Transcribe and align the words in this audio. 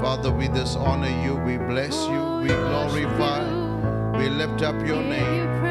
Father, 0.00 0.32
we 0.32 0.48
dishonor 0.48 1.10
you, 1.22 1.36
we 1.36 1.58
bless 1.58 1.94
you, 2.06 2.40
we 2.40 2.48
glorify, 2.48 3.44
we 4.18 4.30
lift 4.30 4.62
up 4.62 4.74
your 4.86 5.02
name. 5.02 5.62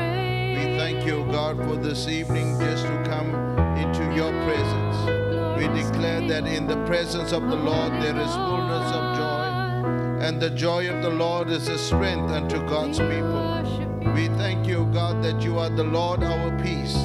We 0.54 0.78
thank 0.78 1.04
you, 1.04 1.26
God, 1.32 1.58
for 1.58 1.76
this 1.76 2.08
evening 2.08 2.60
just 2.60 2.86
to 2.86 3.04
come 3.06 3.34
into 3.78 4.04
your 4.16 4.32
presence. 4.46 5.58
We 5.58 5.68
declare 5.82 6.22
that 6.28 6.46
in 6.46 6.68
the 6.68 6.78
presence 6.86 7.32
of 7.32 7.42
the 7.50 7.56
Lord 7.56 7.92
there 7.94 8.16
is 8.16 8.32
fullness 8.36 8.92
of 8.94 9.18
joy, 9.18 10.26
and 10.26 10.40
the 10.40 10.52
joy 10.52 10.88
of 10.90 11.02
the 11.02 11.10
Lord 11.10 11.50
is 11.50 11.68
a 11.68 11.80
strength 11.80 12.32
unto 12.32 12.60
God's 12.68 13.00
people. 13.00 14.14
We 14.14 14.28
thank 14.38 14.68
you, 14.68 14.86
God, 14.94 15.24
that 15.24 15.42
you 15.42 15.58
are 15.58 15.72
the 15.72 15.84
Lord 15.84 16.24
our 16.24 16.52
peace. 16.62 16.96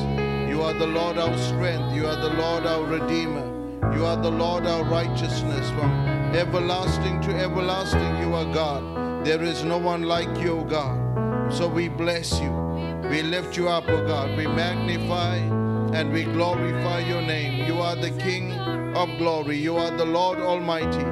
You 0.46 0.60
are 0.62 0.74
the 0.74 0.86
Lord 0.86 1.16
our 1.16 1.36
strength. 1.38 1.94
You 1.94 2.06
are 2.06 2.16
the 2.16 2.34
Lord 2.34 2.66
our 2.66 2.84
Redeemer. 2.84 3.43
You 3.94 4.06
are 4.06 4.16
the 4.16 4.30
Lord 4.30 4.66
our 4.66 4.84
righteousness. 4.84 5.70
From 5.70 5.90
everlasting 6.34 7.20
to 7.22 7.30
everlasting, 7.36 8.16
you 8.22 8.34
are 8.34 8.44
God. 8.52 9.24
There 9.24 9.42
is 9.42 9.62
no 9.62 9.78
one 9.78 10.02
like 10.02 10.36
you, 10.38 10.58
O 10.58 10.64
God. 10.64 11.52
So 11.52 11.68
we 11.68 11.88
bless 11.88 12.40
you. 12.40 12.50
We 13.08 13.22
lift 13.22 13.56
you 13.56 13.68
up, 13.68 13.88
O 13.88 14.04
God. 14.04 14.36
We 14.36 14.46
magnify 14.48 15.36
and 15.96 16.12
we 16.12 16.24
glorify 16.24 16.98
your 17.00 17.22
name. 17.22 17.66
You 17.66 17.80
are 17.80 17.94
the 17.94 18.10
King 18.10 18.52
of 18.96 19.08
glory. 19.16 19.58
You 19.58 19.76
are 19.76 19.96
the 19.96 20.04
Lord 20.04 20.40
Almighty. 20.40 21.06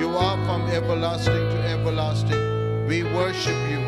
You 0.00 0.08
are 0.16 0.42
from 0.46 0.62
everlasting 0.70 1.34
to 1.34 1.68
everlasting. 1.68 2.86
We 2.86 3.02
worship 3.02 3.60
you. 3.70 3.80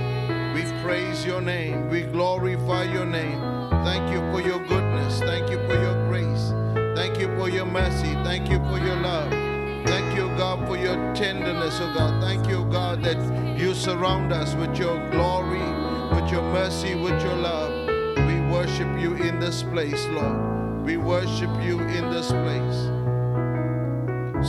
We 0.54 0.62
praise 0.82 1.24
your 1.24 1.40
name. 1.40 1.88
We 1.88 2.02
glorify 2.02 2.84
your 2.92 3.06
name. 3.06 3.40
Thank 3.84 4.12
you 4.12 4.20
for 4.30 4.40
your 4.46 4.58
goodness. 4.66 5.20
Thank 5.20 5.50
you 5.50 5.58
for 5.66 5.74
your 5.80 6.06
grace. 6.08 6.63
Thank 6.94 7.18
you 7.18 7.26
for 7.36 7.48
your 7.48 7.66
mercy. 7.66 8.14
Thank 8.24 8.48
you 8.50 8.58
for 8.70 8.78
your 8.78 8.96
love. 8.96 9.30
Thank 9.86 10.16
you, 10.16 10.28
God, 10.38 10.66
for 10.66 10.76
your 10.76 10.94
tenderness, 11.14 11.78
oh 11.80 11.92
God. 11.94 12.22
Thank 12.22 12.48
you, 12.48 12.64
God, 12.70 13.02
that 13.02 13.18
you 13.58 13.74
surround 13.74 14.32
us 14.32 14.54
with 14.54 14.76
your 14.78 14.98
glory, 15.10 15.58
with 16.14 16.30
your 16.30 16.42
mercy, 16.42 16.94
with 16.94 17.20
your 17.22 17.36
love. 17.36 17.88
We 18.26 18.40
worship 18.52 18.88
you 19.00 19.14
in 19.16 19.40
this 19.40 19.62
place, 19.62 20.06
Lord. 20.06 20.84
We 20.84 20.96
worship 20.96 21.50
you 21.62 21.80
in 21.80 22.10
this 22.10 22.28
place. 22.28 22.90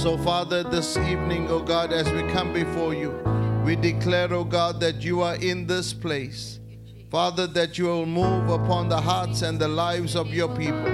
So, 0.02 0.18
Father, 0.18 0.64
this 0.64 0.98
evening, 0.98 1.48
oh 1.50 1.62
God, 1.62 1.92
as 1.94 2.12
we 2.12 2.22
come 2.32 2.54
before 2.54 2.94
you, 2.94 3.12
we 3.66 3.76
declare, 3.76 4.32
oh 4.34 4.44
God, 4.44 4.80
that 4.82 5.02
you 5.02 5.22
are 5.22 5.36
in 5.38 5.66
this 5.66 5.94
place. 5.94 6.60
Father, 7.10 7.48
that 7.48 7.78
you 7.78 7.86
will 7.86 8.06
move 8.06 8.50
upon 8.50 8.90
the 8.90 9.00
hearts 9.00 9.42
and 9.42 9.58
the 9.58 9.68
lives 9.68 10.16
of 10.16 10.34
your 10.34 10.50
people, 10.50 10.86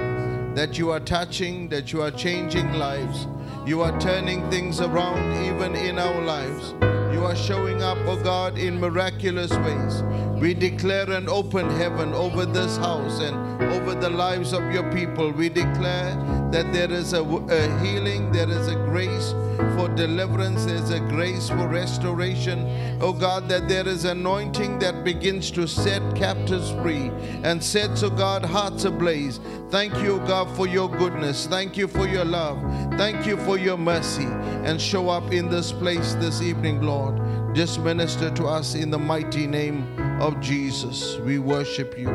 that 0.54 0.76
you 0.76 0.90
are 0.90 1.00
touching, 1.00 1.68
that 1.70 1.92
you 1.92 2.02
are 2.02 2.10
changing 2.10 2.72
lives. 2.74 3.26
You 3.66 3.80
are 3.80 3.98
turning 3.98 4.48
things 4.50 4.80
around 4.80 5.46
even 5.46 5.74
in 5.74 5.98
our 5.98 6.20
lives. 6.20 6.74
You 7.14 7.24
are 7.24 7.36
showing 7.36 7.82
up, 7.82 7.96
oh 8.06 8.22
God, 8.22 8.58
in 8.58 8.78
miraculous 8.78 9.50
ways. 9.50 10.02
We 10.42 10.54
declare 10.54 11.08
an 11.08 11.28
open 11.28 11.70
heaven 11.70 12.12
over 12.12 12.44
this 12.44 12.76
house 12.76 13.20
and 13.20 13.62
over 13.74 13.94
the 13.94 14.10
lives 14.10 14.52
of 14.52 14.72
your 14.72 14.92
people. 14.92 15.30
We 15.30 15.48
declare 15.48 16.16
that 16.50 16.72
there 16.72 16.90
is 16.90 17.12
a, 17.12 17.22
a 17.22 17.78
healing, 17.78 18.32
there 18.32 18.50
is 18.50 18.66
a 18.66 18.74
grace 18.74 19.30
for 19.76 19.86
deliverance, 19.94 20.64
there's 20.64 20.90
a 20.90 20.98
grace 20.98 21.48
for 21.48 21.68
restoration. 21.68 22.98
Oh 23.00 23.12
God, 23.12 23.48
that 23.50 23.68
there 23.68 23.86
is 23.86 24.04
anointing 24.04 24.80
that 24.80 25.04
begins 25.04 25.52
to 25.52 25.68
set 25.68 26.02
captives 26.16 26.72
free 26.82 27.12
and 27.44 27.62
sets, 27.62 28.02
oh 28.02 28.10
God, 28.10 28.44
hearts 28.44 28.84
ablaze. 28.84 29.38
Thank 29.70 29.94
you, 29.98 30.14
oh 30.14 30.26
God, 30.26 30.50
for 30.56 30.66
your 30.66 30.88
goodness. 30.88 31.46
Thank 31.46 31.76
you 31.76 31.86
for 31.86 32.08
your 32.08 32.24
love. 32.24 32.58
Thank 32.98 33.28
you 33.28 33.36
for 33.36 33.58
your 33.58 33.78
mercy. 33.78 34.26
And 34.64 34.80
show 34.80 35.08
up 35.08 35.32
in 35.32 35.48
this 35.48 35.70
place 35.70 36.14
this 36.14 36.42
evening, 36.42 36.82
Lord. 36.82 37.54
Just 37.54 37.78
minister 37.78 38.28
to 38.32 38.46
us 38.46 38.74
in 38.74 38.90
the 38.90 38.98
mighty 38.98 39.46
name 39.46 40.11
of 40.22 40.40
Jesus. 40.40 41.16
We 41.16 41.40
worship 41.40 41.98
you. 41.98 42.08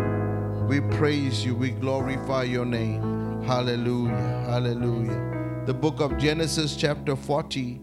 We 0.69 0.79
praise 0.79 1.44
you. 1.44 1.53
We 1.56 1.72
glorify 1.72 2.44
your 2.44 2.66
name. 2.66 3.44
Hallelujah. 3.44 4.45
Hallelujah. 4.47 5.64
The 5.66 5.73
book 5.73 5.99
of 5.99 6.17
Genesis, 6.17 6.78
chapter 6.78 7.17
40, 7.17 7.81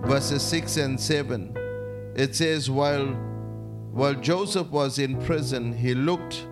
verses 0.00 0.42
6 0.42 0.76
and 0.78 0.98
7. 1.00 1.56
It 2.16 2.34
says, 2.34 2.68
While 2.68 3.06
while 3.92 4.14
Joseph 4.14 4.68
was 4.70 4.98
in 4.98 5.20
prison, 5.22 5.72
he 5.72 5.94
looked 5.94 6.44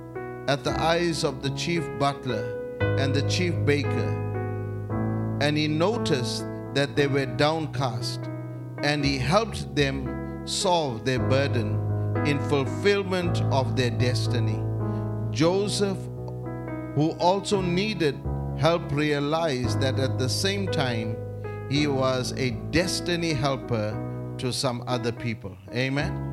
at 0.47 0.63
the 0.63 0.81
eyes 0.81 1.25
of 1.25 1.43
the 1.43 1.51
chief 1.51 1.83
butler 1.99 2.79
and 2.81 3.13
the 3.13 3.29
chief 3.29 3.55
baker, 3.65 5.39
and 5.41 5.57
he 5.57 5.67
noticed 5.67 6.45
that 6.75 6.95
they 6.95 7.09
were 7.09 7.27
downcast, 7.27 8.21
and 8.85 9.05
he 9.05 9.19
helped 9.19 9.75
them 9.75 10.47
solve 10.47 11.05
their 11.05 11.19
burden 11.19 11.90
in 12.27 12.39
fulfillment 12.49 13.43
of 13.53 13.77
their 13.77 13.91
destiny. 13.91 14.63
Joseph, 15.31 15.99
who 16.95 17.13
also 17.19 17.61
needed 17.61 18.21
help, 18.59 18.91
realized 18.93 19.81
that 19.81 19.99
at 19.99 20.19
the 20.19 20.29
same 20.29 20.67
time 20.69 21.17
he 21.71 21.87
was 21.87 22.33
a 22.33 22.51
destiny 22.71 23.33
helper 23.33 23.97
to 24.39 24.53
some 24.53 24.83
other 24.87 25.13
people. 25.13 25.57
Amen. 25.73 26.27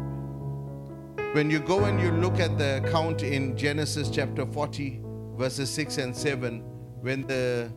When 1.34 1.50
you 1.50 1.60
go 1.60 1.86
and 1.86 2.00
you 2.02 2.12
look 2.12 2.40
at 2.40 2.58
the 2.58 2.82
account 2.84 3.22
in 3.22 3.56
Genesis 3.56 4.10
chapter 4.10 4.46
40, 4.46 5.02
verses 5.36 5.70
6 5.70 5.98
and 6.00 6.16
7, 6.16 6.62
when 7.02 7.28
the 7.28 7.72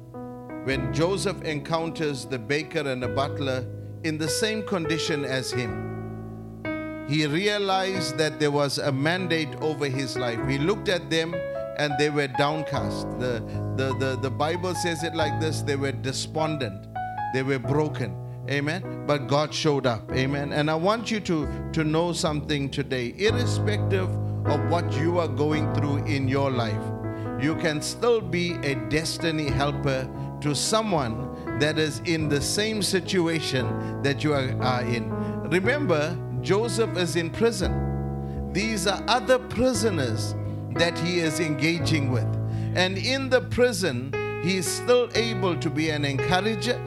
when 0.65 0.93
Joseph 0.93 1.43
encounters 1.43 2.27
the 2.27 2.39
baker 2.39 2.81
and 2.81 3.03
the 3.03 3.09
butler 3.09 3.67
in 4.05 4.19
the 4.19 4.29
same 4.29 4.62
condition 4.62 5.25
as 5.25 5.51
him, 5.51 6.00
he 7.11 7.27
realized 7.27 8.17
that 8.19 8.39
there 8.39 8.53
was 8.53 8.79
a 8.79 8.93
mandate 8.93 9.53
over 9.61 9.87
his 9.87 10.17
life. 10.17 10.39
He 10.47 10.59
looked 10.59 10.89
at 10.89 11.11
them 11.11 11.35
and 11.77 11.93
they 11.99 12.09
were 12.09 12.29
downcast. 12.29 13.09
The, 13.19 13.43
the, 13.77 13.97
the, 13.99 14.17
the 14.23 14.31
Bible 14.31 14.77
says 14.77 15.03
it 15.03 15.17
like 15.17 15.41
this 15.41 15.61
they 15.61 15.75
were 15.75 15.91
despondent, 15.91 16.87
they 17.35 17.43
were 17.43 17.59
broken. 17.59 18.17
Amen. 18.49 19.05
But 19.07 19.27
God 19.27 19.53
showed 19.53 19.87
up. 19.87 20.11
Amen. 20.12 20.53
And 20.53 20.71
I 20.71 20.77
want 20.77 21.11
you 21.11 21.19
to, 21.21 21.71
to 21.73 21.83
know 21.83 22.12
something 22.12 22.71
today, 22.71 23.12
irrespective 23.19 24.09
of 24.47 24.71
what 24.71 24.93
you 24.95 25.19
are 25.19 25.29
going 25.29 25.73
through 25.75 26.05
in 26.05 26.29
your 26.29 26.51
life, 26.51 26.83
you 27.43 27.57
can 27.57 27.83
still 27.83 28.21
be 28.21 28.53
a 28.62 28.77
destiny 28.89 29.49
helper 29.49 30.09
to 30.43 30.55
someone 30.55 31.59
that 31.59 31.77
is 31.79 32.01
in 32.07 32.29
the 32.29 32.41
same 32.41 32.83
situation 32.83 34.03
that 34.03 34.23
you 34.23 34.33
are, 34.33 34.57
are 34.62 34.83
in. 34.83 35.11
Remember, 35.51 36.17
Joseph 36.43 36.97
is 36.97 37.17
in 37.17 37.31
prison. 37.31 38.53
These 38.53 38.87
are 38.87 39.03
other 39.07 39.39
prisoners 39.39 40.35
that 40.75 40.99
he 40.99 41.21
is 41.21 41.41
engaging 41.41 42.11
with. 42.11 42.27
And 42.75 42.99
in 42.99 43.29
the 43.29 43.43
prison, 43.43 44.13
he 44.43 44.57
is 44.57 44.67
still 44.67 45.09
able 45.15 45.57
to 45.57 45.71
be 45.71 45.91
an 45.91 46.05
encourager. 46.05 46.81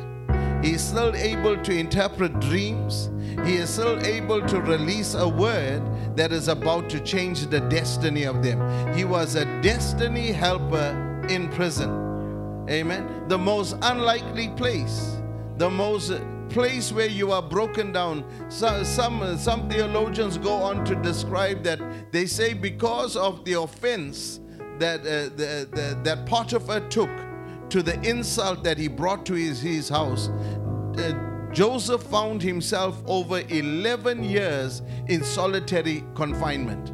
He 0.61 0.71
is 0.71 0.83
still 0.83 1.15
able 1.15 1.61
to 1.61 1.71
interpret 1.71 2.39
dreams. 2.39 3.09
He 3.45 3.55
is 3.55 3.69
still 3.69 4.03
able 4.05 4.41
to 4.47 4.61
release 4.61 5.13
a 5.13 5.27
word 5.27 5.83
that 6.15 6.31
is 6.31 6.47
about 6.47 6.89
to 6.91 6.99
change 6.99 7.47
the 7.47 7.59
destiny 7.59 8.23
of 8.23 8.41
them. 8.41 8.93
He 8.93 9.03
was 9.03 9.35
a 9.35 9.45
destiny 9.61 10.31
helper 10.31 11.25
in 11.29 11.49
prison. 11.49 12.65
Amen. 12.69 13.27
The 13.27 13.37
most 13.37 13.75
unlikely 13.81 14.49
place, 14.49 15.17
the 15.57 15.69
most 15.69 16.11
place 16.53 16.91
where 16.91 17.07
you 17.09 17.31
are 17.31 17.41
broken 17.41 17.91
down. 17.91 18.23
So, 18.49 18.83
some 18.83 19.37
some 19.37 19.67
theologians 19.69 20.37
go 20.37 20.53
on 20.53 20.85
to 20.85 20.95
describe 20.95 21.63
that 21.63 21.79
they 22.11 22.25
say 22.27 22.53
because 22.53 23.17
of 23.17 23.43
the 23.43 23.53
offense 23.53 24.39
that 24.79 25.01
uh, 25.01 25.35
the, 25.35 25.67
the, 25.71 25.99
that 26.03 26.25
Potiphar 26.25 26.81
took 26.89 27.09
to 27.69 27.81
the 27.81 27.99
insult 28.07 28.63
that 28.63 28.77
he 28.77 28.87
brought 28.87 29.25
to 29.25 29.33
his, 29.33 29.61
his 29.61 29.89
house. 29.89 30.29
Uh, 30.29 31.13
Joseph 31.51 32.03
found 32.03 32.41
himself 32.41 33.01
over 33.05 33.41
11 33.49 34.23
years 34.23 34.81
in 35.07 35.23
solitary 35.23 36.03
confinement. 36.15 36.91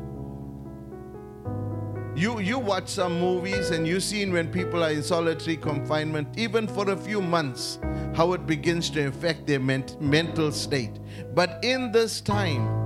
You 2.15 2.39
you 2.39 2.59
watch 2.59 2.89
some 2.89 3.19
movies 3.19 3.69
and 3.69 3.87
you've 3.87 4.03
seen 4.03 4.33
when 4.33 4.51
people 4.51 4.83
are 4.83 4.91
in 4.91 5.03
solitary 5.03 5.55
confinement, 5.55 6.27
even 6.37 6.67
for 6.67 6.89
a 6.91 6.97
few 6.97 7.21
months, 7.21 7.79
how 8.15 8.33
it 8.33 8.45
begins 8.45 8.89
to 8.91 9.07
affect 9.07 9.47
their 9.47 9.59
ment- 9.59 10.01
mental 10.01 10.51
state. 10.51 10.99
But 11.33 11.59
in 11.63 11.91
this 11.91 12.21
time, 12.21 12.79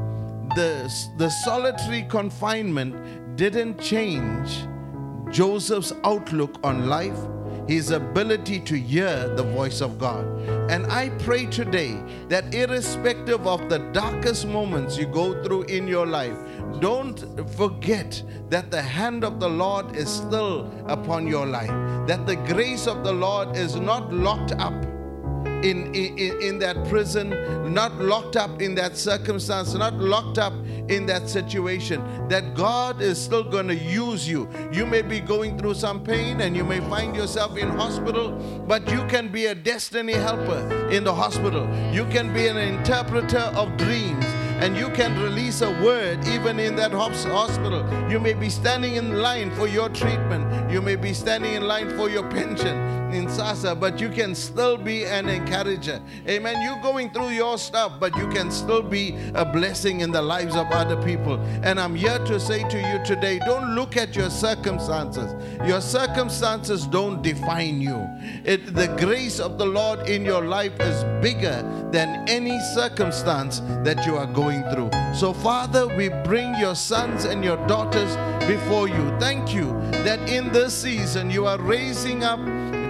the 0.56 0.92
the 1.18 1.30
solitary 1.30 2.04
confinement 2.04 2.96
didn't 3.36 3.80
change 3.80 4.68
Joseph's 5.32 5.94
outlook 6.04 6.60
on 6.64 6.88
life, 6.88 7.18
his 7.68 7.90
ability 7.90 8.60
to 8.60 8.78
hear 8.78 9.30
the 9.36 9.44
voice 9.44 9.82
of 9.82 9.98
God. 9.98 10.26
And 10.70 10.86
I 10.86 11.10
pray 11.10 11.48
today 11.48 11.98
that 12.30 12.54
irrespective 12.54 13.48
of 13.48 13.68
the 13.70 13.80
darkest 13.94 14.46
moments 14.46 14.98
you 14.98 15.08
go 15.08 15.42
through 15.44 15.64
in 15.64 15.88
your 15.88 16.06
life, 16.06 16.38
don't 16.80 17.20
forget 17.56 18.22
that 18.50 18.70
the 18.70 18.82
hand 18.82 19.24
of 19.24 19.40
the 19.40 19.50
Lord 19.50 19.96
is 19.96 20.10
still 20.10 20.72
upon 20.88 21.26
your 21.26 21.48
life, 21.48 21.74
that 22.08 22.28
the 22.28 22.36
grace 22.36 22.86
of 22.86 23.04
the 23.04 23.14
Lord 23.14 23.56
is 23.56 23.76
not 23.76 24.14
locked 24.14 24.52
up 24.54 24.74
in, 25.64 25.94
in, 25.96 26.42
in 26.42 26.60
that 26.60 26.88
prison, 26.88 27.30
not 27.74 27.96
locked 27.96 28.36
up 28.36 28.62
in 28.62 28.76
that 28.76 28.98
circumstance, 28.98 29.74
not 29.74 29.94
locked 29.96 30.38
up 30.38 30.54
in 30.90 31.06
that 31.06 31.30
situation, 31.30 32.04
that 32.28 32.54
God 32.56 33.02
is 33.02 33.20
still 33.20 33.44
going 33.44 33.68
to 33.68 33.76
use 33.76 34.28
you. 34.28 34.50
You 34.72 34.86
may 34.86 35.02
be 35.02 35.20
going 35.20 35.58
through 35.58 35.76
some 35.76 36.04
pain 36.04 36.42
and 36.42 36.56
you 36.56 36.64
may 36.64 36.82
find 36.82 37.16
yourself 37.16 37.58
in 37.58 37.70
hospital, 37.70 38.32
but 38.68 38.90
you 38.92 39.06
can 39.08 39.30
be 39.30 39.48
a 39.48 39.56
destiny 39.56 40.14
helper 40.14 40.90
in 40.92 41.04
the 41.04 41.14
hospital. 41.14 41.68
You 41.94 42.06
can 42.06 42.34
be 42.34 42.48
an 42.48 42.58
interpreter 42.58 43.52
of 43.56 43.76
dreams 43.78 44.26
and 44.60 44.78
you 44.78 44.90
can 44.90 45.22
release 45.22 45.62
a 45.62 45.72
word 45.84 46.26
even 46.28 46.60
in 46.60 46.76
that 46.76 46.92
hos- 46.92 47.24
hospital. 47.24 47.84
You 48.10 48.20
may 48.20 48.34
be 48.34 48.50
standing 48.50 48.96
in 48.96 49.22
line 49.22 49.52
for 49.56 49.68
your 49.68 49.90
treatment, 49.90 50.70
you 50.70 50.82
may 50.82 50.96
be 50.96 51.14
standing 51.14 51.54
in 51.54 51.64
line 51.68 51.96
for 51.96 52.10
your 52.10 52.30
pension 52.30 53.03
in 53.14 53.28
SASSA, 53.28 53.80
but 53.80 54.00
you 54.00 54.10
can 54.10 54.36
still 54.36 54.78
be 54.78 55.06
an 55.06 55.30
encourager. 55.30 56.02
Amen. 56.28 56.62
You're 56.62 56.82
going 56.82 57.12
through 57.12 57.30
your 57.30 57.58
stuff, 57.58 58.00
but 58.00 58.16
you 58.18 58.28
can 58.30 58.52
still 58.52 58.82
be 58.82 59.16
a 59.36 59.46
blessing 59.46 60.02
in 60.02 60.12
the 60.12 60.22
lives 60.22 60.56
of 60.56 60.68
other 60.72 61.02
people. 61.04 61.40
And 61.64 61.80
I'm 61.80 61.96
here 61.96 62.20
to 62.20 62.40
say 62.40 62.68
to 62.68 62.78
you 62.78 63.04
today 63.06 63.40
don't 63.46 63.76
look 63.76 63.98
at 63.98 64.16
your 64.16 64.30
circumstances. 64.30 65.34
Your 65.68 65.82
circumstances 65.82 66.86
don't 66.88 67.22
define 67.22 67.82
you. 67.82 68.08
It, 68.44 68.74
the 68.74 68.88
grace 69.00 69.40
of 69.40 69.58
the 69.58 69.66
Lord 69.66 70.08
in 70.10 70.26
your 70.26 70.44
life 70.44 70.80
is 70.80 71.04
bigger 71.22 71.62
than 71.92 72.28
any 72.28 72.60
circumstance 72.74 73.60
that 73.84 74.06
you 74.06 74.18
are 74.18 74.26
going 74.26 74.64
through. 74.72 74.90
So, 75.14 75.34
Father, 75.34 75.88
we 75.88 76.10
bring 76.10 76.56
your 76.56 76.76
sons 76.76 77.26
and 77.26 77.44
your 77.44 77.58
daughters 77.68 78.16
before 78.48 78.88
you. 78.88 79.16
Thank 79.20 79.54
you 79.54 79.72
that 80.04 80.30
in 80.30 80.52
this 80.52 80.74
season 80.74 81.30
you 81.30 81.46
are 81.46 81.60
raising 81.60 82.24
up 82.24 82.40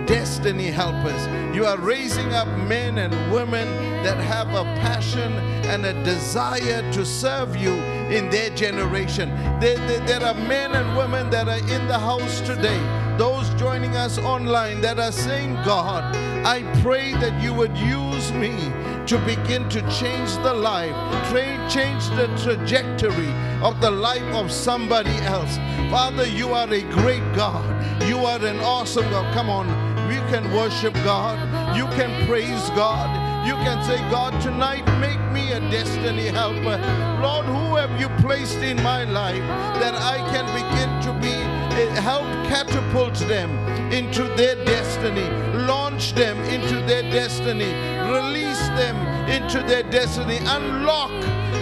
destiny 0.06 0.68
helpers. 0.68 1.28
You 1.56 1.66
are 1.66 1.78
raising 1.78 2.34
up 2.34 2.48
men 2.68 2.98
and 2.98 3.14
women 3.32 3.68
that 4.04 4.18
have 4.18 4.50
a 4.50 4.64
passion 4.82 5.34
and 5.66 5.86
a 5.86 5.94
desire 6.04 6.82
to 6.92 7.06
serve 7.06 7.56
you 7.56 7.74
in 8.12 8.30
their 8.30 8.50
generation. 8.52 9.30
There, 9.60 9.78
there, 9.88 10.00
there 10.06 10.24
are 10.24 10.34
men 10.34 10.74
and 10.74 10.98
women 10.98 11.30
that 11.30 11.48
are 11.48 11.58
in 11.58 11.88
the 11.88 11.98
house 11.98 12.42
today, 12.42 12.80
those 13.18 13.50
joining 13.56 13.96
us 13.96 14.18
online 14.18 14.82
that 14.82 15.00
are 15.00 15.12
saying, 15.12 15.54
God, 15.64 16.16
I 16.46 16.64
pray 16.82 17.14
that 17.14 17.42
you 17.42 17.54
would 17.54 17.78
use 17.78 18.32
me 18.34 18.72
to 19.08 19.18
begin 19.26 19.70
to 19.70 19.82
change 19.90 20.34
the 20.44 20.54
life, 20.54 20.96
tra- 21.30 21.70
change 21.70 22.08
the 22.10 22.28
trajectory 22.42 23.32
of 23.62 23.80
the 23.80 23.92
life 23.92 24.24
of 24.34 24.52
somebody 24.52 25.16
else. 25.22 25.58
Father, 25.90 26.26
you 26.28 26.54
are 26.54 26.72
a 26.72 26.82
great 26.82 27.24
God. 27.34 27.64
You 28.04 28.20
are 28.26 28.44
an 28.46 28.60
awesome 28.60 29.10
God. 29.10 29.34
Come 29.34 29.50
on, 29.50 29.68
you 30.12 30.22
can 30.32 30.52
worship 30.54 30.94
God. 31.06 31.38
You 31.76 31.86
can 31.98 32.28
praise 32.28 32.70
God. 32.72 33.10
You 33.48 33.54
can 33.56 33.84
say, 33.84 33.98
God, 34.10 34.40
tonight 34.42 34.86
make 35.00 35.20
me 35.32 35.52
a 35.52 35.60
destiny 35.70 36.28
helper. 36.28 36.78
Lord, 37.22 37.46
who 37.46 37.76
have 37.76 38.00
you 38.00 38.10
placed 38.22 38.60
in 38.60 38.82
my 38.82 39.04
life 39.04 39.44
that 39.82 39.96
I 39.96 40.18
can 40.32 40.46
begin 40.54 40.90
to 41.06 41.12
be 41.22 41.34
eh, 41.82 42.02
help 42.02 42.26
catapult 42.48 43.16
them 43.28 43.52
into 43.92 44.24
their 44.36 44.56
destiny, 44.66 45.30
launch 45.66 46.14
them 46.14 46.38
into 46.46 46.76
their 46.88 47.04
destiny, 47.04 47.74
release 48.10 48.68
them 48.80 48.96
into 49.30 49.60
their 49.68 49.84
destiny, 49.84 50.38
unlock 50.38 51.12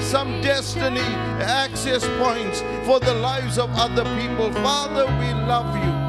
some 0.02 0.42
destiny 0.42 1.00
access 1.42 2.06
points 2.20 2.62
for 2.86 3.00
the 3.00 3.14
lives 3.14 3.58
of 3.58 3.70
other 3.74 4.04
people. 4.20 4.52
Father, 4.62 5.06
we 5.20 5.34
love 5.48 5.76
you. 5.84 6.01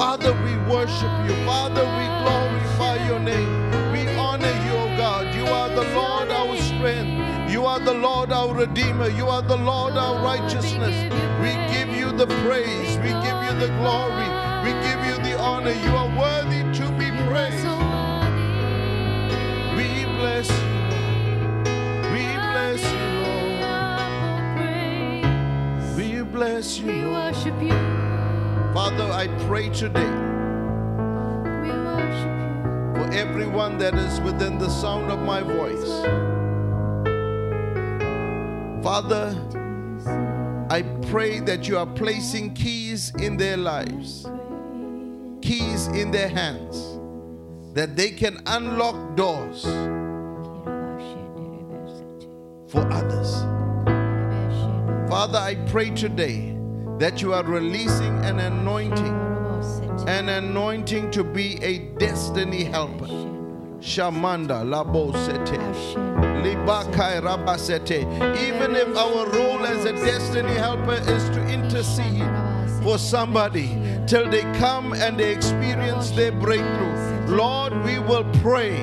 Father, 0.00 0.32
we 0.44 0.56
worship 0.72 1.12
you. 1.28 1.34
Father, 1.44 1.84
we 1.84 2.06
glorify 2.24 3.06
your 3.06 3.20
name. 3.20 3.70
We 3.92 4.08
honor 4.16 4.56
you, 4.64 4.72
O 4.72 4.96
God. 4.96 5.34
You 5.34 5.44
are 5.44 5.68
the 5.68 5.84
Lord 5.94 6.30
our 6.30 6.56
strength. 6.56 7.52
You 7.52 7.66
are 7.66 7.78
the 7.78 7.92
Lord 7.92 8.32
our 8.32 8.54
Redeemer. 8.54 9.10
You 9.10 9.28
are 9.28 9.42
the 9.42 9.58
Lord 9.58 9.98
our 9.98 10.24
righteousness. 10.24 10.96
We 11.42 11.52
give 11.74 11.90
you 11.94 12.12
the 12.12 12.26
praise. 12.46 12.96
We 12.96 13.12
give 13.26 13.38
you 13.44 13.52
the 13.60 13.68
glory. 13.76 14.28
We 14.64 14.72
give 14.80 15.04
you 15.04 15.16
the 15.22 15.38
honor. 15.38 15.72
You 15.72 15.94
are 15.94 16.08
worthy 16.18 16.62
to 16.78 16.90
be 16.96 17.10
praised. 17.28 17.68
We 19.76 20.06
bless 20.16 20.48
you. 20.48 20.68
We 22.14 22.24
bless 22.48 22.80
you, 22.96 23.06
Lord. 23.20 23.60
We 25.94 26.22
bless 26.22 26.78
you, 26.78 26.86
We 26.86 27.04
worship 27.04 27.60
you. 27.60 27.99
Father, 28.72 29.02
I 29.02 29.26
pray 29.48 29.68
today 29.68 30.08
We 31.60 31.70
worship 31.70 32.38
you. 32.38 32.94
for 32.94 33.10
everyone 33.12 33.78
that 33.78 33.94
is 33.96 34.20
within 34.20 34.58
the 34.58 34.68
sound 34.68 35.10
of 35.10 35.18
my 35.18 35.42
voice. 35.42 36.04
Father, 38.84 39.34
I 40.70 40.82
pray 41.10 41.40
that 41.40 41.66
you 41.66 41.78
are 41.78 41.86
placing 41.86 42.54
keys 42.54 43.12
in 43.16 43.36
their 43.36 43.56
lives, 43.56 44.30
keys 45.42 45.88
in 45.88 46.12
their 46.12 46.28
hands, 46.28 47.00
that 47.74 47.96
they 47.96 48.10
can 48.10 48.40
unlock 48.46 49.16
doors 49.16 49.64
for 52.68 52.86
others. 52.92 53.34
Father, 55.10 55.38
I 55.38 55.56
pray 55.66 55.90
today 55.90 56.59
that 57.00 57.22
you 57.22 57.32
are 57.32 57.44
releasing 57.44 58.14
an 58.26 58.38
anointing, 58.40 59.16
an 60.06 60.28
anointing 60.28 61.10
to 61.10 61.24
be 61.24 61.56
a 61.64 61.78
destiny 61.98 62.62
helper. 62.62 63.06
Shamanda 63.80 64.62
Labo 64.62 65.10
Sete. 65.24 65.58
Libakai 66.44 67.22
Rabasete. 67.22 68.04
Even 68.36 68.76
if 68.76 68.94
our 68.94 69.26
role 69.30 69.64
as 69.64 69.86
a 69.86 69.92
destiny 69.92 70.52
helper 70.52 71.00
is 71.10 71.30
to 71.30 71.42
intercede 71.48 72.28
for 72.82 72.98
somebody 72.98 73.78
till 74.06 74.28
they 74.28 74.42
come 74.58 74.92
and 74.92 75.18
they 75.18 75.32
experience 75.32 76.10
their 76.10 76.32
breakthrough, 76.32 77.09
Lord, 77.30 77.72
we 77.84 78.00
will 78.00 78.24
pray 78.42 78.76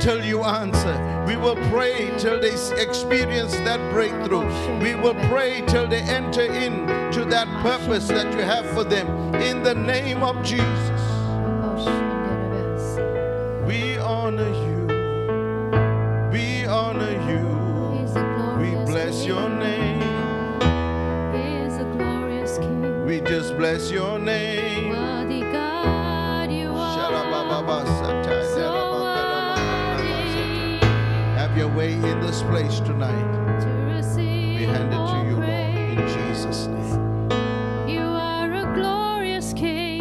till 0.00 0.24
you 0.24 0.42
answer. 0.42 1.24
We 1.24 1.36
will 1.36 1.54
pray 1.70 2.12
till 2.18 2.40
they 2.40 2.54
experience 2.82 3.54
that 3.58 3.78
breakthrough. 3.92 4.46
We 4.80 4.96
will 4.96 5.14
pray 5.28 5.62
till 5.68 5.86
they 5.86 6.00
enter 6.00 6.42
in 6.42 6.86
to 7.12 7.24
that 7.26 7.46
purpose 7.62 8.08
that 8.08 8.32
you 8.32 8.40
have 8.40 8.66
for 8.70 8.82
them. 8.82 9.06
In 9.36 9.62
the 9.62 9.74
name 9.74 10.24
of 10.24 10.44
Jesus, 10.44 11.00
we 13.64 13.96
honor 13.98 14.52
you. 14.66 14.86
We 16.32 16.66
honor 16.66 17.12
you. 17.30 17.46
We 18.60 18.70
bless 18.84 19.24
your 19.24 19.48
name. 19.48 20.02
Is 21.34 21.76
a 21.76 21.84
glorious 21.96 22.58
King. 22.58 23.06
We 23.06 23.20
just 23.20 23.56
bless 23.56 23.92
your 23.92 24.18
name. 24.18 24.75
Way 31.86 31.92
in 31.92 32.20
this 32.20 32.42
place 32.42 32.80
tonight. 32.80 33.60
to 33.60 33.68
receive 33.94 34.58
We 34.58 34.66
hand 34.66 34.92
it 34.92 34.96
to 34.96 35.18
you, 35.28 35.36
Lord, 35.36 36.00
in. 36.00 36.32
Jesus' 36.34 36.66
name. 36.66 37.30
You 37.88 38.00
are 38.02 38.52
a 38.52 38.74
glorious 38.74 39.52
King. 39.52 40.00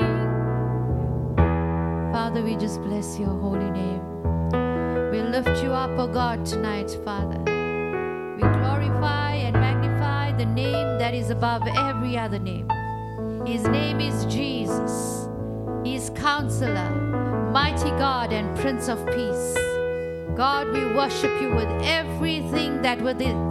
Father, 2.11 2.41
we 2.41 2.55
just 2.55 2.81
bless 2.81 3.19
your 3.19 3.29
holy 3.29 3.69
name. 3.69 4.01
We 5.11 5.21
lift 5.21 5.61
you 5.61 5.73
up, 5.73 5.91
O 5.99 6.07
God, 6.07 6.43
tonight, 6.43 6.89
Father. 7.05 7.37
We 8.35 8.41
glorify 8.41 9.35
and 9.35 9.53
magnify 9.53 10.31
the 10.39 10.47
name 10.47 10.97
that 10.97 11.13
is 11.13 11.29
above 11.29 11.67
every 11.67 12.17
other 12.17 12.39
name. 12.39 12.67
His 13.45 13.63
name 13.67 13.99
is 14.01 14.25
Jesus. 14.25 15.29
He 15.83 15.93
is 15.93 16.09
Counselor, 16.15 16.89
Mighty 17.53 17.91
God, 17.91 18.33
and 18.33 18.57
Prince 18.57 18.87
of 18.87 19.05
Peace. 19.05 19.64
God, 20.35 20.67
we 20.73 20.83
worship 20.83 21.31
you 21.41 21.49
with 21.49 21.69
everything 21.81 22.81
that 22.81 23.01
within, 23.01 23.47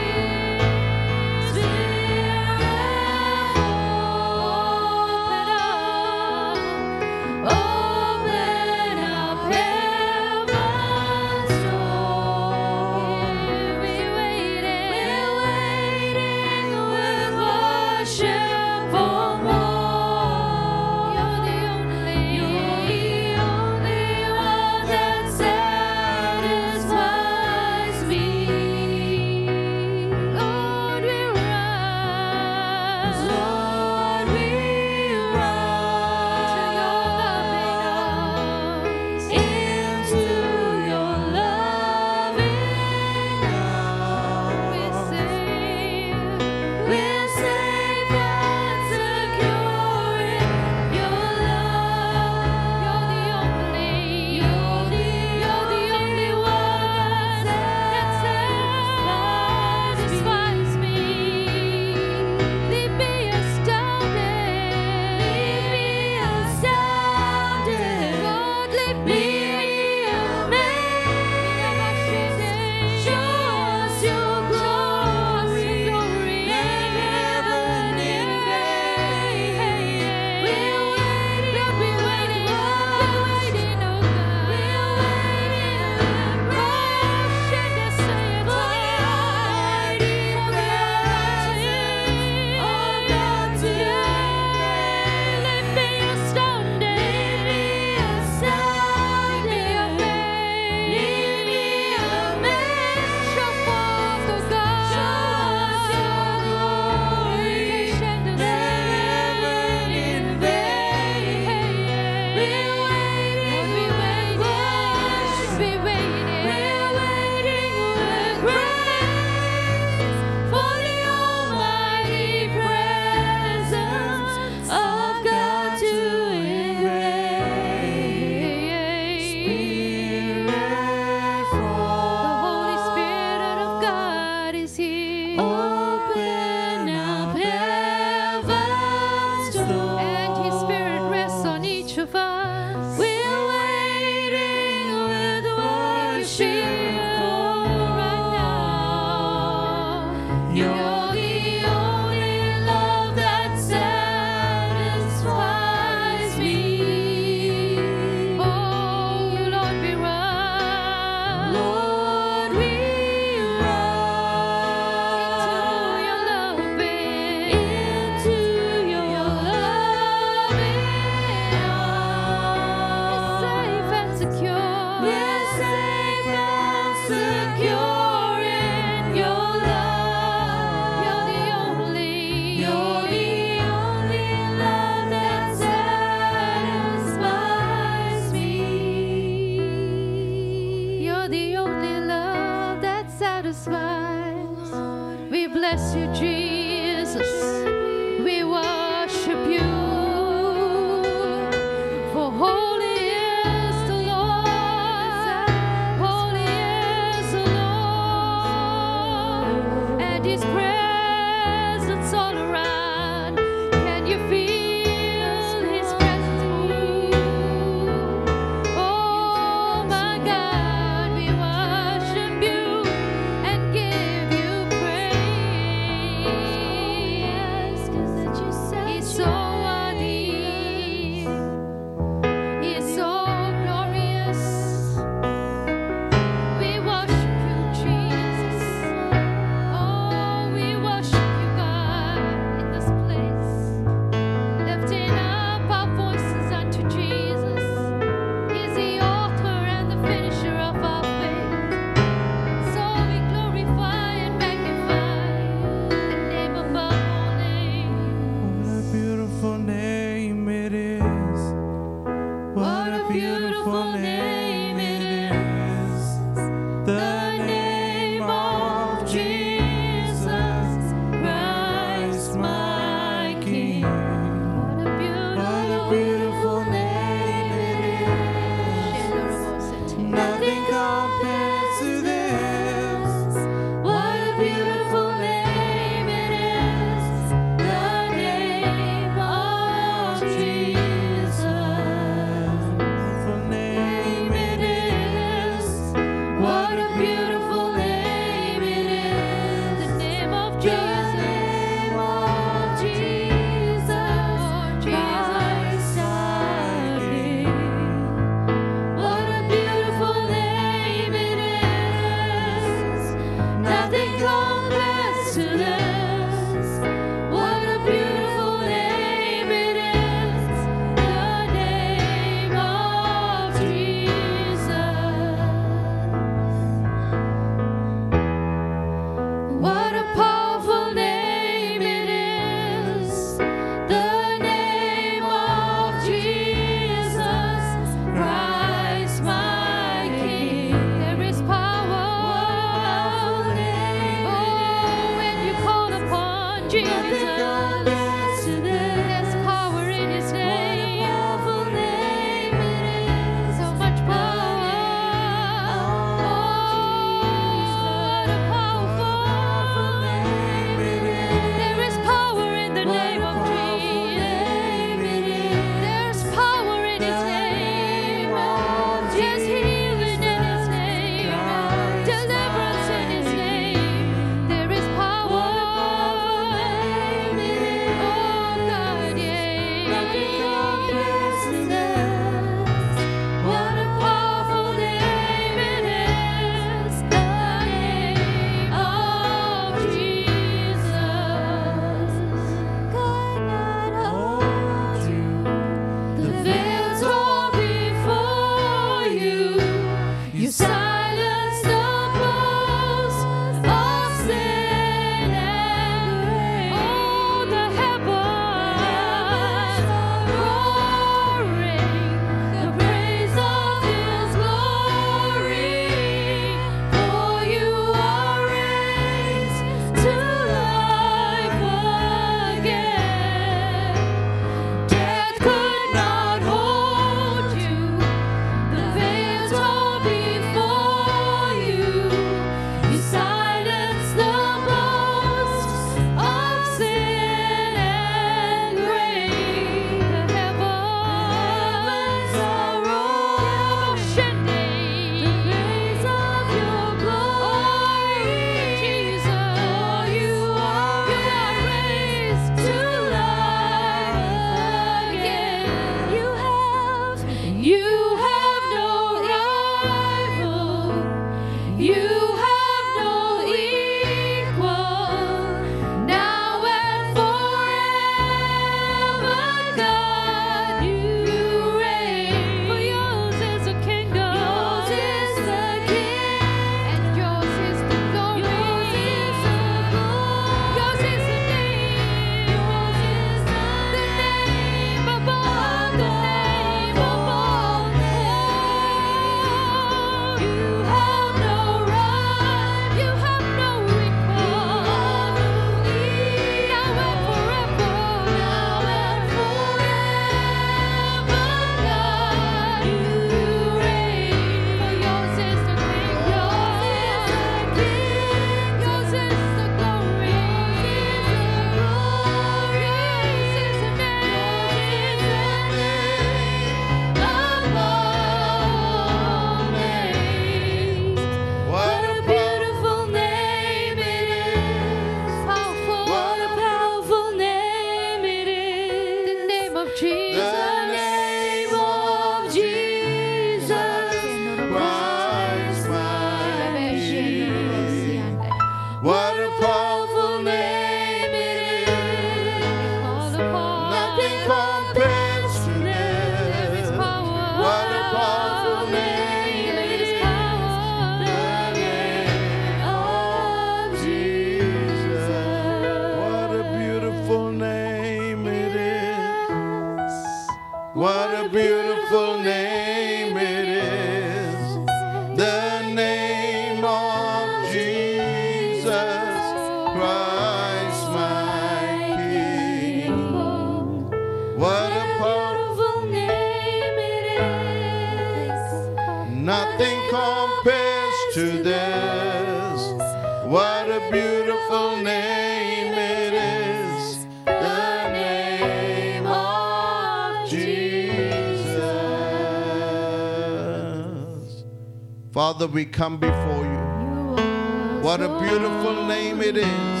Father, 595.34 595.66
we 595.66 595.84
come 595.84 596.16
before 596.16 596.62
you. 596.62 598.02
What 598.04 598.20
a 598.20 598.38
beautiful 598.38 599.04
name 599.08 599.40
it 599.40 599.56
is. 599.56 600.00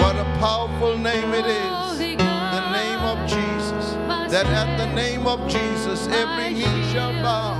What 0.00 0.14
a 0.14 0.22
powerful 0.38 0.96
name 0.96 1.34
it 1.34 1.46
is. 1.46 1.98
The 1.98 2.70
name 2.70 3.00
of 3.00 3.18
Jesus. 3.28 3.94
That 4.30 4.46
at 4.46 4.76
the 4.78 4.86
name 4.94 5.26
of 5.26 5.40
Jesus, 5.50 6.06
every 6.06 6.54
knee 6.54 6.92
shall 6.92 7.10
bow 7.24 7.54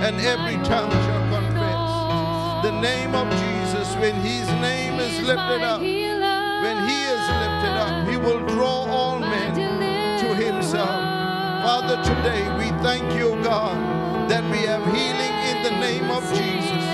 and 0.00 0.16
every 0.18 0.56
tongue 0.64 0.90
shall 0.90 1.24
confess. 1.28 2.64
The 2.64 2.80
name 2.80 3.14
of 3.14 3.28
Jesus, 3.32 3.94
when 3.96 4.14
his 4.14 4.48
name 4.48 4.98
is 4.98 5.26
lifted 5.26 5.60
up, 5.60 5.82
when 5.82 6.88
he 6.88 7.04
is 7.04 7.22
lifted 7.36 7.76
up, 7.84 8.08
he 8.08 8.16
will 8.16 8.40
draw 8.46 8.88
all 8.88 9.18
men 9.18 9.54
to 10.20 10.34
himself. 10.34 10.88
Father, 10.88 12.02
today 12.02 12.48
we 12.56 12.70
thank 12.82 13.04
you, 13.12 13.38
God, 13.44 13.76
that 14.30 14.42
we 14.50 14.64
have 14.64 14.82
healing 14.86 15.26
in 15.26 15.35
the 15.66 15.80
name 15.80 16.12
of 16.12 16.22
Jesus, 16.30 16.84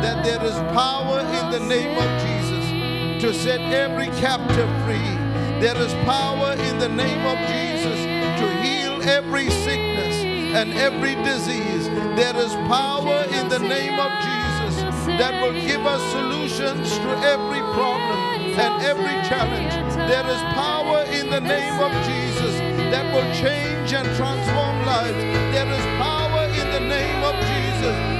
that 0.00 0.24
there 0.24 0.42
is 0.42 0.56
power 0.72 1.20
in 1.20 1.50
the 1.50 1.60
name 1.60 1.92
of 1.98 2.08
Jesus 2.24 3.20
to 3.20 3.34
set 3.34 3.60
every 3.60 4.06
captive 4.16 4.70
free. 4.84 5.12
There 5.60 5.76
is 5.76 5.92
power 6.08 6.52
in 6.52 6.78
the 6.78 6.88
name 6.88 7.20
of 7.26 7.36
Jesus 7.52 8.00
to 8.40 8.46
heal 8.64 9.02
every 9.02 9.50
sickness 9.50 10.16
and 10.56 10.72
every 10.72 11.16
disease. 11.16 11.84
There 12.16 12.34
is 12.36 12.54
power 12.64 13.26
in 13.28 13.50
the 13.50 13.58
name 13.58 14.00
of 14.00 14.10
Jesus 14.24 14.80
that 15.20 15.42
will 15.42 15.60
give 15.60 15.84
us 15.84 16.00
solutions 16.12 16.96
to 16.96 17.10
every 17.28 17.60
problem 17.76 18.56
and 18.56 18.82
every 18.88 19.20
challenge. 19.28 19.74
There 20.08 20.26
is 20.32 20.40
power 20.56 21.04
in 21.12 21.28
the 21.28 21.42
name 21.42 21.78
of 21.78 21.92
Jesus 22.08 22.56
that 22.88 23.04
will 23.12 23.28
change 23.34 23.92
and 23.92 24.08
transform 24.16 24.76
lives. 24.86 25.12
There 25.52 25.68
is 25.68 25.84
power 26.00 26.44
in 26.56 26.70
the 26.72 26.88
name 26.88 27.22
of 27.22 27.34
Jesus 27.34 28.13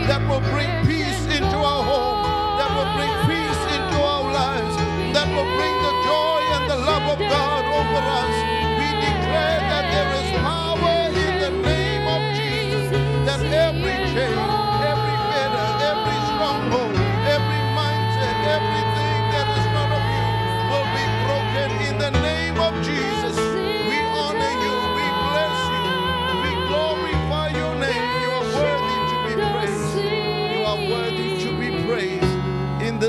bring 0.51 0.84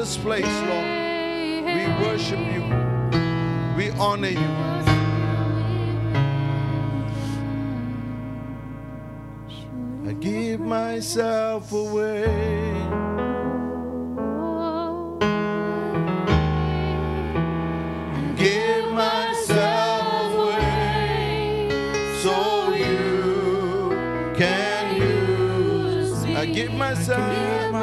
this 0.05 0.17
place, 0.17 0.45
Lord. 0.69 0.85
We 1.65 1.87
worship 2.05 2.37
you. 2.37 2.61
We 3.75 3.89
honor 3.97 4.27
you. 4.27 4.51
I 10.07 10.13
give 10.19 10.59
myself 10.59 11.71
away. 11.71 12.25
Give 18.37 18.91
myself 18.91 20.33
away 20.35 21.69
so 22.21 22.35
you 22.75 24.35
can 24.37 25.01
use 25.01 26.23
me. 26.27 26.35
I 26.35 26.45
give 26.45 26.73
myself, 26.73 27.73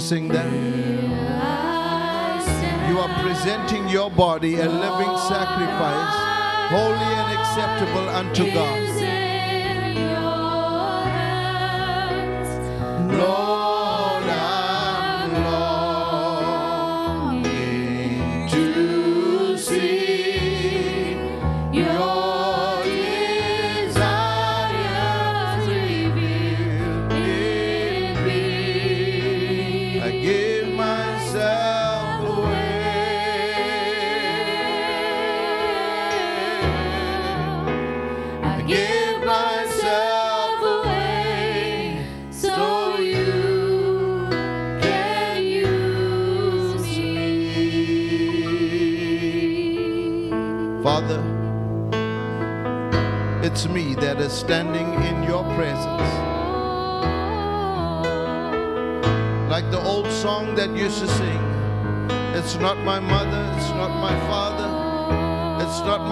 sing 0.00 0.28
that. 0.28 0.50
You 2.88 2.98
are 2.98 3.22
presenting 3.22 3.88
your 3.88 4.10
body 4.10 4.54
a 4.54 4.68
living 4.68 5.16
sacrifice, 5.28 6.16
holy 6.70 7.10
and 7.20 7.38
acceptable 7.38 8.08
unto 8.10 8.52
God. 8.52 9.31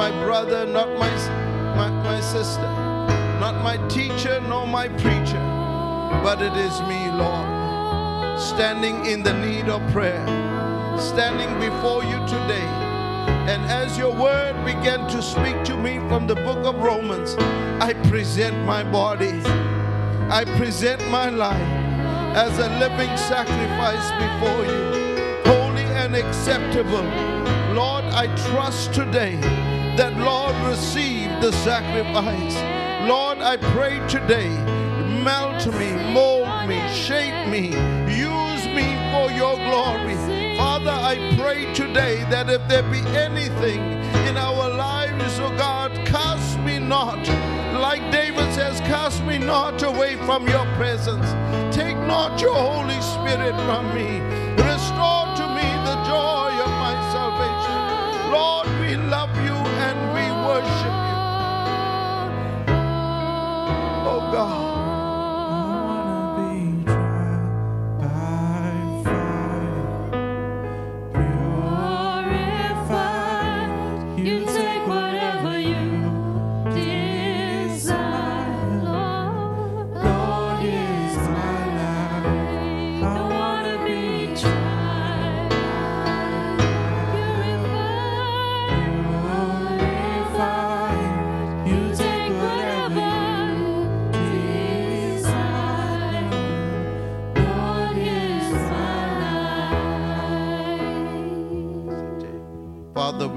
My 0.00 0.10
brother, 0.24 0.64
not 0.64 0.88
my, 0.98 1.10
my, 1.76 1.90
my 1.90 2.20
sister, 2.20 2.70
not 3.38 3.62
my 3.62 3.76
teacher, 3.88 4.40
nor 4.48 4.66
my 4.66 4.88
preacher, 4.88 5.42
but 6.24 6.40
it 6.40 6.56
is 6.56 6.80
me, 6.88 7.10
Lord, 7.10 8.40
standing 8.40 9.04
in 9.04 9.22
the 9.22 9.34
need 9.44 9.68
of 9.68 9.82
prayer, 9.92 10.24
standing 10.98 11.52
before 11.60 12.02
you 12.02 12.18
today. 12.26 12.70
And 13.52 13.62
as 13.70 13.98
your 13.98 14.14
word 14.14 14.54
began 14.64 15.06
to 15.08 15.20
speak 15.20 15.62
to 15.64 15.76
me 15.76 15.98
from 16.08 16.26
the 16.26 16.36
book 16.46 16.64
of 16.64 16.76
Romans, 16.76 17.34
I 17.78 17.92
present 18.08 18.56
my 18.64 18.82
body, 18.82 19.42
I 20.30 20.46
present 20.56 21.06
my 21.10 21.28
life 21.28 21.72
as 22.44 22.58
a 22.58 22.70
living 22.78 23.14
sacrifice 23.18 24.06
before 24.24 24.64
you, 24.64 24.82
holy 25.44 25.84
and 26.00 26.16
acceptable. 26.16 27.04
Lord, 27.74 28.06
I 28.06 28.34
trust 28.48 28.94
today 28.94 29.38
that, 29.96 30.16
Lord, 30.16 30.54
receive 30.68 31.30
the 31.40 31.52
sacrifice. 31.52 32.56
Lord, 33.08 33.38
I 33.38 33.56
pray 33.56 33.98
today, 34.08 34.50
melt 35.22 35.66
me, 35.74 35.92
mold 36.12 36.68
me, 36.68 36.78
shape 36.92 37.48
me, 37.48 37.68
use 38.12 38.64
me 38.66 38.86
for 39.12 39.30
your 39.32 39.56
glory. 39.56 40.14
Father, 40.56 40.90
I 40.90 41.34
pray 41.38 41.72
today 41.72 42.24
that 42.30 42.50
if 42.50 42.66
there 42.68 42.82
be 42.84 43.00
anything 43.16 43.80
in 44.28 44.36
our 44.36 44.68
lives, 44.68 45.38
oh 45.40 45.54
God, 45.56 45.92
cast 46.06 46.58
me 46.60 46.78
not. 46.78 47.26
Like 47.80 48.12
David 48.12 48.52
says, 48.52 48.80
cast 48.80 49.24
me 49.24 49.38
not 49.38 49.82
away 49.82 50.16
from 50.26 50.46
your 50.48 50.66
presence. 50.76 51.26
Take 51.74 51.96
not 51.96 52.40
your 52.40 52.54
Holy 52.54 53.00
Spirit 53.00 53.56
from 53.64 53.94
me. 53.94 54.20
Restore 54.62 55.29
worship 60.46 60.96
you. 61.08 61.18
Oh 63.90 64.30
God. 64.32 64.69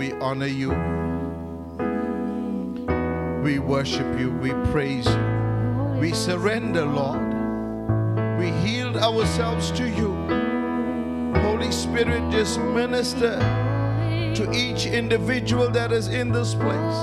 We 0.04 0.12
honor 0.20 0.48
you. 0.48 0.72
We 3.42 3.60
worship 3.60 4.20
you. 4.20 4.32
We 4.32 4.52
praise 4.70 5.06
you. 5.06 5.98
We 5.98 6.12
surrender, 6.12 6.86
Lord. 6.86 7.24
We 8.38 8.52
yield 8.68 8.98
ourselves 8.98 9.72
to 9.72 9.88
you. 9.88 10.12
Holy 11.40 11.72
Spirit, 11.72 12.30
just 12.32 12.60
minister 12.60 13.40
to 14.36 14.52
each 14.52 14.88
individual 14.88 15.70
that 15.72 15.94
is 15.94 16.10
in 16.10 16.34
this 16.34 16.54
place. 16.54 16.98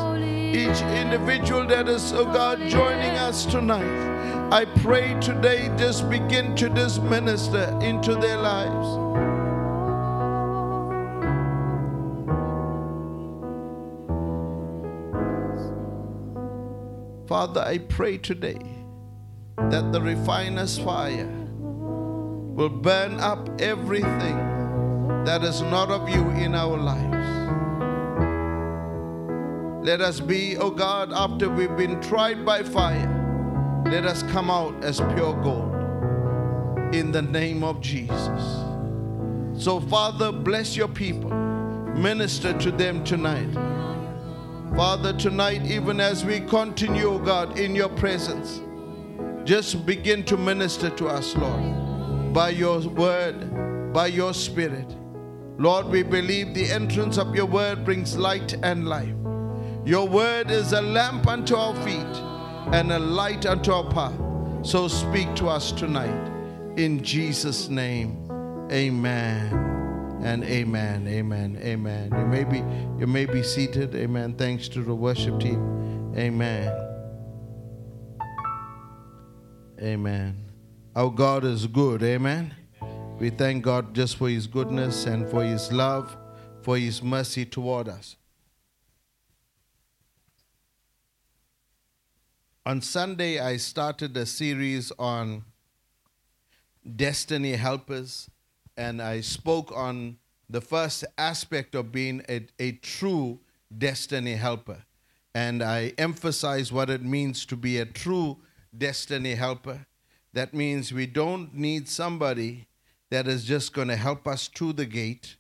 Each 0.55 0.83
individual 0.83 1.67
that 1.69 1.89
is, 1.89 2.13
oh 2.13 2.27
God, 2.27 2.59
joining 2.69 3.17
us 3.17 3.47
tonight. 3.47 4.53
I 4.53 4.67
pray 4.83 5.19
today, 5.21 5.75
just 5.79 6.11
begin 6.11 6.55
to 6.57 6.69
just 6.69 7.03
minister 7.05 7.79
into 7.81 8.15
their 8.17 8.37
lives. 8.37 9.10
Father, 17.31 17.61
I 17.61 17.79
pray 17.79 18.19
today 18.19 18.59
that 19.57 19.93
the 19.93 20.03
refiner's 20.03 20.77
fire 20.81 21.29
will 21.29 22.69
burn 22.69 23.21
up 23.21 23.49
everything 23.61 24.37
that 25.25 25.45
is 25.45 25.63
not 25.63 25.93
of 25.93 26.09
you 26.09 26.29
in 26.31 26.57
our 26.57 26.77
lives. 26.77 27.47
Let 29.87 30.01
us 30.01 30.19
be, 30.19 30.57
oh 30.57 30.73
God, 30.73 31.13
after 31.13 31.49
we've 31.49 31.77
been 31.77 32.01
tried 32.01 32.45
by 32.45 32.65
fire, 32.65 33.83
let 33.87 34.07
us 34.07 34.25
come 34.25 34.51
out 34.51 34.83
as 34.83 34.99
pure 35.15 35.41
gold 35.41 35.73
in 36.93 37.13
the 37.13 37.23
name 37.23 37.63
of 37.63 37.81
Jesus. 37.81 38.43
So, 39.55 39.79
Father, 39.79 40.33
bless 40.33 40.77
your 40.77 40.89
people, 40.89 41.31
minister 41.31 42.59
to 42.59 42.73
them 42.73 43.05
tonight. 43.05 43.80
Father, 44.77 45.13
tonight, 45.13 45.67
even 45.67 46.01
as 46.01 46.25
we 46.25 46.41
continue, 46.41 47.19
God, 47.25 47.59
in 47.59 47.75
your 47.75 47.89
presence, 47.89 48.61
just 49.45 49.85
begin 49.85 50.25
to 50.25 50.37
minister 50.37 50.91
to 50.91 51.09
us, 51.09 51.37
Lord, 51.37 52.33
by 52.33 52.51
your 52.51 52.81
word, 52.81 53.93
by 53.93 54.07
your 54.07 54.33
spirit. 54.33 54.97
Lord, 55.59 55.87
we 55.87 56.03
believe 56.03 56.55
the 56.55 56.71
entrance 56.71 57.19
of 57.19 57.35
your 57.35 57.47
word 57.47 57.85
brings 57.85 58.17
light 58.17 58.55
and 58.63 58.89
life. 58.89 59.15
Your 59.85 60.07
word 60.07 60.51
is 60.51 60.73
a 60.73 60.81
lamp 60.81 61.27
unto 61.27 61.57
our 61.57 61.75
feet 61.85 62.17
and 62.73 62.93
a 62.93 62.99
light 62.99 63.47
unto 63.47 63.73
our 63.73 63.91
path. 63.91 64.19
So 64.63 64.89
speak 64.89 65.35
to 65.37 65.49
us 65.49 65.73
tonight. 65.73 66.31
In 66.77 67.03
Jesus' 67.03 67.69
name, 67.69 68.17
amen 68.71 69.70
and 70.23 70.45
amen 70.45 71.07
amen 71.09 71.59
amen. 71.63 72.11
You 72.13 72.27
may 72.27 72.45
be 72.45 72.59
you 72.99 73.07
may 73.07 73.27
be 73.27 73.43
seated. 73.43 73.95
Amen. 73.95 74.35
Thanks 74.35 74.69
to 74.69 74.83
the 74.83 74.95
worship 74.95 75.41
team. 75.41 76.15
Amen. 76.17 76.71
Amen. 79.81 80.37
Our 80.95 81.11
god 81.11 81.45
is 81.45 81.67
good. 81.67 82.03
Amen. 82.03 82.55
We 83.19 83.31
thank 83.31 83.65
god 83.65 83.95
just 83.95 84.17
for 84.17 84.29
his 84.29 84.47
goodness 84.47 85.07
and 85.07 85.29
for 85.31 85.45
his 85.45 85.73
love 85.73 86.17
for 86.63 86.77
his 86.77 87.03
mercy 87.03 87.45
toward 87.45 87.89
us. 87.89 88.17
On 92.67 92.81
sunday 92.81 93.41
i 93.41 93.57
started 93.57 94.17
a 94.17 94.27
series 94.27 94.93
on 94.99 95.45
destiny 96.97 97.53
helpers 97.53 98.30
and 98.81 99.03
I 99.03 99.21
spoke 99.21 99.71
on 99.77 100.17
the 100.49 100.63
first 100.63 101.05
aspect 101.19 101.75
of 101.75 101.93
being 101.93 102.23
a, 102.31 102.47
a 102.59 102.73
true 102.73 103.39
destiny 103.77 104.37
helper. 104.37 104.85
And 105.35 105.63
I 105.63 105.93
emphasize 105.99 106.73
what 106.73 106.89
it 106.89 107.03
means 107.03 107.45
to 107.47 107.57
be 107.57 107.77
a 107.77 107.85
true 107.85 108.39
destiny 108.77 109.35
helper. 109.35 109.87
That 110.33 110.55
means 110.55 110.95
we 110.95 111.07
don't 111.07 111.55
need 111.55 111.91
somebody 111.91 112.69
that 113.11 113.29
is 113.29 113.45
just 113.45 113.75
going 113.75 113.89
to 113.89 113.97
help 113.97 114.27
us 114.27 114.49
to 114.49 114.73
the 114.73 114.87
gate. 114.87 115.37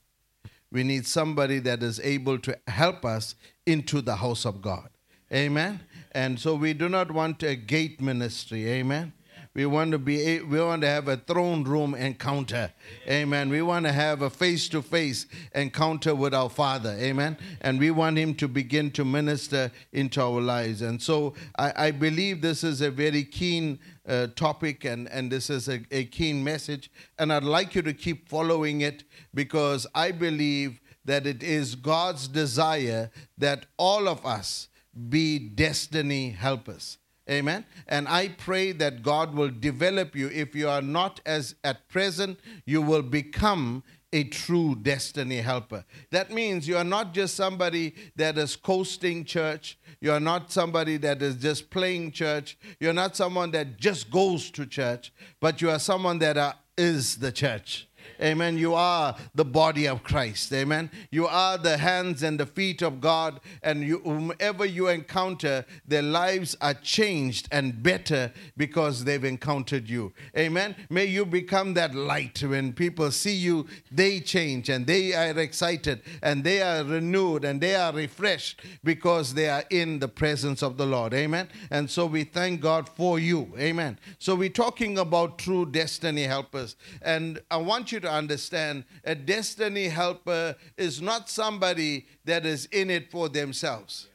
We 0.70 0.84
need 0.84 1.06
somebody 1.06 1.60
that 1.60 1.82
is 1.82 1.98
able 2.00 2.38
to 2.40 2.58
help 2.66 3.06
us 3.06 3.36
into 3.64 4.02
the 4.02 4.16
house 4.16 4.44
of 4.44 4.60
God. 4.60 4.90
Amen. 5.32 5.80
And 6.12 6.38
so 6.38 6.54
we 6.54 6.74
do 6.74 6.90
not 6.90 7.10
want 7.10 7.42
a 7.42 7.56
gate 7.56 8.02
ministry. 8.02 8.68
Amen. 8.68 9.14
We 9.52 9.66
want 9.66 9.90
to 9.90 9.98
be 9.98 10.40
we 10.40 10.60
want 10.60 10.82
to 10.82 10.88
have 10.88 11.08
a 11.08 11.16
throne 11.16 11.64
room 11.64 11.96
encounter. 11.96 12.72
Amen. 13.08 13.50
We 13.50 13.62
want 13.62 13.84
to 13.84 13.92
have 13.92 14.22
a 14.22 14.30
face-to-face 14.30 15.26
encounter 15.56 16.14
with 16.14 16.32
our 16.32 16.48
Father. 16.48 16.90
Amen. 16.90 17.36
And 17.60 17.80
we 17.80 17.90
want 17.90 18.16
him 18.16 18.34
to 18.36 18.46
begin 18.46 18.92
to 18.92 19.04
minister 19.04 19.72
into 19.92 20.22
our 20.22 20.40
lives. 20.40 20.82
And 20.82 21.02
so 21.02 21.34
I, 21.58 21.86
I 21.86 21.90
believe 21.90 22.42
this 22.42 22.62
is 22.62 22.80
a 22.80 22.92
very 22.92 23.24
keen 23.24 23.80
uh, 24.08 24.28
topic 24.36 24.84
and, 24.84 25.08
and 25.08 25.32
this 25.32 25.50
is 25.50 25.68
a, 25.68 25.80
a 25.90 26.04
keen 26.04 26.44
message. 26.44 26.88
And 27.18 27.32
I'd 27.32 27.42
like 27.42 27.74
you 27.74 27.82
to 27.82 27.92
keep 27.92 28.28
following 28.28 28.82
it 28.82 29.02
because 29.34 29.84
I 29.96 30.12
believe 30.12 30.80
that 31.04 31.26
it 31.26 31.42
is 31.42 31.74
God's 31.74 32.28
desire 32.28 33.10
that 33.36 33.66
all 33.76 34.06
of 34.06 34.24
us 34.24 34.68
be 35.08 35.40
destiny 35.40 36.30
helpers. 36.30 36.98
Amen. 37.30 37.64
And 37.86 38.08
I 38.08 38.28
pray 38.28 38.72
that 38.72 39.02
God 39.02 39.34
will 39.34 39.50
develop 39.50 40.16
you. 40.16 40.28
If 40.28 40.54
you 40.54 40.68
are 40.68 40.82
not 40.82 41.20
as 41.24 41.54
at 41.62 41.88
present, 41.88 42.40
you 42.64 42.82
will 42.82 43.02
become 43.02 43.84
a 44.12 44.24
true 44.24 44.74
destiny 44.74 45.36
helper. 45.36 45.84
That 46.10 46.32
means 46.32 46.66
you 46.66 46.76
are 46.76 46.84
not 46.84 47.14
just 47.14 47.36
somebody 47.36 47.94
that 48.16 48.36
is 48.38 48.56
coasting 48.56 49.24
church. 49.24 49.78
You 50.00 50.12
are 50.12 50.20
not 50.20 50.50
somebody 50.50 50.96
that 50.98 51.22
is 51.22 51.36
just 51.36 51.70
playing 51.70 52.12
church. 52.12 52.58
You're 52.80 52.92
not 52.92 53.14
someone 53.14 53.52
that 53.52 53.76
just 53.76 54.10
goes 54.10 54.50
to 54.52 54.66
church, 54.66 55.12
but 55.40 55.62
you 55.62 55.70
are 55.70 55.78
someone 55.78 56.18
that 56.18 56.36
are, 56.36 56.56
is 56.76 57.18
the 57.18 57.30
church. 57.30 57.86
Amen. 58.22 58.58
You 58.58 58.74
are 58.74 59.16
the 59.34 59.44
body 59.44 59.86
of 59.86 60.02
Christ. 60.02 60.52
Amen. 60.52 60.90
You 61.10 61.26
are 61.26 61.56
the 61.56 61.78
hands 61.78 62.22
and 62.22 62.38
the 62.38 62.46
feet 62.46 62.82
of 62.82 63.00
God. 63.00 63.40
And 63.62 63.82
you, 63.82 64.00
whomever 64.00 64.64
you 64.64 64.88
encounter, 64.88 65.64
their 65.86 66.02
lives 66.02 66.56
are 66.60 66.74
changed 66.74 67.48
and 67.50 67.82
better 67.82 68.32
because 68.56 69.04
they've 69.04 69.24
encountered 69.24 69.88
you. 69.88 70.12
Amen. 70.36 70.76
May 70.90 71.06
you 71.06 71.24
become 71.24 71.74
that 71.74 71.94
light. 71.94 72.42
When 72.42 72.72
people 72.72 73.10
see 73.10 73.34
you, 73.34 73.66
they 73.90 74.20
change 74.20 74.68
and 74.68 74.86
they 74.86 75.14
are 75.14 75.38
excited 75.38 76.02
and 76.22 76.44
they 76.44 76.60
are 76.62 76.84
renewed 76.84 77.44
and 77.44 77.60
they 77.60 77.74
are 77.74 77.92
refreshed 77.92 78.60
because 78.84 79.34
they 79.34 79.48
are 79.48 79.64
in 79.70 79.98
the 79.98 80.08
presence 80.08 80.62
of 80.62 80.76
the 80.76 80.86
Lord. 80.86 81.14
Amen. 81.14 81.48
And 81.70 81.90
so 81.90 82.06
we 82.06 82.24
thank 82.24 82.60
God 82.60 82.88
for 82.88 83.18
you. 83.18 83.52
Amen. 83.58 83.98
So 84.18 84.34
we're 84.34 84.50
talking 84.50 84.98
about 84.98 85.38
true 85.38 85.64
destiny 85.64 86.24
helpers. 86.24 86.76
And 87.02 87.40
I 87.50 87.56
want 87.56 87.92
you 87.92 88.00
to 88.00 88.09
understand 88.10 88.84
a 89.04 89.14
destiny 89.14 89.88
helper 89.88 90.56
is 90.76 91.00
not 91.00 91.28
somebody 91.28 92.06
that 92.24 92.44
is 92.46 92.66
in 92.66 92.90
it 92.90 93.10
for 93.10 93.28
themselves. 93.28 94.08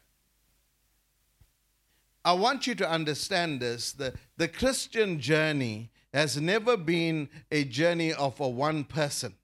I 2.23 2.33
want 2.33 2.65
you 2.65 2.73
to 2.75 2.89
understand 2.89 3.59
this. 3.59 3.91
The, 3.91 4.13
the 4.37 4.47
Christian 4.47 5.19
journey 5.19 5.91
has 6.13 6.41
never 6.41 6.75
been 6.75 7.29
a 7.51 7.63
journey 7.65 8.13
of 8.13 8.39
a 8.39 8.49
one 8.49 8.83
person. 8.83 9.35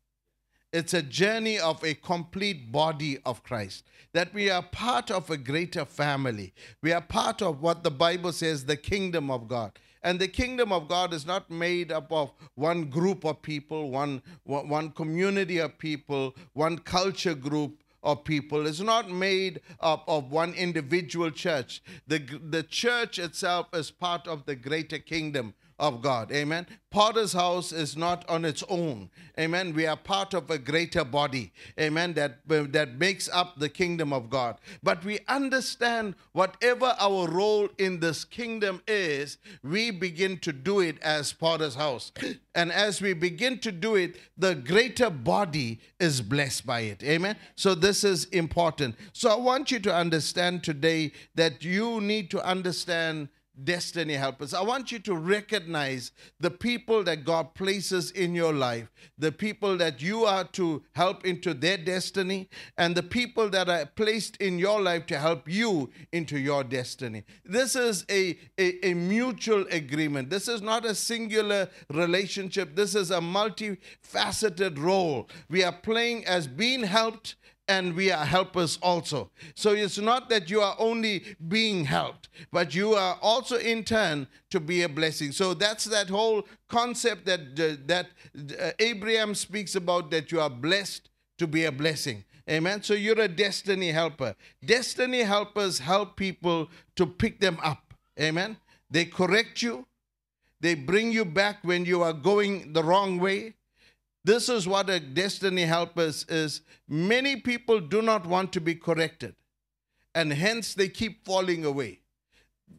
It's 0.73 0.93
a 0.93 1.01
journey 1.01 1.59
of 1.59 1.83
a 1.83 1.93
complete 1.93 2.71
body 2.71 3.19
of 3.25 3.43
Christ. 3.43 3.83
That 4.13 4.33
we 4.33 4.49
are 4.49 4.63
part 4.63 5.11
of 5.11 5.29
a 5.29 5.37
greater 5.37 5.85
family. 5.85 6.53
We 6.81 6.91
are 6.91 7.01
part 7.01 7.41
of 7.41 7.61
what 7.61 7.83
the 7.83 7.91
Bible 7.91 8.31
says, 8.31 8.65
the 8.65 8.77
kingdom 8.77 9.29
of 9.29 9.47
God. 9.47 9.73
And 10.03 10.19
the 10.19 10.27
kingdom 10.27 10.71
of 10.71 10.87
God 10.87 11.13
is 11.13 11.25
not 11.25 11.51
made 11.51 11.91
up 11.91 12.11
of 12.11 12.31
one 12.55 12.85
group 12.85 13.23
of 13.23 13.41
people, 13.41 13.91
one, 13.91 14.21
one 14.45 14.91
community 14.91 15.59
of 15.59 15.77
people, 15.77 16.35
one 16.53 16.79
culture 16.79 17.35
group 17.35 17.77
of 18.03 18.23
people. 18.23 18.65
It's 18.65 18.79
not 18.79 19.11
made 19.11 19.61
up 19.79 20.03
of 20.07 20.31
one 20.31 20.53
individual 20.53 21.29
church. 21.29 21.83
The, 22.07 22.17
the 22.17 22.63
church 22.63 23.19
itself 23.19 23.67
is 23.73 23.91
part 23.91 24.27
of 24.27 24.45
the 24.45 24.55
greater 24.55 24.97
kingdom 24.97 25.53
of 25.81 26.01
God. 26.01 26.31
Amen. 26.31 26.67
Potter's 26.91 27.33
house 27.33 27.71
is 27.71 27.97
not 27.97 28.23
on 28.29 28.45
its 28.45 28.63
own. 28.69 29.09
Amen. 29.39 29.73
We 29.73 29.87
are 29.87 29.97
part 29.97 30.35
of 30.35 30.49
a 30.51 30.59
greater 30.59 31.03
body. 31.03 31.51
Amen. 31.79 32.13
That, 32.13 32.47
that 32.47 32.99
makes 32.99 33.27
up 33.29 33.59
the 33.59 33.67
kingdom 33.67 34.13
of 34.13 34.29
God. 34.29 34.57
But 34.83 35.03
we 35.03 35.19
understand 35.27 36.13
whatever 36.33 36.95
our 36.99 37.27
role 37.27 37.67
in 37.79 37.99
this 37.99 38.23
kingdom 38.23 38.83
is, 38.87 39.39
we 39.63 39.89
begin 39.89 40.37
to 40.39 40.53
do 40.53 40.81
it 40.81 41.01
as 41.01 41.33
Potter's 41.33 41.75
house. 41.75 42.11
And 42.53 42.69
as 42.69 43.01
we 43.01 43.13
begin 43.13 43.59
to 43.59 43.71
do 43.71 43.95
it, 43.95 44.17
the 44.37 44.55
greater 44.55 45.09
body 45.09 45.79
is 46.01 46.19
blessed 46.19 46.65
by 46.65 46.81
it. 46.81 47.01
Amen. 47.01 47.37
So 47.55 47.75
this 47.75 48.03
is 48.03 48.25
important. 48.25 48.95
So 49.13 49.29
I 49.31 49.35
want 49.35 49.71
you 49.71 49.79
to 49.79 49.95
understand 49.95 50.61
today 50.61 51.13
that 51.35 51.63
you 51.63 52.01
need 52.01 52.29
to 52.31 52.45
understand 52.45 53.29
destiny 53.63 54.13
helpers. 54.13 54.53
I 54.53 54.61
want 54.61 54.91
you 54.91 54.99
to 54.99 55.15
recognize 55.15 56.11
the 56.39 56.51
people 56.51 57.03
that 57.03 57.25
God 57.25 57.53
places 57.53 58.11
in 58.11 58.35
your 58.35 58.53
life, 58.53 58.91
the 59.17 59.31
people 59.31 59.77
that 59.77 60.01
you 60.01 60.25
are 60.25 60.43
to 60.45 60.83
help 60.93 61.25
into 61.25 61.53
their 61.53 61.77
destiny, 61.77 62.49
and 62.77 62.95
the 62.95 63.03
people 63.03 63.49
that 63.49 63.69
are 63.69 63.85
placed 63.85 64.37
in 64.37 64.59
your 64.59 64.81
life 64.81 65.05
to 65.07 65.17
help 65.17 65.49
you 65.49 65.89
into 66.11 66.37
your 66.37 66.63
destiny. 66.63 67.23
This 67.45 67.75
is 67.75 68.05
a, 68.09 68.37
a, 68.57 68.85
a 68.89 68.93
mutual 68.93 69.65
agreement. 69.71 70.29
This 70.29 70.47
is 70.47 70.61
not 70.61 70.85
a 70.85 70.95
singular 70.95 71.69
relationship. 71.91 72.75
This 72.75 72.95
is 72.95 73.11
a 73.11 73.19
multifaceted 73.19 74.77
role. 74.77 75.29
We 75.49 75.63
are 75.63 75.71
playing 75.71 76.25
as 76.25 76.47
being 76.47 76.83
helped 76.83 77.35
and 77.71 77.95
we 77.95 78.11
are 78.11 78.25
helpers 78.25 78.77
also. 78.81 79.31
So 79.55 79.71
it's 79.71 79.97
not 79.97 80.29
that 80.29 80.49
you 80.49 80.59
are 80.59 80.75
only 80.77 81.23
being 81.47 81.85
helped, 81.85 82.27
but 82.51 82.75
you 82.75 82.93
are 82.95 83.17
also 83.21 83.57
in 83.57 83.83
turn 83.85 84.27
to 84.49 84.59
be 84.59 84.83
a 84.83 84.89
blessing. 84.89 85.31
So 85.31 85.53
that's 85.53 85.85
that 85.85 86.09
whole 86.09 86.47
concept 86.67 87.25
that 87.25 87.39
uh, 87.39 87.81
that 87.85 88.07
uh, 88.59 88.71
Abraham 88.79 89.35
speaks 89.35 89.75
about 89.75 90.11
that 90.11 90.31
you 90.31 90.41
are 90.41 90.49
blessed 90.49 91.09
to 91.37 91.47
be 91.47 91.63
a 91.65 91.71
blessing. 91.71 92.25
Amen. 92.49 92.83
So 92.83 92.93
you're 92.93 93.21
a 93.21 93.29
destiny 93.29 93.91
helper. 93.91 94.35
Destiny 94.65 95.21
helpers 95.23 95.79
help 95.79 96.17
people 96.17 96.69
to 96.97 97.05
pick 97.05 97.39
them 97.39 97.57
up. 97.63 97.93
Amen. 98.19 98.57
They 98.89 99.05
correct 99.05 99.61
you. 99.61 99.85
They 100.59 100.75
bring 100.75 101.11
you 101.11 101.23
back 101.25 101.59
when 101.63 101.85
you 101.85 102.03
are 102.03 102.13
going 102.13 102.73
the 102.73 102.83
wrong 102.83 103.19
way. 103.19 103.55
This 104.23 104.49
is 104.49 104.67
what 104.67 104.89
a 104.89 104.99
destiny 104.99 105.63
helpers 105.63 106.25
is. 106.29 106.61
Many 106.87 107.37
people 107.37 107.79
do 107.79 108.01
not 108.01 108.25
want 108.25 108.53
to 108.53 108.61
be 108.61 108.75
corrected, 108.75 109.35
and 110.13 110.31
hence 110.31 110.73
they 110.73 110.89
keep 110.89 111.25
falling 111.25 111.65
away. 111.65 112.01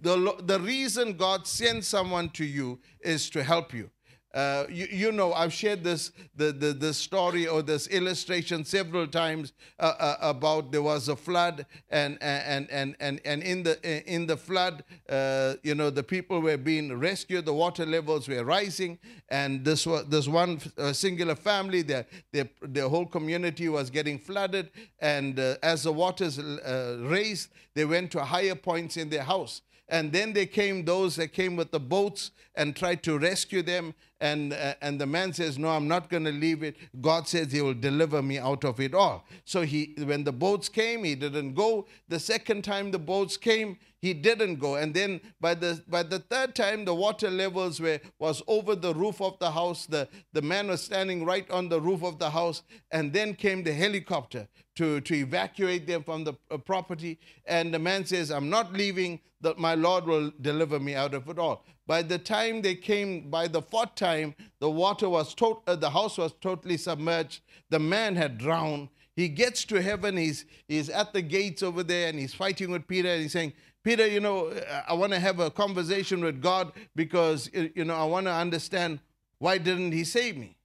The, 0.00 0.36
the 0.42 0.60
reason 0.60 1.16
God 1.16 1.46
sends 1.46 1.86
someone 1.86 2.30
to 2.30 2.44
you 2.44 2.80
is 3.00 3.28
to 3.30 3.42
help 3.42 3.74
you. 3.74 3.90
Uh, 4.34 4.64
you, 4.70 4.86
you, 4.90 5.12
know, 5.12 5.34
I've 5.34 5.52
shared 5.52 5.84
this 5.84 6.10
the, 6.34 6.52
the, 6.52 6.94
story 6.94 7.46
or 7.46 7.60
this 7.60 7.86
illustration 7.88 8.64
several 8.64 9.06
times 9.06 9.52
uh, 9.78 9.92
uh, 9.98 10.16
about 10.22 10.72
there 10.72 10.80
was 10.80 11.08
a 11.08 11.16
flood, 11.16 11.66
and 11.90 12.16
and 12.22 12.70
and 12.70 12.96
and 12.98 13.20
and 13.26 13.42
in 13.42 13.62
the 13.62 14.10
in 14.10 14.26
the 14.26 14.36
flood, 14.36 14.84
uh, 15.10 15.54
you 15.62 15.74
know, 15.74 15.90
the 15.90 16.02
people 16.02 16.40
were 16.40 16.56
being 16.56 16.98
rescued. 16.98 17.44
The 17.44 17.52
water 17.52 17.84
levels 17.84 18.26
were 18.26 18.42
rising, 18.42 18.98
and 19.28 19.66
this 19.66 19.86
was 19.86 20.06
this 20.06 20.28
one 20.28 20.60
uh, 20.78 20.94
singular 20.94 21.34
family, 21.34 21.82
their 21.82 22.06
their 22.32 22.48
their 22.62 22.88
whole 22.88 23.06
community 23.06 23.68
was 23.68 23.90
getting 23.90 24.18
flooded, 24.18 24.70
and 24.98 25.38
as 25.38 25.82
the 25.82 25.92
waters 25.92 26.40
raised, 26.40 27.50
they 27.74 27.84
went 27.84 28.10
to 28.12 28.24
higher 28.24 28.54
points 28.54 28.96
in 28.96 29.10
their 29.10 29.24
house 29.24 29.60
and 29.88 30.12
then 30.12 30.32
they 30.32 30.46
came 30.46 30.84
those 30.84 31.16
that 31.16 31.32
came 31.32 31.56
with 31.56 31.70
the 31.70 31.80
boats 31.80 32.30
and 32.54 32.74
tried 32.74 33.02
to 33.04 33.18
rescue 33.18 33.62
them. 33.62 33.94
And 34.20 34.52
uh, 34.52 34.74
and 34.80 35.00
the 35.00 35.06
man 35.06 35.32
says 35.32 35.58
no 35.58 35.68
i'm 35.68 35.88
not 35.88 36.08
going 36.08 36.24
to 36.24 36.30
leave 36.30 36.62
it. 36.62 36.76
God 37.00 37.26
says 37.26 37.50
he 37.50 37.60
will 37.60 37.74
deliver 37.74 38.22
me 38.22 38.38
out 38.38 38.64
of 38.64 38.78
it 38.78 38.94
all. 38.94 39.26
So 39.44 39.62
he 39.62 39.94
when 39.98 40.24
the 40.24 40.32
boats 40.32 40.68
came 40.68 41.02
he 41.02 41.14
didn't 41.14 41.54
go. 41.54 41.86
The 42.08 42.20
second 42.20 42.62
time 42.62 42.92
the 42.92 43.00
boats 43.00 43.36
came 43.36 43.78
he 44.02 44.14
didn't 44.14 44.56
go 44.56 44.76
and 44.76 44.94
then 44.94 45.20
by 45.40 45.54
the 45.54 45.82
by 45.88 46.02
the 46.02 46.20
third 46.20 46.54
time 46.54 46.84
the 46.84 46.94
water 46.94 47.30
levels 47.30 47.80
were 47.80 48.00
was 48.18 48.42
over 48.48 48.74
the 48.76 48.94
roof 48.94 49.20
of 49.22 49.38
the 49.40 49.50
house 49.52 49.86
the 49.86 50.08
the 50.34 50.42
man 50.42 50.68
was 50.68 50.82
standing 50.82 51.24
right 51.24 51.50
on 51.50 51.68
the 51.70 51.80
roof 51.80 52.04
of 52.04 52.18
the 52.18 52.30
house 52.30 52.62
and 52.92 53.12
then 53.14 53.34
came 53.34 53.64
the 53.64 53.72
helicopter 53.72 54.48
to 54.76 55.00
to 55.02 55.14
evacuate 55.14 55.86
them 55.86 56.04
from 56.04 56.24
the 56.24 56.34
uh, 56.50 56.58
property 56.58 57.18
and 57.46 57.74
the 57.74 57.78
man 57.78 58.04
says 58.06 58.30
i'm 58.30 58.50
not 58.50 58.72
leaving 58.74 59.20
that 59.40 59.58
my 59.58 59.74
lord 59.74 60.06
will 60.06 60.32
deliver 60.42 60.80
me 60.80 60.94
out 60.94 61.14
of 61.14 61.28
it 61.28 61.38
all 61.38 61.64
By 61.86 62.02
the 62.02 62.18
time 62.18 62.62
they 62.62 62.76
came, 62.76 63.28
by 63.30 63.48
the 63.48 63.60
fourth 63.62 63.94
time, 63.96 64.34
the 64.60 64.70
water 64.70 65.08
was 65.08 65.34
to- 65.34 65.62
uh, 65.66 65.76
the 65.76 65.90
house 65.90 66.16
was 66.18 66.32
totally 66.40 66.76
submerged. 66.78 67.40
The 67.70 67.78
man 67.78 68.16
had 68.16 68.38
drowned. 68.38 68.88
He 69.16 69.28
gets 69.28 69.64
to 69.66 69.82
heaven. 69.82 70.16
He's 70.16 70.46
he's 70.68 70.88
at 70.88 71.12
the 71.12 71.22
gates 71.22 71.62
over 71.62 71.82
there, 71.82 72.08
and 72.08 72.18
he's 72.18 72.34
fighting 72.34 72.70
with 72.70 72.86
Peter. 72.86 73.08
And 73.08 73.22
he's 73.22 73.32
saying, 73.32 73.52
Peter, 73.82 74.06
you 74.06 74.20
know, 74.20 74.46
uh, 74.46 74.82
I 74.88 74.94
want 74.94 75.12
to 75.12 75.18
have 75.18 75.40
a 75.40 75.50
conversation 75.50 76.22
with 76.22 76.40
God 76.40 76.72
because 76.94 77.50
you 77.52 77.84
know 77.84 77.96
I 77.96 78.04
want 78.04 78.26
to 78.26 78.32
understand 78.32 79.00
why 79.38 79.58
didn't 79.58 79.92
He 79.92 80.04
save 80.04 80.36
me. 80.36 80.56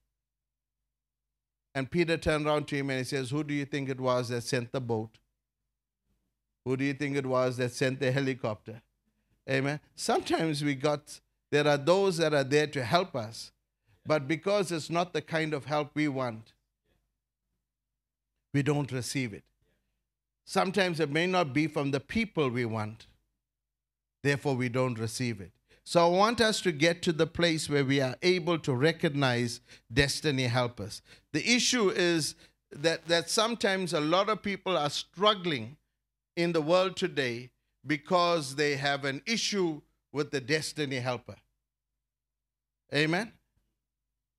And 1.78 1.88
Peter 1.88 2.16
turned 2.16 2.44
around 2.44 2.66
to 2.68 2.76
him 2.76 2.90
and 2.90 2.98
he 2.98 3.04
says, 3.04 3.30
Who 3.30 3.44
do 3.44 3.54
you 3.54 3.64
think 3.64 3.88
it 3.88 4.00
was 4.00 4.30
that 4.30 4.42
sent 4.42 4.72
the 4.72 4.80
boat? 4.80 5.18
Who 6.64 6.76
do 6.76 6.84
you 6.84 6.92
think 6.92 7.16
it 7.16 7.24
was 7.24 7.56
that 7.58 7.72
sent 7.72 8.00
the 8.00 8.10
helicopter? 8.10 8.82
Amen. 9.48 9.78
Sometimes 9.94 10.64
we 10.64 10.74
got, 10.74 11.20
there 11.52 11.68
are 11.68 11.76
those 11.76 12.16
that 12.16 12.34
are 12.34 12.42
there 12.42 12.66
to 12.66 12.82
help 12.82 13.14
us, 13.14 13.52
but 14.04 14.26
because 14.26 14.72
it's 14.72 14.90
not 14.90 15.12
the 15.12 15.22
kind 15.22 15.54
of 15.54 15.66
help 15.66 15.92
we 15.94 16.08
want, 16.08 16.52
we 18.52 18.64
don't 18.64 18.90
receive 18.90 19.32
it. 19.32 19.44
Sometimes 20.50 20.98
it 20.98 21.10
may 21.10 21.26
not 21.26 21.52
be 21.52 21.66
from 21.66 21.90
the 21.90 22.00
people 22.00 22.48
we 22.48 22.64
want, 22.64 23.06
therefore, 24.22 24.54
we 24.54 24.70
don't 24.70 24.98
receive 24.98 25.42
it. 25.42 25.52
So 25.84 26.06
I 26.06 26.08
want 26.08 26.40
us 26.40 26.62
to 26.62 26.72
get 26.72 27.02
to 27.02 27.12
the 27.12 27.26
place 27.26 27.68
where 27.68 27.84
we 27.84 28.00
are 28.00 28.16
able 28.22 28.58
to 28.60 28.72
recognize 28.72 29.60
destiny 29.92 30.44
helpers. 30.44 31.02
The 31.34 31.46
issue 31.46 31.90
is 31.90 32.34
that, 32.70 33.06
that 33.08 33.28
sometimes 33.28 33.92
a 33.92 34.00
lot 34.00 34.30
of 34.30 34.42
people 34.42 34.74
are 34.74 34.88
struggling 34.88 35.76
in 36.34 36.52
the 36.52 36.62
world 36.62 36.96
today 36.96 37.50
because 37.86 38.54
they 38.56 38.76
have 38.76 39.04
an 39.04 39.20
issue 39.26 39.82
with 40.14 40.30
the 40.30 40.40
destiny 40.40 40.96
helper. 40.96 41.36
Amen. 42.94 43.32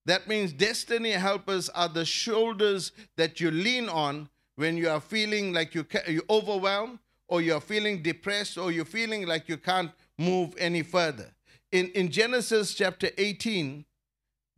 That 0.08 0.28
means 0.28 0.54
destiny 0.54 1.12
helpers 1.12 1.70
are 1.70 1.90
the 1.90 2.04
shoulders 2.04 2.94
that 3.16 3.40
you 3.40 3.52
lean 3.52 3.88
on 3.88 4.30
when 4.60 4.76
you 4.76 4.90
are 4.90 5.00
feeling 5.00 5.54
like 5.54 5.74
you 5.74 5.86
ca- 5.86 6.04
you're 6.06 6.22
overwhelmed 6.30 7.00
or 7.30 7.42
you're 7.42 7.62
feeling 7.62 8.02
depressed 8.02 8.58
or 8.58 8.74
you're 8.74 8.84
feeling 8.84 9.26
like 9.26 9.48
you 9.48 9.56
can't 9.56 9.90
move 10.18 10.54
any 10.58 10.82
further. 10.82 11.34
In, 11.72 11.88
in 11.92 12.12
Genesis 12.12 12.74
chapter 12.74 13.10
18, 13.18 13.86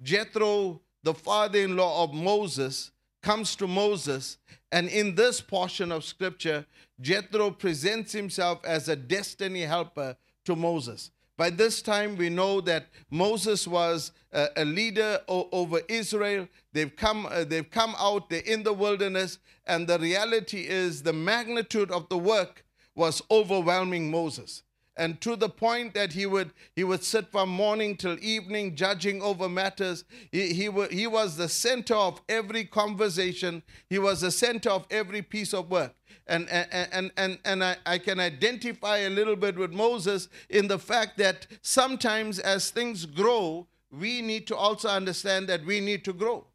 Jethro, 0.02 0.82
the 1.04 1.14
father 1.14 1.60
in 1.60 1.76
law 1.76 2.04
of 2.04 2.16
Moses, 2.16 2.90
comes 3.22 3.56
to 3.58 3.68
Moses, 3.68 4.40
and 4.72 4.90
in 4.90 5.14
this 5.14 5.40
portion 5.40 5.92
of 5.92 6.04
scripture, 6.04 6.66
Jethro 7.00 7.52
presents 7.52 8.12
himself 8.12 8.66
as 8.66 8.90
a 8.90 8.96
destiny 8.96 9.62
helper 9.62 10.18
to 10.46 10.56
Moses. 10.56 11.12
By 11.42 11.50
this 11.50 11.82
time, 11.82 12.18
we 12.18 12.30
know 12.30 12.62
that 12.62 12.90
Moses 13.10 13.68
was 13.68 14.12
a, 14.32 14.50
a 14.58 14.64
leader 14.64 15.22
o- 15.28 15.50
over 15.52 15.82
Israel. 15.90 16.48
They've 16.72 16.96
come, 16.96 17.26
uh, 17.26 17.46
they've 17.46 17.68
come 17.68 17.96
out, 17.98 18.30
they're 18.30 18.42
in 18.42 18.62
the 18.62 18.74
wilderness, 18.74 19.40
and 19.66 19.88
the 19.88 19.98
reality 19.98 20.68
is 20.68 21.02
the 21.02 21.14
magnitude 21.14 21.90
of 21.90 22.08
the 22.10 22.18
work 22.20 22.64
was 22.94 23.24
overwhelming 23.32 24.12
Moses 24.12 24.62
and 24.98 25.22
to 25.22 25.36
the 25.36 25.50
point 25.50 25.94
that 25.94 26.14
he 26.14 26.26
would 26.26 26.52
he 26.76 26.84
would 26.84 27.04
sit 27.04 27.32
from 27.32 27.50
morning 27.50 27.96
till 27.96 28.18
evening 28.22 28.76
judging 28.76 29.22
over 29.22 29.48
matters. 29.48 30.04
He, 30.32 30.54
he, 30.54 30.70
he 30.92 31.08
was 31.08 31.38
the 31.38 31.50
center 31.50 31.96
of 31.96 32.22
every 32.28 32.66
conversation. 32.66 33.64
He 33.90 34.00
was 34.00 34.22
the 34.22 34.32
center 34.32 34.70
of 34.70 34.86
every 34.92 35.22
piece 35.22 35.54
of 35.54 35.72
work. 35.72 35.96
And 36.28 36.50
and 36.50 36.68
and 36.92 37.12
and, 37.18 37.40
and 37.46 37.64
I, 37.64 37.78
I 37.86 37.98
can 37.98 38.20
identify 38.20 39.00
a 39.00 39.10
little 39.10 39.36
bit 39.36 39.58
with 39.58 39.72
moses 39.72 40.28
in 40.50 40.68
the 40.68 40.80
fact 40.80 41.18
that 41.18 41.48
sometimes 41.62 42.40
as 42.40 42.70
things 42.70 43.06
grow 43.06 43.68
we 43.92 44.22
need 44.22 44.48
to 44.48 44.56
also 44.56 44.88
understand 44.90 45.50
that 45.50 45.66
we 45.66 45.80
need 45.80 46.06
to 46.06 46.14
grow. 46.14 46.46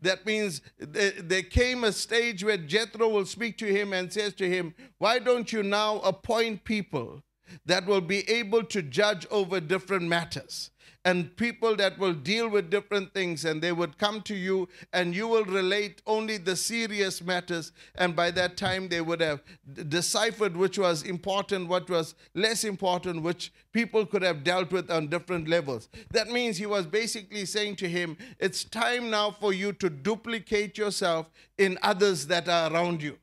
That 0.00 0.26
means 0.26 0.60
there 0.78 1.42
came 1.42 1.84
a 1.84 1.92
stage 1.92 2.44
where 2.44 2.56
Jethro 2.56 3.08
will 3.08 3.26
speak 3.26 3.56
to 3.58 3.66
him 3.66 3.92
and 3.92 4.12
says 4.12 4.34
to 4.34 4.48
him, 4.48 4.74
Why 4.98 5.18
don't 5.18 5.52
you 5.52 5.62
now 5.62 6.00
appoint 6.00 6.64
people 6.64 7.22
that 7.66 7.86
will 7.86 8.00
be 8.00 8.28
able 8.28 8.64
to 8.64 8.82
judge 8.82 9.26
over 9.30 9.60
different 9.60 10.04
matters? 10.04 10.70
And 11.06 11.36
people 11.36 11.76
that 11.76 11.98
will 11.98 12.14
deal 12.14 12.48
with 12.48 12.70
different 12.70 13.12
things, 13.12 13.44
and 13.44 13.60
they 13.60 13.72
would 13.72 13.98
come 13.98 14.22
to 14.22 14.34
you, 14.34 14.68
and 14.94 15.14
you 15.14 15.28
will 15.28 15.44
relate 15.44 16.00
only 16.06 16.38
the 16.38 16.56
serious 16.56 17.20
matters. 17.20 17.72
And 17.96 18.16
by 18.16 18.30
that 18.30 18.56
time, 18.56 18.88
they 18.88 19.02
would 19.02 19.20
have 19.20 19.42
deciphered 19.90 20.56
which 20.56 20.78
was 20.78 21.02
important, 21.02 21.68
what 21.68 21.90
was 21.90 22.14
less 22.34 22.64
important, 22.64 23.22
which 23.22 23.52
people 23.72 24.06
could 24.06 24.22
have 24.22 24.44
dealt 24.44 24.72
with 24.72 24.90
on 24.90 25.08
different 25.08 25.46
levels. 25.46 25.90
That 26.10 26.30
means 26.30 26.56
he 26.56 26.64
was 26.66 26.86
basically 26.86 27.44
saying 27.44 27.76
to 27.76 27.88
him, 27.88 28.16
It's 28.38 28.64
time 28.64 29.10
now 29.10 29.30
for 29.30 29.52
you 29.52 29.74
to 29.74 29.90
duplicate 29.90 30.78
yourself 30.78 31.30
in 31.58 31.78
others 31.82 32.26
that 32.28 32.48
are 32.48 32.72
around 32.72 33.02
you. 33.02 33.18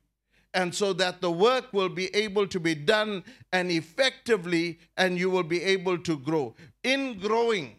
And 0.53 0.75
so 0.75 0.91
that 0.93 1.21
the 1.21 1.31
work 1.31 1.71
will 1.71 1.89
be 1.89 2.13
able 2.15 2.45
to 2.47 2.59
be 2.59 2.75
done 2.75 3.23
and 3.53 3.71
effectively, 3.71 4.79
and 4.97 5.17
you 5.17 5.29
will 5.29 5.43
be 5.43 5.61
able 5.63 5.97
to 5.99 6.17
grow. 6.17 6.55
In 6.83 7.19
growing, 7.19 7.75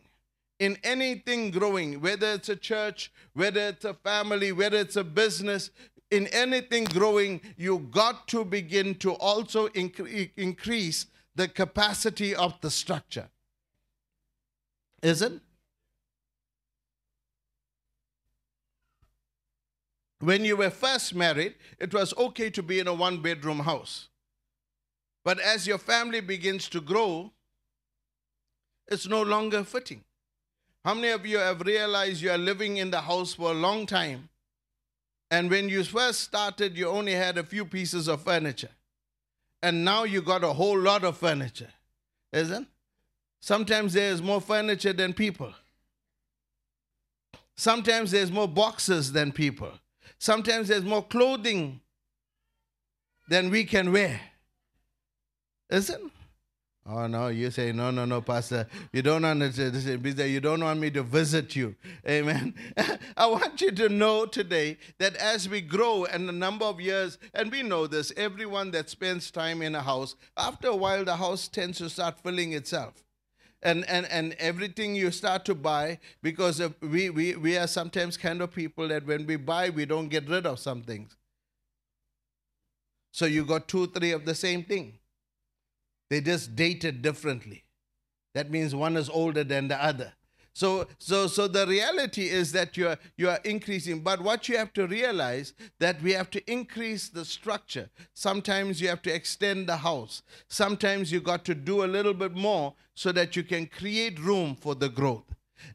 in 0.58 0.78
anything 0.82 1.50
growing, 1.50 2.00
whether 2.00 2.32
it's 2.32 2.48
a 2.48 2.56
church, 2.56 3.12
whether 3.34 3.60
it's 3.60 3.84
a 3.84 3.94
family, 3.94 4.52
whether 4.52 4.78
it's 4.78 4.96
a 4.96 5.04
business, 5.04 5.70
in 6.10 6.26
anything 6.28 6.84
growing, 6.84 7.40
you 7.56 7.78
got 7.90 8.28
to 8.28 8.44
begin 8.44 8.94
to 8.96 9.12
also 9.12 9.68
incre- 9.68 10.30
increase 10.36 11.06
the 11.34 11.48
capacity 11.48 12.34
of 12.34 12.60
the 12.60 12.70
structure. 12.70 13.28
Is 15.02 15.22
When 20.22 20.44
you 20.44 20.56
were 20.56 20.70
first 20.70 21.16
married, 21.16 21.56
it 21.80 21.92
was 21.92 22.14
okay 22.16 22.48
to 22.50 22.62
be 22.62 22.78
in 22.78 22.86
a 22.86 22.94
one 22.94 23.20
bedroom 23.20 23.58
house. 23.58 24.06
But 25.24 25.40
as 25.40 25.66
your 25.66 25.78
family 25.78 26.20
begins 26.20 26.68
to 26.68 26.80
grow, 26.80 27.32
it's 28.86 29.08
no 29.08 29.22
longer 29.22 29.64
fitting. 29.64 30.04
How 30.84 30.94
many 30.94 31.08
of 31.08 31.26
you 31.26 31.38
have 31.38 31.62
realized 31.62 32.22
you 32.22 32.30
are 32.30 32.38
living 32.38 32.76
in 32.76 32.92
the 32.92 33.00
house 33.00 33.34
for 33.34 33.50
a 33.50 33.54
long 33.54 33.84
time? 33.84 34.28
And 35.28 35.50
when 35.50 35.68
you 35.68 35.82
first 35.82 36.20
started, 36.20 36.78
you 36.78 36.86
only 36.86 37.14
had 37.14 37.36
a 37.36 37.42
few 37.42 37.64
pieces 37.64 38.06
of 38.06 38.22
furniture. 38.22 38.70
And 39.60 39.84
now 39.84 40.04
you 40.04 40.22
got 40.22 40.44
a 40.44 40.52
whole 40.52 40.78
lot 40.78 41.02
of 41.02 41.16
furniture, 41.16 41.72
isn't? 42.32 42.68
Sometimes 43.40 43.92
there's 43.92 44.22
more 44.22 44.40
furniture 44.40 44.92
than 44.92 45.14
people. 45.14 45.52
Sometimes 47.56 48.12
there's 48.12 48.30
more 48.30 48.46
boxes 48.46 49.10
than 49.10 49.32
people. 49.32 49.72
Sometimes 50.22 50.68
there's 50.68 50.84
more 50.84 51.02
clothing 51.02 51.80
than 53.28 53.50
we 53.50 53.64
can 53.64 53.90
wear. 53.90 54.20
Isn't? 55.68 56.12
Oh 56.86 57.08
no, 57.08 57.26
you 57.26 57.50
say 57.50 57.72
no, 57.72 57.90
no, 57.90 58.04
no, 58.04 58.20
Pastor. 58.20 58.68
You 58.92 59.02
don't 59.02 59.24
understand. 59.24 59.74
You 59.74 60.38
don't 60.38 60.62
want 60.62 60.78
me 60.78 60.92
to 60.92 61.02
visit 61.02 61.56
you. 61.56 61.74
Amen. 62.08 62.54
I 63.16 63.26
want 63.26 63.60
you 63.60 63.72
to 63.72 63.88
know 63.88 64.26
today 64.26 64.78
that 64.98 65.16
as 65.16 65.48
we 65.48 65.60
grow 65.60 66.04
and 66.04 66.28
the 66.28 66.32
number 66.32 66.66
of 66.66 66.80
years, 66.80 67.18
and 67.34 67.50
we 67.50 67.64
know 67.64 67.88
this, 67.88 68.12
everyone 68.16 68.70
that 68.70 68.90
spends 68.90 69.28
time 69.32 69.60
in 69.60 69.74
a 69.74 69.82
house, 69.82 70.14
after 70.36 70.68
a 70.68 70.76
while 70.76 71.04
the 71.04 71.16
house 71.16 71.48
tends 71.48 71.78
to 71.78 71.90
start 71.90 72.20
filling 72.20 72.52
itself. 72.52 73.02
And, 73.64 73.88
and, 73.88 74.06
and 74.06 74.32
everything 74.40 74.96
you 74.96 75.12
start 75.12 75.44
to 75.44 75.54
buy 75.54 76.00
because 76.20 76.60
we, 76.80 77.10
we, 77.10 77.36
we 77.36 77.56
are 77.56 77.68
sometimes 77.68 78.16
kind 78.16 78.42
of 78.42 78.52
people 78.52 78.88
that 78.88 79.06
when 79.06 79.24
we 79.24 79.36
buy 79.36 79.70
we 79.70 79.84
don't 79.84 80.08
get 80.08 80.28
rid 80.28 80.46
of 80.46 80.58
some 80.58 80.82
things 80.82 81.16
so 83.12 83.24
you 83.24 83.44
got 83.44 83.68
two 83.68 83.86
three 83.86 84.10
of 84.10 84.24
the 84.24 84.34
same 84.34 84.64
thing 84.64 84.98
they 86.12 86.20
just 86.20 86.54
dated 86.54 87.00
differently. 87.00 87.64
That 88.34 88.50
means 88.50 88.74
one 88.74 88.98
is 88.98 89.08
older 89.08 89.44
than 89.44 89.68
the 89.68 89.82
other. 89.82 90.12
So, 90.54 90.86
so, 90.98 91.26
so 91.28 91.48
the 91.48 91.66
reality 91.66 92.28
is 92.28 92.52
that 92.52 92.76
you 92.76 92.88
are 92.88 92.98
you 93.16 93.30
are 93.30 93.40
increasing, 93.44 94.00
but 94.00 94.20
what 94.20 94.48
you 94.48 94.58
have 94.58 94.72
to 94.74 94.86
realize 94.86 95.54
that 95.78 96.02
we 96.02 96.12
have 96.12 96.30
to 96.30 96.50
increase 96.50 97.08
the 97.08 97.24
structure. 97.24 97.88
Sometimes 98.12 98.80
you 98.80 98.88
have 98.88 99.02
to 99.02 99.14
extend 99.14 99.66
the 99.66 99.78
house. 99.78 100.22
Sometimes 100.48 101.10
you 101.10 101.20
got 101.20 101.44
to 101.46 101.54
do 101.54 101.84
a 101.84 101.86
little 101.86 102.12
bit 102.12 102.34
more 102.34 102.74
so 102.94 103.12
that 103.12 103.34
you 103.34 103.42
can 103.42 103.66
create 103.66 104.20
room 104.20 104.54
for 104.54 104.74
the 104.74 104.90
growth. 104.90 105.24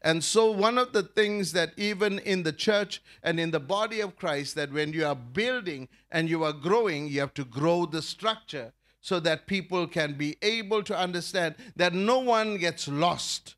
And 0.02 0.22
so, 0.22 0.50
one 0.50 0.78
of 0.78 0.92
the 0.92 1.02
things 1.02 1.52
that 1.52 1.72
even 1.76 2.20
in 2.20 2.44
the 2.44 2.52
church 2.52 3.02
and 3.22 3.40
in 3.40 3.50
the 3.50 3.60
body 3.60 4.00
of 4.00 4.16
Christ, 4.16 4.54
that 4.54 4.72
when 4.72 4.92
you 4.92 5.04
are 5.06 5.16
building 5.16 5.88
and 6.10 6.28
you 6.28 6.44
are 6.44 6.52
growing, 6.52 7.08
you 7.08 7.18
have 7.20 7.34
to 7.34 7.44
grow 7.44 7.84
the 7.84 8.02
structure 8.02 8.72
so 9.00 9.18
that 9.20 9.46
people 9.46 9.86
can 9.88 10.14
be 10.14 10.36
able 10.42 10.82
to 10.84 10.96
understand 10.96 11.56
that 11.74 11.94
no 11.94 12.18
one 12.20 12.58
gets 12.58 12.86
lost 12.86 13.56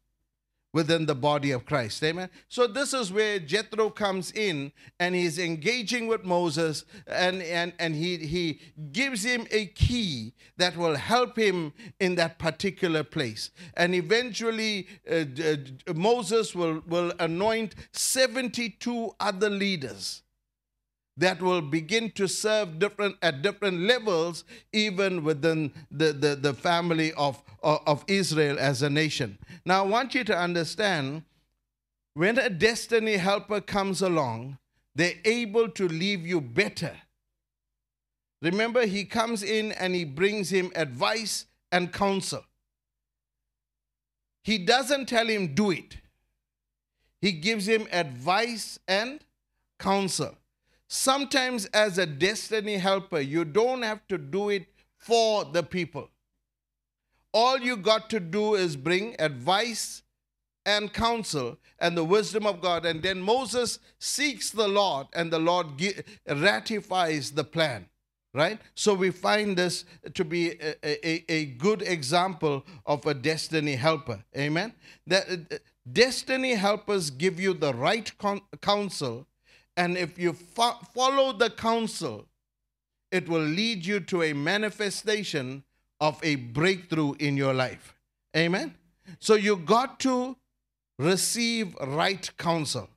within 0.72 1.06
the 1.06 1.14
body 1.14 1.50
of 1.50 1.66
Christ. 1.66 2.02
Amen. 2.04 2.30
So 2.48 2.66
this 2.66 2.94
is 2.94 3.12
where 3.12 3.38
Jethro 3.38 3.90
comes 3.90 4.30
in 4.32 4.72
and 4.98 5.14
he's 5.14 5.38
engaging 5.38 6.06
with 6.06 6.24
Moses 6.24 6.84
and, 7.06 7.42
and, 7.42 7.72
and 7.78 7.94
he, 7.94 8.18
he 8.18 8.60
gives 8.92 9.24
him 9.24 9.46
a 9.50 9.66
key 9.66 10.34
that 10.58 10.76
will 10.76 10.96
help 10.96 11.36
him 11.36 11.72
in 11.98 12.14
that 12.16 12.38
particular 12.38 13.02
place. 13.02 13.50
And 13.74 13.94
eventually 13.94 14.86
uh, 15.10 15.24
uh, 15.44 15.92
Moses 15.94 16.54
will, 16.54 16.82
will 16.86 17.12
anoint 17.18 17.74
72 17.92 19.14
other 19.18 19.50
leaders 19.50 20.22
that 21.20 21.42
will 21.42 21.60
begin 21.60 22.10
to 22.12 22.26
serve 22.26 22.78
different 22.78 23.14
at 23.20 23.42
different 23.42 23.80
levels 23.80 24.44
even 24.72 25.22
within 25.22 25.70
the, 25.90 26.12
the, 26.12 26.34
the 26.34 26.54
family 26.54 27.12
of, 27.12 27.42
uh, 27.62 27.76
of 27.86 28.04
Israel 28.08 28.58
as 28.58 28.80
a 28.80 28.88
nation. 28.88 29.38
Now 29.66 29.84
I 29.84 29.86
want 29.86 30.14
you 30.14 30.24
to 30.24 30.36
understand 30.36 31.24
when 32.14 32.38
a 32.38 32.48
destiny 32.48 33.18
helper 33.18 33.60
comes 33.60 34.00
along, 34.00 34.56
they're 34.94 35.20
able 35.26 35.68
to 35.68 35.86
leave 35.86 36.26
you 36.26 36.40
better. 36.40 36.96
Remember, 38.40 38.86
he 38.86 39.04
comes 39.04 39.42
in 39.42 39.72
and 39.72 39.94
he 39.94 40.06
brings 40.06 40.48
him 40.50 40.72
advice 40.74 41.44
and 41.70 41.92
counsel. 41.92 42.44
He 44.42 44.56
doesn't 44.56 45.06
tell 45.06 45.26
him 45.26 45.54
do 45.54 45.70
it. 45.70 45.98
He 47.20 47.32
gives 47.32 47.68
him 47.68 47.86
advice 47.92 48.78
and 48.88 49.20
counsel. 49.78 50.34
Sometimes, 50.92 51.66
as 51.66 51.98
a 51.98 52.04
destiny 52.04 52.76
helper, 52.76 53.20
you 53.20 53.44
don't 53.44 53.82
have 53.82 54.08
to 54.08 54.18
do 54.18 54.48
it 54.48 54.66
for 54.98 55.44
the 55.44 55.62
people. 55.62 56.10
All 57.32 57.60
you 57.60 57.76
got 57.76 58.10
to 58.10 58.18
do 58.18 58.56
is 58.56 58.74
bring 58.74 59.14
advice 59.20 60.02
and 60.66 60.92
counsel 60.92 61.58
and 61.78 61.96
the 61.96 62.02
wisdom 62.02 62.44
of 62.44 62.60
God. 62.60 62.84
And 62.84 63.04
then 63.04 63.22
Moses 63.22 63.78
seeks 64.00 64.50
the 64.50 64.66
Lord, 64.66 65.06
and 65.12 65.32
the 65.32 65.38
Lord 65.38 65.68
ratifies 66.28 67.30
the 67.30 67.44
plan. 67.44 67.86
Right? 68.34 68.58
So 68.74 68.92
we 68.92 69.10
find 69.10 69.56
this 69.56 69.84
to 70.14 70.24
be 70.24 70.58
a, 70.60 70.74
a, 70.84 71.32
a 71.32 71.44
good 71.46 71.82
example 71.82 72.64
of 72.84 73.06
a 73.06 73.14
destiny 73.14 73.76
helper. 73.76 74.24
Amen? 74.36 74.72
That 75.06 75.30
uh, 75.30 75.56
destiny 75.92 76.54
helpers 76.54 77.10
give 77.10 77.38
you 77.38 77.54
the 77.54 77.74
right 77.74 78.12
counsel 78.60 79.28
and 79.80 79.96
if 79.96 80.18
you 80.18 80.34
fo- 80.34 80.78
follow 80.94 81.32
the 81.32 81.48
counsel, 81.48 82.26
it 83.10 83.26
will 83.26 83.40
lead 83.40 83.86
you 83.86 83.98
to 83.98 84.22
a 84.22 84.34
manifestation 84.34 85.64
of 86.00 86.20
a 86.22 86.34
breakthrough 86.34 87.14
in 87.14 87.34
your 87.34 87.54
life. 87.54 87.94
Amen? 88.36 88.74
So 89.20 89.36
you 89.36 89.56
got 89.56 89.98
to 90.00 90.36
receive 90.98 91.74
right 91.80 92.30
counsel. 92.36 92.90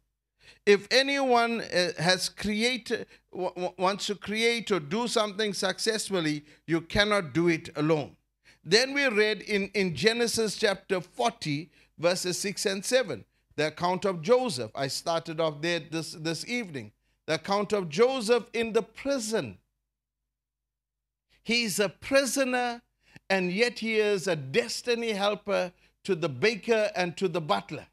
If 0.65 0.89
anyone 0.91 1.61
uh, 1.61 1.91
has 1.99 2.27
created, 2.27 3.05
wants 3.31 4.07
to 4.07 4.15
create 4.15 4.69
or 4.69 4.81
do 4.81 5.07
something 5.07 5.53
successfully, 5.53 6.43
you 6.67 6.81
cannot 6.81 7.33
do 7.33 7.47
it 7.47 7.69
alone. 7.77 8.17
Then 8.61 8.93
we 8.93 9.07
read 9.07 9.41
in, 9.41 9.69
in 9.73 9.95
Genesis 9.95 10.57
chapter 10.57 10.99
40, 10.99 11.69
verses 11.97 12.37
6 12.39 12.65
and 12.65 12.83
7 12.83 13.23
the 13.55 13.67
account 13.67 14.05
of 14.05 14.21
Joseph. 14.21 14.71
I 14.75 14.87
started 14.87 15.39
off 15.39 15.61
there 15.61 15.79
this, 15.79 16.13
this 16.13 16.47
evening. 16.47 16.91
The 17.25 17.35
account 17.35 17.73
of 17.73 17.89
Joseph 17.89 18.49
in 18.53 18.73
the 18.73 18.81
prison. 18.81 19.57
He's 21.43 21.79
a 21.79 21.89
prisoner, 21.89 22.81
and 23.29 23.51
yet 23.51 23.79
he 23.79 23.95
is 23.95 24.27
a 24.27 24.35
destiny 24.35 25.11
helper 25.11 25.71
to 26.03 26.15
the 26.15 26.29
baker 26.29 26.89
and 26.95 27.15
to 27.17 27.27
the 27.27 27.41
butler. 27.41 27.87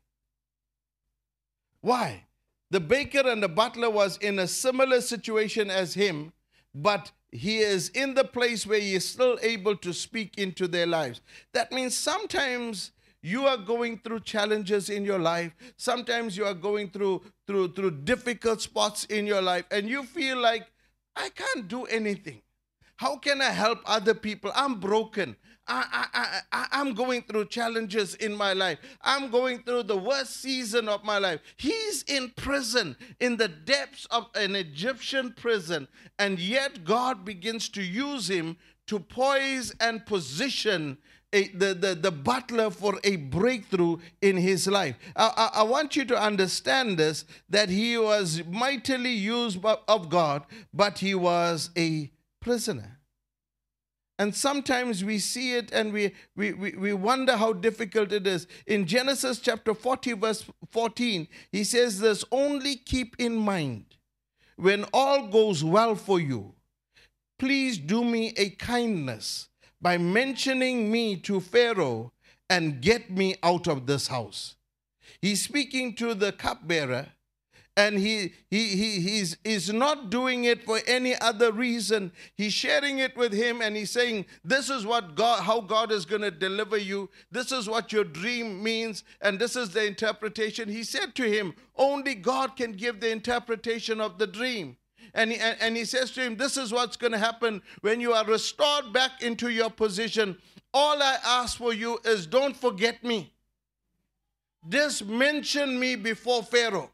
Why? 1.80 2.24
The 2.70 2.80
baker 2.80 3.28
and 3.28 3.42
the 3.42 3.48
butler 3.48 3.90
was 3.90 4.16
in 4.18 4.38
a 4.38 4.46
similar 4.46 5.00
situation 5.00 5.70
as 5.70 5.94
him, 5.94 6.32
but 6.74 7.10
he 7.32 7.58
is 7.58 7.88
in 7.90 8.14
the 8.14 8.24
place 8.24 8.66
where 8.66 8.80
he 8.80 8.94
is 8.94 9.08
still 9.08 9.38
able 9.42 9.76
to 9.76 9.92
speak 9.92 10.38
into 10.38 10.68
their 10.68 10.86
lives. 10.86 11.20
That 11.52 11.72
means 11.72 11.96
sometimes 11.96 12.92
you 13.22 13.46
are 13.46 13.56
going 13.56 13.98
through 13.98 14.20
challenges 14.20 14.90
in 14.90 15.04
your 15.04 15.18
life 15.18 15.52
sometimes 15.76 16.36
you 16.36 16.44
are 16.44 16.54
going 16.54 16.88
through 16.90 17.22
through 17.46 17.72
through 17.72 17.90
difficult 17.90 18.60
spots 18.60 19.04
in 19.06 19.26
your 19.26 19.42
life 19.42 19.64
and 19.70 19.88
you 19.88 20.02
feel 20.04 20.38
like 20.38 20.70
i 21.16 21.28
can't 21.30 21.68
do 21.68 21.84
anything 21.84 22.40
how 22.96 23.16
can 23.16 23.40
i 23.40 23.50
help 23.50 23.80
other 23.84 24.14
people 24.14 24.50
i'm 24.54 24.80
broken 24.80 25.36
I, 25.72 26.08
I, 26.12 26.40
I, 26.50 26.66
I'm 26.72 26.94
going 26.94 27.22
through 27.22 27.44
challenges 27.46 28.16
in 28.16 28.34
my 28.34 28.54
life. 28.54 28.78
I'm 29.02 29.30
going 29.30 29.62
through 29.62 29.84
the 29.84 29.96
worst 29.96 30.40
season 30.40 30.88
of 30.88 31.04
my 31.04 31.18
life. 31.18 31.40
He's 31.56 32.02
in 32.08 32.32
prison, 32.36 32.96
in 33.20 33.36
the 33.36 33.46
depths 33.46 34.04
of 34.06 34.28
an 34.34 34.56
Egyptian 34.56 35.32
prison, 35.32 35.86
and 36.18 36.40
yet 36.40 36.84
God 36.84 37.24
begins 37.24 37.68
to 37.70 37.82
use 37.82 38.28
him 38.28 38.56
to 38.88 38.98
poise 38.98 39.72
and 39.78 40.04
position 40.04 40.98
a, 41.32 41.48
the, 41.48 41.74
the, 41.74 41.94
the 41.94 42.10
butler 42.10 42.70
for 42.70 42.98
a 43.04 43.16
breakthrough 43.16 43.98
in 44.20 44.36
his 44.36 44.66
life. 44.66 44.96
I, 45.14 45.32
I, 45.54 45.60
I, 45.60 45.62
want 45.62 45.94
you 45.96 46.04
to 46.06 46.20
understand 46.20 46.98
this 46.98 47.24
that 47.48 47.68
he 47.68 47.96
was 47.96 48.42
mightily 48.46 49.12
used 49.12 49.64
of 49.64 50.08
God, 50.08 50.44
but 50.74 50.98
he 50.98 51.14
was 51.14 51.70
a 51.76 52.10
prisoner. 52.40 52.98
And 54.18 54.34
sometimes 54.34 55.02
we 55.02 55.18
see 55.18 55.54
it 55.54 55.72
and 55.72 55.94
we, 55.94 56.12
we, 56.36 56.52
we, 56.52 56.72
we 56.72 56.92
wonder 56.92 57.38
how 57.38 57.54
difficult 57.54 58.12
it 58.12 58.26
is. 58.26 58.46
In 58.66 58.86
Genesis 58.86 59.38
chapter 59.38 59.72
40, 59.72 60.12
verse 60.12 60.44
14, 60.72 61.26
he 61.52 61.64
says 61.64 62.00
this 62.00 62.22
only 62.30 62.76
keep 62.76 63.16
in 63.18 63.34
mind 63.34 63.86
when 64.56 64.84
all 64.92 65.28
goes 65.28 65.64
well 65.64 65.94
for 65.94 66.20
you, 66.20 66.52
please 67.38 67.78
do 67.78 68.04
me 68.04 68.34
a 68.36 68.50
kindness 68.50 69.48
by 69.80 69.98
mentioning 69.98 70.90
me 70.90 71.16
to 71.16 71.40
Pharaoh 71.40 72.12
and 72.48 72.80
get 72.80 73.10
me 73.10 73.36
out 73.42 73.66
of 73.66 73.86
this 73.86 74.08
house. 74.08 74.56
He's 75.20 75.42
speaking 75.42 75.94
to 75.96 76.14
the 76.14 76.32
cupbearer 76.32 77.08
and 77.76 77.98
he, 77.98 78.34
he, 78.50 78.68
he, 78.76 79.00
he's, 79.00 79.36
he's 79.44 79.72
not 79.72 80.10
doing 80.10 80.44
it 80.44 80.64
for 80.64 80.80
any 80.86 81.18
other 81.18 81.52
reason. 81.52 82.12
He's 82.34 82.52
sharing 82.52 82.98
it 82.98 83.16
with 83.16 83.32
him 83.32 83.62
and 83.62 83.76
he's 83.76 83.90
saying, 83.90 84.26
This 84.44 84.68
is 84.68 84.84
what 84.84 85.14
God, 85.14 85.44
how 85.44 85.60
God 85.60 85.92
is 85.92 86.04
going 86.04 86.22
to 86.22 86.30
deliver 86.30 86.76
you. 86.76 87.08
This 87.30 87.52
is 87.52 87.68
what 87.68 87.92
your 87.92 88.04
dream 88.04 88.62
means, 88.62 89.04
and 89.22 89.38
this 89.38 89.56
is 89.56 89.70
the 89.70 89.86
interpretation. 89.86 90.68
He 90.68 90.82
said 90.82 91.14
to 91.14 91.30
him, 91.30 91.54
Only 91.76 92.16
God 92.16 92.56
can 92.56 92.72
give 92.72 93.00
the 93.00 93.10
interpretation 93.10 94.00
of 94.00 94.18
the 94.18 94.26
dream. 94.26 94.76
And 95.14 95.32
he, 95.32 95.38
and 95.38 95.76
he 95.76 95.84
says 95.84 96.10
to 96.12 96.22
him, 96.22 96.36
This 96.36 96.56
is 96.56 96.72
what's 96.72 96.96
going 96.96 97.12
to 97.12 97.18
happen 97.18 97.62
when 97.80 98.00
you 98.00 98.12
are 98.12 98.24
restored 98.24 98.92
back 98.92 99.22
into 99.22 99.48
your 99.48 99.70
position. 99.70 100.36
All 100.72 101.02
I 101.02 101.16
ask 101.24 101.58
for 101.58 101.72
you 101.72 101.98
is 102.04 102.26
don't 102.26 102.56
forget 102.56 103.02
me. 103.02 103.32
Just 104.68 105.06
mention 105.06 105.80
me 105.80 105.96
before 105.96 106.42
Pharaoh. 106.42 106.90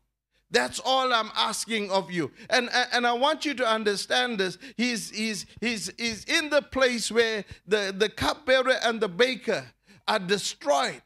That's 0.50 0.78
all 0.78 1.12
I'm 1.12 1.32
asking 1.34 1.90
of 1.90 2.10
you. 2.10 2.30
And, 2.50 2.70
and 2.92 3.06
I 3.06 3.12
want 3.12 3.44
you 3.44 3.54
to 3.54 3.66
understand 3.66 4.38
this. 4.38 4.58
He's, 4.76 5.10
he's, 5.10 5.46
he's, 5.60 5.92
he's 5.98 6.24
in 6.24 6.50
the 6.50 6.62
place 6.62 7.10
where 7.10 7.44
the, 7.66 7.94
the 7.96 8.08
cupbearer 8.08 8.76
and 8.84 9.00
the 9.00 9.08
baker 9.08 9.66
are 10.06 10.20
destroyed. 10.20 11.02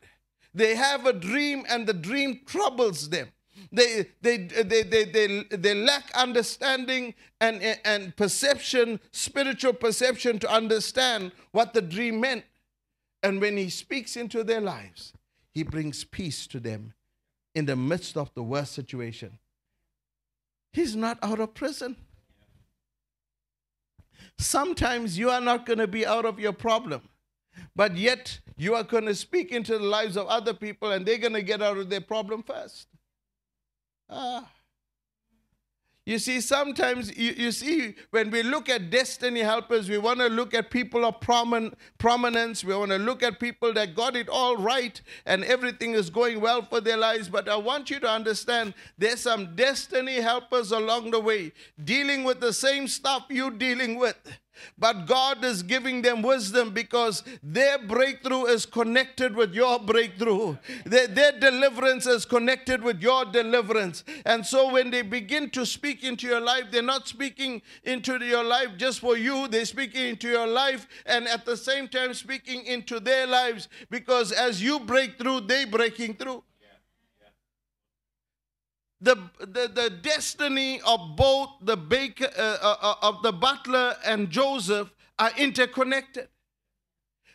They 0.52 0.74
have 0.74 1.06
a 1.06 1.12
dream, 1.12 1.64
and 1.68 1.86
the 1.86 1.94
dream 1.94 2.40
troubles 2.44 3.08
them. 3.08 3.28
They, 3.72 4.06
they, 4.20 4.36
they, 4.38 4.82
they, 4.82 5.04
they, 5.04 5.44
they 5.50 5.74
lack 5.74 6.10
understanding 6.14 7.14
and, 7.40 7.62
and 7.84 8.16
perception, 8.16 8.98
spiritual 9.12 9.74
perception 9.74 10.38
to 10.40 10.50
understand 10.52 11.32
what 11.52 11.72
the 11.72 11.82
dream 11.82 12.20
meant. 12.20 12.44
And 13.22 13.40
when 13.40 13.56
he 13.56 13.70
speaks 13.70 14.16
into 14.16 14.42
their 14.42 14.60
lives, 14.60 15.12
he 15.52 15.62
brings 15.62 16.04
peace 16.04 16.46
to 16.48 16.58
them 16.58 16.94
in 17.54 17.66
the 17.66 17.76
midst 17.76 18.16
of 18.16 18.32
the 18.34 18.42
worst 18.42 18.72
situation. 18.72 19.38
He's 20.72 20.96
not 20.96 21.18
out 21.22 21.40
of 21.40 21.54
prison. 21.54 21.96
Sometimes 24.38 25.18
you 25.18 25.30
are 25.30 25.40
not 25.40 25.66
going 25.66 25.78
to 25.78 25.86
be 25.86 26.06
out 26.06 26.24
of 26.24 26.38
your 26.38 26.52
problem, 26.52 27.02
but 27.76 27.96
yet 27.96 28.40
you 28.56 28.74
are 28.74 28.84
going 28.84 29.06
to 29.06 29.14
speak 29.14 29.52
into 29.52 29.76
the 29.78 29.84
lives 29.84 30.16
of 30.16 30.26
other 30.28 30.54
people 30.54 30.92
and 30.92 31.04
they're 31.04 31.18
going 31.18 31.34
to 31.34 31.42
get 31.42 31.60
out 31.60 31.76
of 31.76 31.90
their 31.90 32.00
problem 32.00 32.42
first. 32.42 32.86
Ah. 34.10 34.50
You 36.06 36.18
see, 36.18 36.40
sometimes 36.40 37.16
you, 37.16 37.32
you 37.36 37.52
see, 37.52 37.94
when 38.10 38.30
we 38.30 38.42
look 38.42 38.68
at 38.68 38.90
destiny 38.90 39.40
helpers, 39.40 39.88
we 39.88 39.98
want 39.98 40.18
to 40.18 40.26
look 40.26 40.54
at 40.54 40.70
people 40.70 41.04
of 41.04 41.20
promin- 41.20 41.74
prominence. 41.98 42.64
We 42.64 42.74
want 42.74 42.90
to 42.90 42.98
look 42.98 43.22
at 43.22 43.38
people 43.38 43.72
that 43.74 43.94
got 43.94 44.16
it 44.16 44.28
all 44.28 44.56
right 44.56 45.00
and 45.24 45.44
everything 45.44 45.92
is 45.92 46.10
going 46.10 46.40
well 46.40 46.62
for 46.62 46.80
their 46.80 46.96
lives. 46.96 47.28
But 47.28 47.48
I 47.48 47.54
want 47.54 47.90
you 47.90 48.00
to 48.00 48.08
understand 48.08 48.74
there's 48.98 49.20
some 49.20 49.54
destiny 49.54 50.16
helpers 50.20 50.72
along 50.72 51.12
the 51.12 51.20
way 51.20 51.52
dealing 51.84 52.24
with 52.24 52.40
the 52.40 52.52
same 52.52 52.88
stuff 52.88 53.26
you're 53.28 53.50
dealing 53.50 53.96
with 53.96 54.16
But 54.78 55.06
God 55.06 55.44
is 55.44 55.62
giving 55.62 56.02
them 56.02 56.22
wisdom 56.22 56.70
because 56.70 57.22
their 57.42 57.78
breakthrough 57.78 58.44
is 58.44 58.66
connected 58.66 59.34
with 59.34 59.54
your 59.54 59.78
breakthrough. 59.78 60.56
Their, 60.84 61.06
their 61.06 61.32
deliverance 61.32 62.06
is 62.06 62.24
connected 62.24 62.82
with 62.82 63.00
your 63.00 63.24
deliverance. 63.24 64.04
And 64.24 64.44
so 64.44 64.72
when 64.72 64.90
they 64.90 65.02
begin 65.02 65.50
to 65.50 65.66
speak 65.66 66.04
into 66.04 66.26
your 66.26 66.40
life, 66.40 66.64
they're 66.70 66.82
not 66.82 67.08
speaking 67.08 67.62
into 67.84 68.22
your 68.24 68.44
life 68.44 68.70
just 68.76 69.00
for 69.00 69.16
you, 69.16 69.48
they're 69.48 69.64
speaking 69.64 70.06
into 70.08 70.28
your 70.28 70.46
life 70.46 70.86
and 71.06 71.28
at 71.28 71.44
the 71.44 71.56
same 71.56 71.88
time 71.88 72.14
speaking 72.14 72.64
into 72.66 73.00
their 73.00 73.26
lives 73.26 73.68
because 73.90 74.32
as 74.32 74.62
you 74.62 74.80
break 74.80 75.18
through, 75.18 75.40
they're 75.42 75.66
breaking 75.66 76.14
through 76.14 76.42
the, 79.00 79.16
the, 79.38 79.70
the 79.74 79.90
destiny 80.02 80.80
of 80.82 81.16
both 81.16 81.50
the 81.62 81.76
baker 81.76 82.28
uh, 82.36 82.58
uh, 82.60 82.76
uh, 82.82 82.94
of 83.02 83.22
the 83.22 83.32
butler 83.32 83.96
and 84.04 84.30
Joseph 84.30 84.92
are 85.18 85.30
interconnected. 85.38 86.28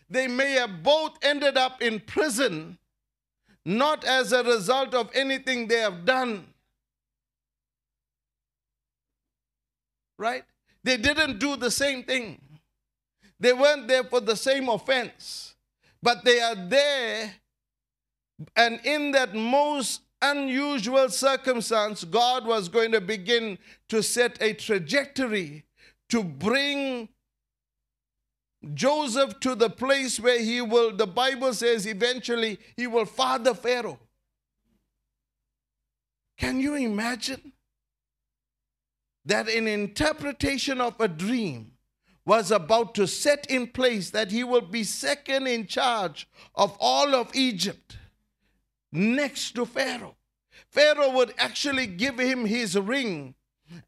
They 0.09 0.27
may 0.27 0.51
have 0.51 0.83
both 0.83 1.17
ended 1.23 1.57
up 1.57 1.81
in 1.81 1.99
prison, 1.99 2.77
not 3.65 4.03
as 4.05 4.31
a 4.31 4.43
result 4.43 4.93
of 4.93 5.09
anything 5.15 5.67
they 5.67 5.79
have 5.79 6.05
done. 6.05 6.45
Right? 10.19 10.43
They 10.83 10.97
didn't 10.97 11.39
do 11.39 11.55
the 11.55 11.71
same 11.71 12.03
thing. 12.03 12.39
They 13.39 13.53
weren't 13.53 13.87
there 13.87 14.03
for 14.03 14.21
the 14.21 14.35
same 14.35 14.69
offense, 14.69 15.55
but 16.01 16.23
they 16.23 16.39
are 16.39 16.55
there, 16.55 17.33
and 18.55 18.79
in 18.85 19.11
that 19.11 19.33
most 19.33 20.01
unusual 20.31 21.09
circumstance, 21.09 22.03
God 22.03 22.45
was 22.45 22.69
going 22.69 22.91
to 22.91 23.01
begin 23.01 23.57
to 23.89 24.01
set 24.01 24.41
a 24.41 24.53
trajectory 24.53 25.65
to 26.09 26.23
bring 26.23 27.09
Joseph 28.73 29.39
to 29.41 29.55
the 29.55 29.69
place 29.69 30.19
where 30.19 30.41
he 30.41 30.61
will, 30.61 30.95
the 30.95 31.07
Bible 31.07 31.53
says, 31.53 31.85
eventually 31.85 32.59
he 32.75 32.87
will 32.87 33.05
father 33.05 33.53
Pharaoh. 33.53 33.99
Can 36.37 36.59
you 36.59 36.75
imagine 36.75 37.53
that 39.25 39.47
an 39.47 39.67
interpretation 39.67 40.81
of 40.81 40.99
a 40.99 41.07
dream 41.07 41.71
was 42.25 42.51
about 42.51 42.95
to 42.95 43.07
set 43.07 43.49
in 43.49 43.67
place 43.67 44.09
that 44.09 44.31
he 44.31 44.43
will 44.43 44.61
be 44.61 44.83
second 44.83 45.47
in 45.47 45.67
charge 45.67 46.27
of 46.55 46.75
all 46.79 47.13
of 47.13 47.33
Egypt? 47.35 47.97
Next 48.95 49.51
to 49.55 49.65
Pharaoh. 49.65 50.15
Pharaoh 50.69 51.11
would 51.11 51.33
actually 51.37 51.87
give 51.87 52.19
him 52.19 52.45
his 52.45 52.77
ring. 52.77 53.35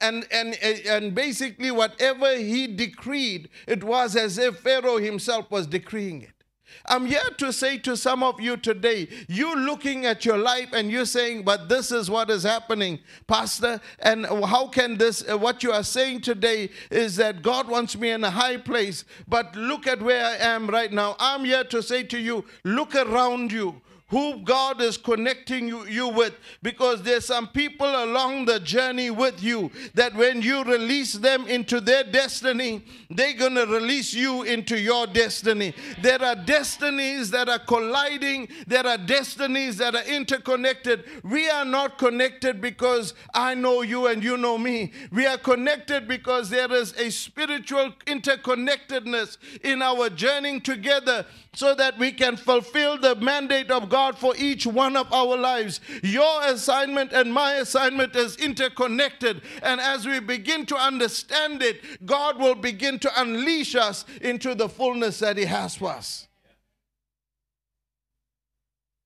And, 0.01 0.25
and, 0.31 0.57
and 0.87 1.13
basically, 1.13 1.69
whatever 1.69 2.35
he 2.35 2.67
decreed, 2.67 3.49
it 3.67 3.83
was 3.83 4.15
as 4.15 4.37
if 4.37 4.59
Pharaoh 4.59 4.97
himself 4.97 5.51
was 5.51 5.67
decreeing 5.67 6.23
it. 6.23 6.37
I'm 6.85 7.05
here 7.05 7.29
to 7.37 7.53
say 7.53 7.77
to 7.79 7.95
some 7.95 8.23
of 8.23 8.39
you 8.39 8.57
today, 8.57 9.07
you're 9.27 9.57
looking 9.57 10.05
at 10.05 10.25
your 10.25 10.37
life 10.37 10.69
and 10.73 10.91
you're 10.91 11.05
saying, 11.05 11.43
but 11.43 11.69
this 11.69 11.91
is 11.91 12.09
what 12.09 12.29
is 12.29 12.43
happening, 12.43 12.99
Pastor. 13.27 13.79
And 13.99 14.25
how 14.25 14.67
can 14.67 14.97
this, 14.97 15.23
uh, 15.29 15.37
what 15.37 15.63
you 15.63 15.71
are 15.71 15.83
saying 15.83 16.21
today 16.21 16.69
is 16.91 17.15
that 17.17 17.41
God 17.41 17.67
wants 17.67 17.97
me 17.97 18.11
in 18.11 18.23
a 18.23 18.29
high 18.29 18.57
place, 18.57 19.05
but 19.27 19.55
look 19.55 19.87
at 19.87 20.01
where 20.01 20.25
I 20.25 20.35
am 20.37 20.67
right 20.67 20.91
now. 20.91 21.15
I'm 21.19 21.45
here 21.45 21.63
to 21.65 21.81
say 21.81 22.03
to 22.03 22.19
you, 22.19 22.45
look 22.63 22.95
around 22.95 23.51
you 23.51 23.81
who 24.09 24.39
God 24.39 24.81
is 24.81 24.95
connecting 24.95 25.67
you, 25.67 25.85
you 25.85 26.07
with 26.07 26.33
because 26.63 27.01
there's 27.03 27.25
some 27.25 27.47
people 27.47 27.87
along 27.87 28.45
the 28.45 28.59
journey 28.59 29.09
with 29.09 29.43
you 29.43 29.69
that 29.95 30.15
when 30.15 30.41
you 30.41 30.63
release 30.63 31.13
them 31.13 31.45
into 31.47 31.81
their 31.81 32.05
destiny, 32.05 32.85
they're 33.09 33.33
going 33.33 33.55
to 33.55 33.65
release 33.65 34.13
you 34.13 34.43
into 34.43 34.79
your 34.79 35.07
destiny. 35.07 35.73
There 36.01 36.23
are 36.23 36.35
destinies 36.35 37.31
that 37.31 37.49
are 37.49 37.59
colliding, 37.59 38.47
there 38.65 38.87
are 38.87 38.97
destinies 38.97 39.77
that 39.77 39.93
are 39.93 40.05
interconnected. 40.05 41.03
We 41.23 41.49
are 41.49 41.65
not 41.65 41.97
connected 41.97 42.61
because 42.61 43.13
I 43.33 43.55
know 43.55 43.81
you 43.81 44.07
and 44.07 44.23
you 44.23 44.37
know 44.37 44.57
me. 44.57 44.93
We 45.11 45.25
are 45.25 45.37
connected 45.37 46.07
because 46.07 46.49
there 46.49 46.71
is 46.71 46.93
a 46.93 47.11
spiritual 47.11 47.91
interconnectedness 48.05 49.37
in 49.63 49.81
our 49.81 50.09
journeying 50.09 50.61
together 50.61 51.25
so 51.57 51.73
that 51.73 51.97
we 51.97 52.11
can 52.11 52.37
fulfill 52.37 52.99
the 52.99 53.15
mandate 53.15 53.71
of 53.71 53.89
God 53.89 54.15
for 54.15 54.35
each 54.37 54.67
one 54.67 54.95
of 54.95 55.11
our 55.11 55.35
lives. 55.35 55.81
Your 56.03 56.43
assignment 56.43 57.11
and 57.13 57.33
my 57.33 57.53
assignment 57.53 58.15
is 58.15 58.35
interconnected. 58.37 59.41
And 59.63 59.81
as 59.81 60.05
we 60.05 60.19
begin 60.19 60.67
to 60.67 60.75
understand 60.75 61.63
it, 61.63 62.05
God 62.05 62.37
will 62.37 62.53
begin 62.53 62.99
to 62.99 63.11
unleash 63.19 63.73
us 63.73 64.05
into 64.21 64.53
the 64.53 64.69
fullness 64.69 65.17
that 65.17 65.35
He 65.35 65.45
has 65.45 65.73
for 65.73 65.89
us. 65.89 66.27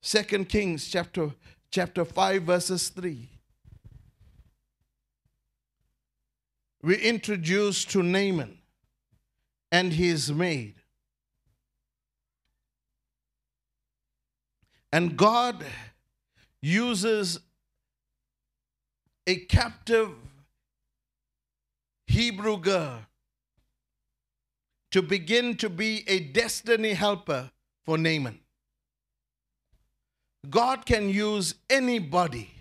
Second 0.01 0.49
Kings 0.49 0.89
chapter, 0.89 1.31
chapter 1.71 2.03
5, 2.03 2.43
verses 2.43 2.89
3. 2.89 3.29
We 6.83 6.97
introduce 6.97 7.85
to 7.85 8.03
Naaman 8.03 8.57
and 9.71 9.93
his 9.93 10.33
maid. 10.33 10.80
And 14.91 15.15
God 15.15 15.63
uses 16.61 17.39
a 19.25 19.35
captive 19.35 20.11
Hebrew 22.07 22.57
girl 22.57 22.99
to 24.91 25.01
begin 25.01 25.55
to 25.57 25.69
be 25.69 26.03
a 26.07 26.19
destiny 26.19 26.93
helper 26.93 27.51
for 27.85 27.97
Naaman. 27.97 28.39
God 30.49 30.85
can 30.85 31.07
use 31.07 31.55
anybody 31.69 32.51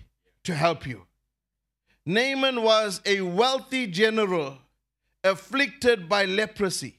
to 0.44 0.54
help 0.54 0.86
you. 0.86 1.06
Naaman 2.06 2.62
was 2.62 3.00
a 3.04 3.20
wealthy 3.22 3.86
general 3.86 4.58
afflicted 5.24 6.08
by 6.08 6.24
leprosy. 6.24 6.96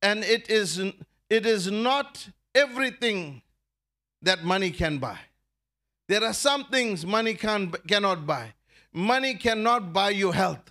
And 0.00 0.24
it 0.24 0.48
is, 0.48 0.78
it 0.78 1.46
is 1.46 1.70
not 1.70 2.28
everything 2.54 3.42
that 4.22 4.44
money 4.44 4.70
can 4.70 4.98
buy. 4.98 5.18
There 6.08 6.24
are 6.24 6.32
some 6.32 6.64
things 6.64 7.04
money 7.04 7.34
can, 7.34 7.70
cannot 7.86 8.26
buy. 8.26 8.54
Money 8.92 9.34
cannot 9.34 9.92
buy 9.92 10.10
you 10.10 10.30
health. 10.32 10.70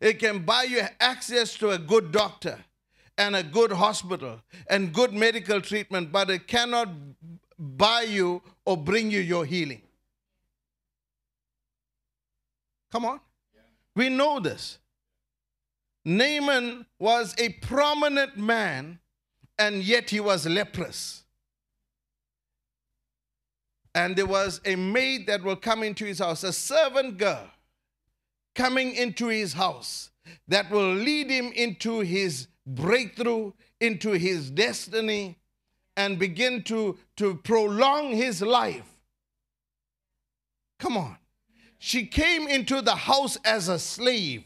It 0.00 0.18
can 0.18 0.40
buy 0.40 0.64
you 0.64 0.82
access 1.00 1.56
to 1.58 1.70
a 1.70 1.78
good 1.78 2.10
doctor 2.10 2.58
and 3.18 3.36
a 3.36 3.42
good 3.42 3.72
hospital 3.72 4.40
and 4.68 4.92
good 4.92 5.12
medical 5.12 5.60
treatment, 5.60 6.12
but 6.12 6.30
it 6.30 6.46
cannot 6.46 6.88
buy 7.58 8.02
you 8.02 8.42
or 8.64 8.76
bring 8.76 9.10
you 9.10 9.20
your 9.20 9.44
healing. 9.44 9.82
Come 12.90 13.04
on. 13.04 13.20
We 13.94 14.08
know 14.08 14.40
this. 14.40 14.78
Naaman 16.04 16.86
was 16.98 17.34
a 17.38 17.48
prominent 17.48 18.36
man, 18.36 19.00
and 19.58 19.82
yet 19.82 20.10
he 20.10 20.20
was 20.20 20.46
leprous 20.46 21.25
and 23.96 24.14
there 24.14 24.26
was 24.26 24.60
a 24.66 24.76
maid 24.76 25.26
that 25.26 25.42
will 25.42 25.56
come 25.56 25.82
into 25.82 26.04
his 26.04 26.18
house, 26.18 26.44
a 26.44 26.52
servant 26.52 27.16
girl 27.16 27.50
coming 28.54 28.94
into 28.94 29.28
his 29.28 29.54
house 29.54 30.10
that 30.46 30.70
will 30.70 30.92
lead 30.92 31.30
him 31.30 31.50
into 31.52 32.00
his 32.00 32.46
breakthrough, 32.66 33.52
into 33.80 34.10
his 34.10 34.50
destiny, 34.50 35.38
and 35.96 36.18
begin 36.18 36.62
to, 36.64 36.98
to 37.16 37.36
prolong 37.36 38.12
his 38.12 38.42
life. 38.42 38.84
Come 40.78 40.98
on. 40.98 41.16
She 41.78 42.04
came 42.04 42.46
into 42.46 42.82
the 42.82 42.96
house 42.96 43.38
as 43.46 43.70
a 43.70 43.78
slave. 43.78 44.44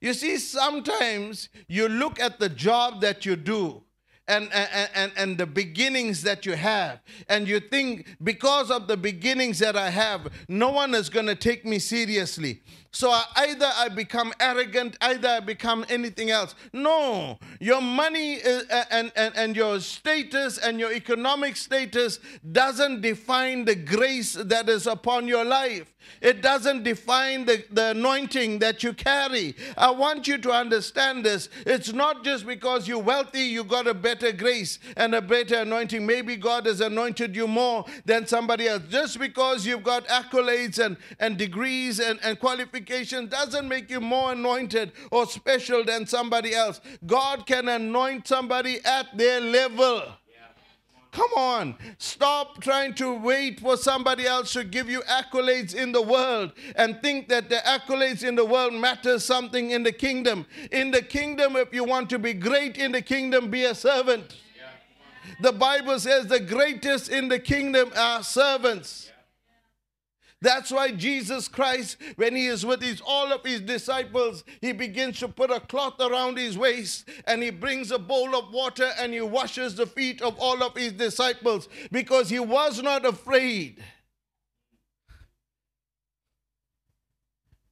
You 0.00 0.14
see, 0.14 0.38
sometimes 0.38 1.48
you 1.68 1.88
look 1.88 2.18
at 2.18 2.40
the 2.40 2.48
job 2.48 3.02
that 3.02 3.24
you 3.24 3.36
do 3.36 3.83
and, 4.26 4.50
and, 4.52 4.90
and, 4.94 5.12
and 5.16 5.38
the 5.38 5.46
beginnings 5.46 6.22
that 6.22 6.46
you 6.46 6.54
have. 6.54 7.00
And 7.28 7.46
you 7.46 7.60
think, 7.60 8.16
because 8.22 8.70
of 8.70 8.86
the 8.86 8.96
beginnings 8.96 9.58
that 9.58 9.76
I 9.76 9.90
have, 9.90 10.28
no 10.48 10.70
one 10.70 10.94
is 10.94 11.08
going 11.08 11.26
to 11.26 11.34
take 11.34 11.64
me 11.64 11.78
seriously. 11.78 12.62
So 12.94 13.10
I, 13.10 13.24
either 13.38 13.68
I 13.74 13.88
become 13.88 14.32
arrogant, 14.38 14.96
either 15.00 15.28
I 15.28 15.40
become 15.40 15.84
anything 15.88 16.30
else. 16.30 16.54
No, 16.72 17.40
your 17.58 17.80
money 17.80 18.34
is, 18.34 18.68
and, 18.88 19.10
and, 19.16 19.34
and 19.36 19.56
your 19.56 19.80
status 19.80 20.58
and 20.58 20.78
your 20.78 20.92
economic 20.92 21.56
status 21.56 22.20
doesn't 22.52 23.00
define 23.00 23.64
the 23.64 23.74
grace 23.74 24.34
that 24.34 24.68
is 24.68 24.86
upon 24.86 25.26
your 25.26 25.44
life. 25.44 25.90
It 26.20 26.42
doesn't 26.42 26.84
define 26.84 27.46
the, 27.46 27.64
the 27.70 27.90
anointing 27.90 28.58
that 28.58 28.84
you 28.84 28.92
carry. 28.92 29.56
I 29.76 29.90
want 29.90 30.28
you 30.28 30.36
to 30.36 30.52
understand 30.52 31.24
this. 31.24 31.48
It's 31.66 31.94
not 31.94 32.22
just 32.24 32.46
because 32.46 32.86
you're 32.86 32.98
wealthy, 32.98 33.40
you 33.40 33.64
got 33.64 33.86
a 33.86 33.94
better 33.94 34.30
grace 34.30 34.78
and 34.98 35.14
a 35.14 35.22
better 35.22 35.56
anointing. 35.56 36.04
Maybe 36.04 36.36
God 36.36 36.66
has 36.66 36.82
anointed 36.82 37.34
you 37.34 37.48
more 37.48 37.86
than 38.04 38.26
somebody 38.26 38.68
else. 38.68 38.82
Just 38.90 39.18
because 39.18 39.66
you've 39.66 39.82
got 39.82 40.06
accolades 40.08 40.78
and, 40.78 40.98
and 41.18 41.38
degrees 41.38 41.98
and, 41.98 42.20
and 42.22 42.38
qualifications 42.38 42.83
doesn't 42.84 43.68
make 43.68 43.90
you 43.90 44.00
more 44.00 44.32
anointed 44.32 44.92
or 45.10 45.26
special 45.26 45.84
than 45.84 46.06
somebody 46.06 46.54
else. 46.54 46.80
God 47.04 47.46
can 47.46 47.68
anoint 47.68 48.28
somebody 48.28 48.80
at 48.84 49.16
their 49.16 49.40
level. 49.40 50.02
Come 51.14 51.30
on. 51.36 51.76
Stop 51.98 52.60
trying 52.60 52.92
to 52.94 53.14
wait 53.14 53.60
for 53.60 53.76
somebody 53.76 54.26
else 54.26 54.52
to 54.54 54.64
give 54.64 54.90
you 54.90 55.00
accolades 55.02 55.72
in 55.72 55.92
the 55.92 56.02
world 56.02 56.52
and 56.74 57.00
think 57.02 57.28
that 57.28 57.48
the 57.48 57.56
accolades 57.64 58.24
in 58.24 58.34
the 58.34 58.44
world 58.44 58.74
matter 58.74 59.20
something 59.20 59.70
in 59.70 59.84
the 59.84 59.92
kingdom. 59.92 60.44
In 60.72 60.90
the 60.90 61.02
kingdom, 61.02 61.54
if 61.54 61.72
you 61.72 61.84
want 61.84 62.10
to 62.10 62.18
be 62.18 62.34
great 62.34 62.78
in 62.78 62.90
the 62.90 63.00
kingdom, 63.00 63.48
be 63.48 63.64
a 63.64 63.76
servant. 63.76 64.38
The 65.40 65.52
Bible 65.52 66.00
says 66.00 66.26
the 66.26 66.40
greatest 66.40 67.08
in 67.08 67.28
the 67.28 67.38
kingdom 67.38 67.92
are 67.96 68.24
servants. 68.24 69.10
That's 70.44 70.70
why 70.70 70.90
Jesus 70.90 71.48
Christ, 71.48 71.96
when 72.16 72.36
he 72.36 72.48
is 72.48 72.66
with 72.66 72.82
his, 72.82 73.00
all 73.00 73.32
of 73.32 73.42
his 73.42 73.62
disciples, 73.62 74.44
he 74.60 74.72
begins 74.72 75.18
to 75.20 75.28
put 75.28 75.50
a 75.50 75.58
cloth 75.58 75.98
around 75.98 76.36
his 76.36 76.58
waist 76.58 77.08
and 77.26 77.42
he 77.42 77.48
brings 77.48 77.90
a 77.90 77.98
bowl 77.98 78.36
of 78.36 78.52
water 78.52 78.90
and 78.98 79.14
he 79.14 79.22
washes 79.22 79.74
the 79.74 79.86
feet 79.86 80.20
of 80.20 80.38
all 80.38 80.62
of 80.62 80.76
his 80.76 80.92
disciples 80.92 81.70
because 81.90 82.28
he 82.28 82.40
was 82.40 82.82
not 82.82 83.06
afraid. 83.06 83.82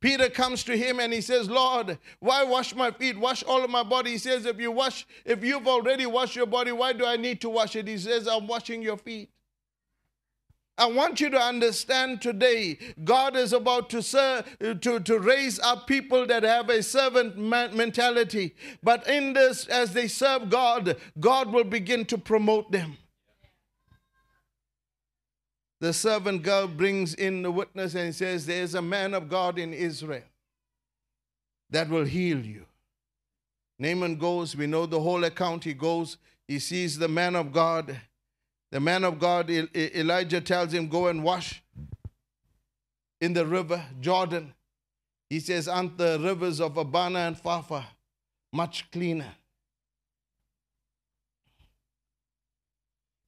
Peter 0.00 0.30
comes 0.30 0.64
to 0.64 0.74
him 0.74 0.98
and 0.98 1.12
he 1.12 1.20
says, 1.20 1.50
Lord, 1.50 1.98
why 2.20 2.42
wash 2.42 2.74
my 2.74 2.90
feet? 2.90 3.18
Wash 3.18 3.42
all 3.42 3.62
of 3.62 3.68
my 3.68 3.82
body. 3.82 4.12
He 4.12 4.18
says, 4.18 4.46
if 4.46 4.58
you 4.58 4.72
wash, 4.72 5.06
if 5.26 5.44
you've 5.44 5.68
already 5.68 6.06
washed 6.06 6.36
your 6.36 6.46
body, 6.46 6.72
why 6.72 6.94
do 6.94 7.04
I 7.04 7.18
need 7.18 7.42
to 7.42 7.50
wash 7.50 7.76
it? 7.76 7.86
He 7.86 7.98
says, 7.98 8.26
I'm 8.26 8.46
washing 8.46 8.80
your 8.80 8.96
feet. 8.96 9.28
I 10.78 10.86
want 10.86 11.20
you 11.20 11.28
to 11.30 11.38
understand 11.38 12.22
today, 12.22 12.78
God 13.04 13.36
is 13.36 13.52
about 13.52 13.90
to, 13.90 14.02
serve, 14.02 14.44
to, 14.58 15.00
to 15.00 15.18
raise 15.18 15.60
up 15.60 15.86
people 15.86 16.26
that 16.26 16.42
have 16.42 16.70
a 16.70 16.82
servant 16.82 17.36
mentality. 17.36 18.54
But 18.82 19.06
in 19.06 19.34
this, 19.34 19.66
as 19.66 19.92
they 19.92 20.08
serve 20.08 20.48
God, 20.48 20.96
God 21.20 21.52
will 21.52 21.64
begin 21.64 22.04
to 22.06 22.18
promote 22.18 22.72
them. 22.72 22.96
The 25.80 25.92
servant 25.92 26.42
girl 26.42 26.68
brings 26.68 27.14
in 27.14 27.42
the 27.42 27.50
witness 27.50 27.94
and 27.94 28.14
says, 28.14 28.46
There's 28.46 28.74
a 28.74 28.82
man 28.82 29.14
of 29.14 29.28
God 29.28 29.58
in 29.58 29.74
Israel 29.74 30.22
that 31.70 31.88
will 31.88 32.04
heal 32.04 32.38
you. 32.38 32.66
Naaman 33.78 34.16
goes, 34.16 34.54
we 34.54 34.68
know 34.68 34.86
the 34.86 35.00
whole 35.00 35.24
account. 35.24 35.64
He 35.64 35.74
goes, 35.74 36.18
he 36.46 36.60
sees 36.60 36.98
the 36.98 37.08
man 37.08 37.34
of 37.34 37.52
God 37.52 38.00
the 38.72 38.80
man 38.80 39.04
of 39.04 39.18
God, 39.18 39.50
Elijah, 39.50 40.40
tells 40.40 40.72
him, 40.72 40.88
Go 40.88 41.06
and 41.08 41.22
wash 41.22 41.62
in 43.20 43.34
the 43.34 43.44
river 43.44 43.84
Jordan. 44.00 44.54
He 45.28 45.40
says, 45.40 45.68
Aren't 45.68 45.98
the 45.98 46.18
rivers 46.20 46.58
of 46.58 46.78
Abana 46.78 47.20
and 47.20 47.36
Pharpar 47.36 47.84
much 48.50 48.90
cleaner? 48.90 49.34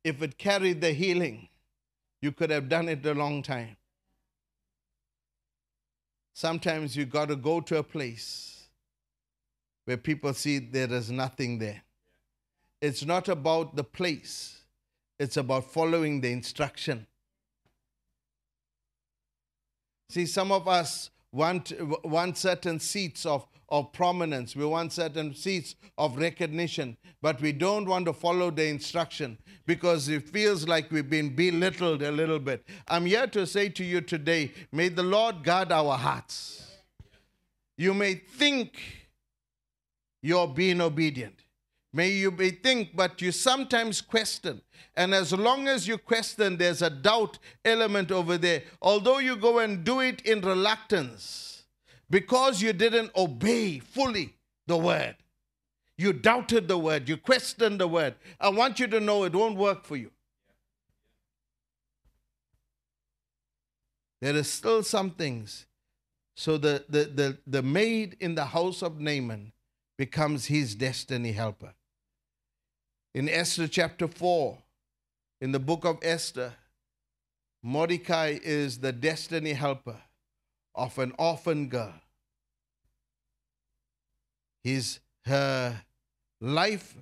If 0.02 0.22
it 0.22 0.38
carried 0.38 0.80
the 0.80 0.92
healing, 0.92 1.48
you 2.22 2.32
could 2.32 2.48
have 2.48 2.70
done 2.70 2.88
it 2.88 3.04
a 3.04 3.12
long 3.12 3.42
time. 3.42 3.76
Sometimes 6.32 6.96
you 6.96 7.04
got 7.04 7.28
to 7.28 7.36
go 7.36 7.60
to 7.60 7.76
a 7.76 7.82
place 7.82 8.64
where 9.84 9.98
people 9.98 10.32
see 10.32 10.58
there 10.58 10.90
is 10.90 11.10
nothing 11.10 11.58
there. 11.58 11.82
It's 12.80 13.04
not 13.04 13.28
about 13.28 13.76
the 13.76 13.84
place, 13.84 14.63
it's 15.18 15.36
about 15.36 15.70
following 15.70 16.20
the 16.20 16.30
instruction. 16.30 17.06
See, 20.10 20.26
some 20.26 20.52
of 20.52 20.68
us 20.68 21.10
want, 21.32 21.72
want 22.04 22.36
certain 22.38 22.78
seats 22.80 23.26
of, 23.26 23.46
of 23.68 23.92
prominence, 23.92 24.54
we 24.54 24.64
want 24.64 24.92
certain 24.92 25.34
seats 25.34 25.74
of 25.98 26.16
recognition, 26.16 26.96
but 27.22 27.40
we 27.40 27.52
don't 27.52 27.86
want 27.86 28.06
to 28.06 28.12
follow 28.12 28.50
the 28.50 28.66
instruction 28.66 29.38
because 29.66 30.08
it 30.08 30.28
feels 30.28 30.68
like 30.68 30.90
we've 30.90 31.08
been 31.10 31.34
belittled 31.34 32.02
a 32.02 32.12
little 32.12 32.38
bit. 32.38 32.64
I'm 32.86 33.06
here 33.06 33.26
to 33.28 33.46
say 33.46 33.68
to 33.70 33.84
you 33.84 34.00
today 34.00 34.52
may 34.70 34.88
the 34.88 35.02
Lord 35.02 35.42
guard 35.42 35.72
our 35.72 35.96
hearts. 35.96 36.60
You 37.76 37.94
may 37.94 38.14
think 38.14 38.80
you're 40.22 40.48
being 40.48 40.80
obedient. 40.80 41.43
May 41.96 42.08
you 42.08 42.32
be 42.32 42.50
think, 42.50 42.96
but 42.96 43.22
you 43.22 43.30
sometimes 43.30 44.00
question. 44.00 44.60
And 44.96 45.14
as 45.14 45.32
long 45.32 45.68
as 45.68 45.86
you 45.86 45.96
question, 45.96 46.56
there's 46.56 46.82
a 46.82 46.90
doubt 46.90 47.38
element 47.64 48.10
over 48.10 48.36
there. 48.36 48.64
Although 48.82 49.18
you 49.18 49.36
go 49.36 49.60
and 49.60 49.84
do 49.84 50.00
it 50.00 50.20
in 50.22 50.40
reluctance, 50.40 51.62
because 52.10 52.60
you 52.60 52.72
didn't 52.72 53.12
obey 53.14 53.78
fully 53.78 54.34
the 54.66 54.76
word, 54.76 55.14
you 55.96 56.12
doubted 56.12 56.66
the 56.66 56.76
word, 56.76 57.08
you 57.08 57.16
questioned 57.16 57.80
the 57.80 57.86
word. 57.86 58.16
I 58.40 58.48
want 58.48 58.80
you 58.80 58.88
to 58.88 58.98
know 58.98 59.22
it 59.22 59.32
won't 59.32 59.56
work 59.56 59.84
for 59.84 59.94
you. 59.94 60.10
There 64.20 64.34
is 64.34 64.50
still 64.50 64.82
some 64.82 65.12
things. 65.12 65.66
So 66.34 66.58
the, 66.58 66.84
the, 66.88 67.04
the, 67.04 67.38
the 67.46 67.62
maid 67.62 68.16
in 68.18 68.34
the 68.34 68.46
house 68.46 68.82
of 68.82 68.98
Naaman 68.98 69.52
becomes 69.96 70.46
his 70.46 70.74
destiny 70.74 71.30
helper. 71.30 71.72
In 73.14 73.28
Esther 73.28 73.68
chapter 73.68 74.08
4, 74.08 74.58
in 75.40 75.52
the 75.52 75.60
book 75.60 75.84
of 75.84 76.00
Esther, 76.02 76.54
Mordecai 77.62 78.38
is 78.42 78.80
the 78.80 78.92
destiny 78.92 79.52
helper 79.52 79.98
of 80.74 80.98
an 80.98 81.12
orphan 81.16 81.68
girl. 81.68 81.94
His 84.64 84.98
her 85.26 85.82
life, 86.40 86.96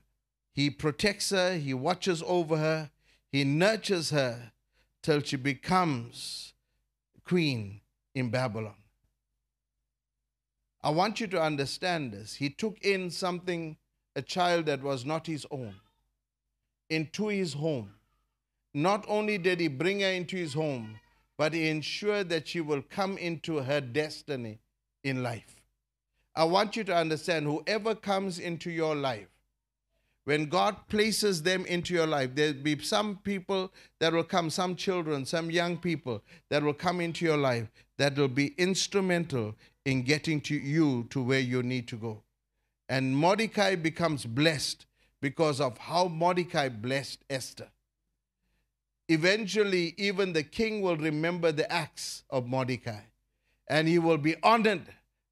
he 0.52 0.68
protects 0.68 1.30
her, 1.30 1.56
he 1.56 1.72
watches 1.72 2.22
over 2.26 2.58
her, 2.58 2.90
he 3.30 3.42
nurtures 3.42 4.10
her 4.10 4.52
till 5.02 5.22
she 5.22 5.36
becomes 5.36 6.52
queen 7.24 7.80
in 8.14 8.28
Babylon. 8.28 8.74
I 10.82 10.90
want 10.90 11.20
you 11.20 11.26
to 11.28 11.40
understand 11.40 12.12
this. 12.12 12.34
He 12.34 12.50
took 12.50 12.78
in 12.82 13.10
something, 13.10 13.78
a 14.14 14.20
child 14.20 14.66
that 14.66 14.82
was 14.82 15.06
not 15.06 15.26
his 15.26 15.46
own 15.50 15.76
into 16.92 17.28
his 17.28 17.54
home. 17.54 17.94
Not 18.74 19.04
only 19.08 19.38
did 19.38 19.60
he 19.60 19.68
bring 19.68 20.00
her 20.00 20.08
into 20.08 20.36
his 20.36 20.54
home, 20.54 21.00
but 21.38 21.54
he 21.54 21.68
ensured 21.68 22.28
that 22.28 22.46
she 22.46 22.60
will 22.60 22.82
come 22.82 23.16
into 23.18 23.58
her 23.58 23.80
destiny 23.80 24.58
in 25.02 25.22
life. 25.22 25.62
I 26.36 26.44
want 26.44 26.76
you 26.76 26.84
to 26.84 26.94
understand 26.94 27.46
whoever 27.46 27.94
comes 27.94 28.38
into 28.38 28.70
your 28.70 28.94
life, 28.94 29.28
when 30.24 30.46
God 30.46 30.76
places 30.88 31.42
them 31.42 31.66
into 31.66 31.94
your 31.94 32.06
life, 32.06 32.30
there'll 32.34 32.52
be 32.52 32.78
some 32.78 33.16
people 33.24 33.72
that 33.98 34.12
will 34.12 34.22
come, 34.22 34.50
some 34.50 34.76
children, 34.76 35.26
some 35.26 35.50
young 35.50 35.76
people 35.76 36.22
that 36.48 36.62
will 36.62 36.74
come 36.74 37.00
into 37.00 37.24
your 37.24 37.36
life 37.36 37.68
that 37.98 38.16
will 38.16 38.28
be 38.28 38.54
instrumental 38.56 39.56
in 39.84 40.02
getting 40.02 40.40
to 40.42 40.54
you 40.54 41.06
to 41.10 41.22
where 41.22 41.40
you 41.40 41.62
need 41.62 41.88
to 41.88 41.96
go. 41.96 42.22
And 42.88 43.16
Mordecai 43.16 43.74
becomes 43.74 44.24
blessed 44.24 44.86
because 45.22 45.60
of 45.60 45.78
how 45.78 46.08
Mordecai 46.08 46.68
blessed 46.68 47.24
Esther. 47.30 47.68
Eventually, 49.08 49.94
even 49.96 50.32
the 50.32 50.42
king 50.42 50.82
will 50.82 50.96
remember 50.96 51.52
the 51.52 51.70
acts 51.72 52.24
of 52.28 52.46
Mordecai 52.46 53.00
and 53.68 53.86
he 53.88 53.98
will 53.98 54.18
be 54.18 54.34
honored 54.42 54.82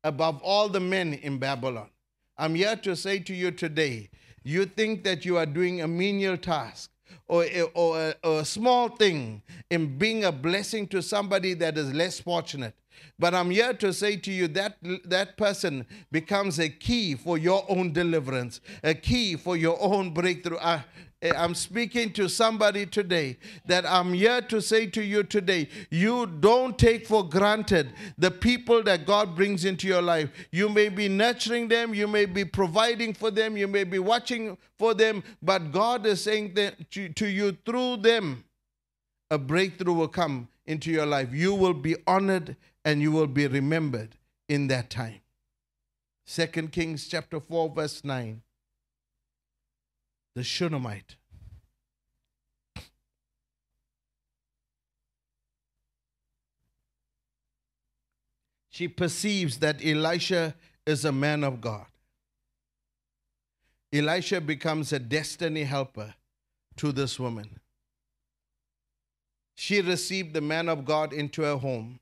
above 0.04 0.40
all 0.42 0.68
the 0.68 0.80
men 0.80 1.12
in 1.14 1.38
Babylon. 1.38 1.90
I'm 2.38 2.54
here 2.54 2.76
to 2.76 2.96
say 2.96 3.18
to 3.18 3.34
you 3.34 3.50
today 3.50 4.10
you 4.44 4.64
think 4.64 5.02
that 5.04 5.24
you 5.24 5.36
are 5.36 5.44
doing 5.44 5.82
a 5.82 5.88
menial 5.88 6.36
task 6.36 6.90
or, 7.28 7.44
a, 7.44 7.62
or, 7.74 8.14
or 8.22 8.40
a 8.40 8.44
small 8.44 8.88
thing 8.88 9.42
in 9.70 9.98
being 9.98 10.24
a 10.24 10.32
blessing 10.32 10.86
to 10.88 11.02
somebody 11.02 11.54
that 11.54 11.78
is 11.78 11.92
less 11.92 12.20
fortunate. 12.20 12.74
But 13.18 13.34
I'm 13.34 13.50
here 13.50 13.74
to 13.74 13.92
say 13.92 14.16
to 14.16 14.32
you 14.32 14.48
that 14.48 14.76
that 15.04 15.36
person 15.36 15.86
becomes 16.10 16.58
a 16.58 16.68
key 16.68 17.14
for 17.14 17.38
your 17.38 17.64
own 17.68 17.92
deliverance, 17.92 18.60
a 18.82 18.94
key 18.94 19.36
for 19.36 19.56
your 19.56 19.76
own 19.80 20.12
breakthrough. 20.12 20.58
I, 20.58 20.84
Eh, 21.22 21.32
I'm 21.36 21.54
speaking 21.54 22.12
to 22.14 22.28
somebody 22.28 22.86
today 22.86 23.36
that 23.66 23.84
I'm 23.84 24.14
here 24.14 24.40
to 24.42 24.62
say 24.62 24.86
to 24.86 25.02
you 25.02 25.22
today 25.22 25.68
you 25.90 26.26
don't 26.26 26.78
take 26.78 27.06
for 27.06 27.28
granted 27.28 27.92
the 28.16 28.30
people 28.30 28.82
that 28.84 29.04
God 29.04 29.36
brings 29.36 29.66
into 29.66 29.86
your 29.86 30.00
life. 30.00 30.30
You 30.50 30.70
may 30.70 30.88
be 30.88 31.08
nurturing 31.08 31.68
them, 31.68 31.94
you 31.94 32.08
may 32.08 32.24
be 32.24 32.46
providing 32.46 33.12
for 33.12 33.30
them, 33.30 33.56
you 33.58 33.68
may 33.68 33.84
be 33.84 33.98
watching 33.98 34.56
for 34.78 34.94
them, 34.94 35.22
but 35.42 35.72
God 35.72 36.06
is 36.06 36.22
saying 36.22 36.54
to, 36.90 37.08
to 37.10 37.26
you 37.26 37.56
through 37.66 37.98
them 37.98 38.44
a 39.30 39.38
breakthrough 39.38 39.92
will 39.92 40.08
come 40.08 40.48
into 40.66 40.90
your 40.90 41.06
life. 41.06 41.32
You 41.32 41.54
will 41.54 41.74
be 41.74 41.96
honored 42.06 42.56
and 42.84 43.00
you 43.00 43.12
will 43.12 43.26
be 43.26 43.46
remembered 43.46 44.16
in 44.48 44.68
that 44.68 44.90
time. 44.90 45.20
Second 46.24 46.72
Kings 46.72 47.06
chapter 47.06 47.40
4, 47.40 47.70
verse 47.70 48.04
9. 48.04 48.42
The 50.34 50.42
Shunammite. 50.44 51.16
She 58.68 58.88
perceives 58.88 59.58
that 59.58 59.84
Elisha 59.84 60.54
is 60.86 61.04
a 61.04 61.12
man 61.12 61.44
of 61.44 61.60
God. 61.60 61.86
Elisha 63.92 64.40
becomes 64.40 64.92
a 64.92 64.98
destiny 64.98 65.64
helper 65.64 66.14
to 66.76 66.92
this 66.92 67.18
woman. 67.18 67.58
She 69.56 69.82
received 69.82 70.32
the 70.32 70.40
man 70.40 70.68
of 70.68 70.84
God 70.86 71.12
into 71.12 71.42
her 71.42 71.56
home. 71.56 72.00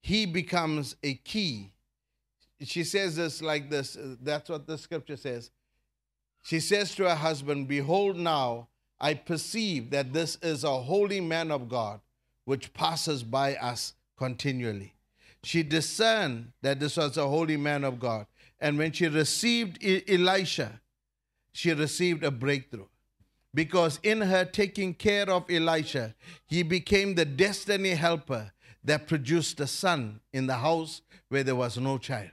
He 0.00 0.24
becomes 0.24 0.96
a 1.02 1.14
key. 1.14 1.72
She 2.62 2.84
says 2.84 3.16
this 3.16 3.42
like 3.42 3.68
this. 3.68 3.98
That's 4.22 4.48
what 4.48 4.66
the 4.66 4.78
scripture 4.78 5.16
says. 5.16 5.50
She 6.48 6.60
says 6.60 6.94
to 6.94 7.06
her 7.06 7.14
husband, 7.14 7.68
Behold, 7.68 8.16
now 8.16 8.68
I 8.98 9.12
perceive 9.12 9.90
that 9.90 10.14
this 10.14 10.38
is 10.40 10.64
a 10.64 10.80
holy 10.80 11.20
man 11.20 11.50
of 11.50 11.68
God 11.68 12.00
which 12.46 12.72
passes 12.72 13.22
by 13.22 13.56
us 13.56 13.92
continually. 14.16 14.94
She 15.42 15.62
discerned 15.62 16.52
that 16.62 16.80
this 16.80 16.96
was 16.96 17.18
a 17.18 17.28
holy 17.28 17.58
man 17.58 17.84
of 17.84 18.00
God. 18.00 18.24
And 18.60 18.78
when 18.78 18.92
she 18.92 19.08
received 19.08 19.84
Elisha, 20.08 20.80
she 21.52 21.74
received 21.74 22.24
a 22.24 22.30
breakthrough. 22.30 22.86
Because 23.52 24.00
in 24.02 24.22
her 24.22 24.46
taking 24.46 24.94
care 24.94 25.28
of 25.28 25.50
Elisha, 25.50 26.14
he 26.46 26.62
became 26.62 27.14
the 27.14 27.26
destiny 27.26 27.90
helper 27.90 28.52
that 28.82 29.06
produced 29.06 29.60
a 29.60 29.66
son 29.66 30.20
in 30.32 30.46
the 30.46 30.56
house 30.56 31.02
where 31.28 31.44
there 31.44 31.56
was 31.56 31.76
no 31.76 31.98
child. 31.98 32.30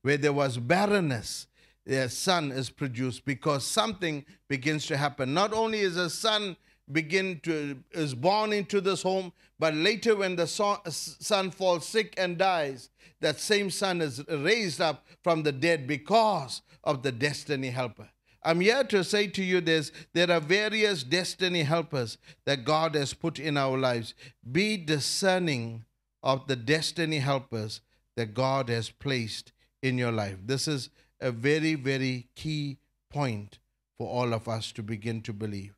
Where 0.00 0.16
there 0.16 0.32
was 0.32 0.56
barrenness, 0.56 1.46
a 1.86 2.08
son 2.08 2.52
is 2.52 2.70
produced 2.70 3.24
because 3.24 3.66
something 3.66 4.24
begins 4.48 4.86
to 4.86 4.96
happen. 4.96 5.34
Not 5.34 5.52
only 5.52 5.80
is 5.80 5.96
a 5.96 6.10
son 6.10 6.56
begin 6.92 7.40
to 7.44 7.82
is 7.92 8.14
born 8.14 8.52
into 8.52 8.80
this 8.80 9.02
home, 9.02 9.32
but 9.58 9.74
later 9.74 10.16
when 10.16 10.36
the 10.36 10.46
so- 10.46 10.80
son 10.88 11.50
falls 11.50 11.86
sick 11.86 12.14
and 12.16 12.38
dies, 12.38 12.90
that 13.20 13.38
same 13.38 13.70
son 13.70 14.00
is 14.00 14.24
raised 14.28 14.80
up 14.80 15.04
from 15.22 15.42
the 15.42 15.52
dead 15.52 15.86
because 15.86 16.62
of 16.82 17.02
the 17.02 17.12
destiny 17.12 17.70
helper. 17.70 18.08
I'm 18.42 18.60
here 18.60 18.84
to 18.84 19.04
say 19.04 19.26
to 19.28 19.44
you 19.44 19.60
this 19.60 19.92
there 20.14 20.30
are 20.30 20.40
various 20.40 21.02
destiny 21.02 21.62
helpers 21.62 22.16
that 22.46 22.64
God 22.64 22.94
has 22.94 23.12
put 23.12 23.38
in 23.38 23.56
our 23.56 23.76
lives. 23.76 24.14
Be 24.50 24.76
discerning 24.78 25.84
of 26.22 26.46
the 26.46 26.56
destiny 26.56 27.18
helpers 27.18 27.82
that 28.16 28.34
God 28.34 28.68
has 28.68 28.90
placed 28.90 29.52
in 29.82 29.98
your 29.98 30.12
life. 30.12 30.36
This 30.44 30.66
is 30.66 30.90
a 31.20 31.30
very, 31.30 31.74
very 31.74 32.28
key 32.34 32.78
point 33.10 33.58
for 33.98 34.08
all 34.08 34.32
of 34.32 34.48
us 34.48 34.72
to 34.72 34.82
begin 34.82 35.20
to 35.22 35.32
believe. 35.32 35.74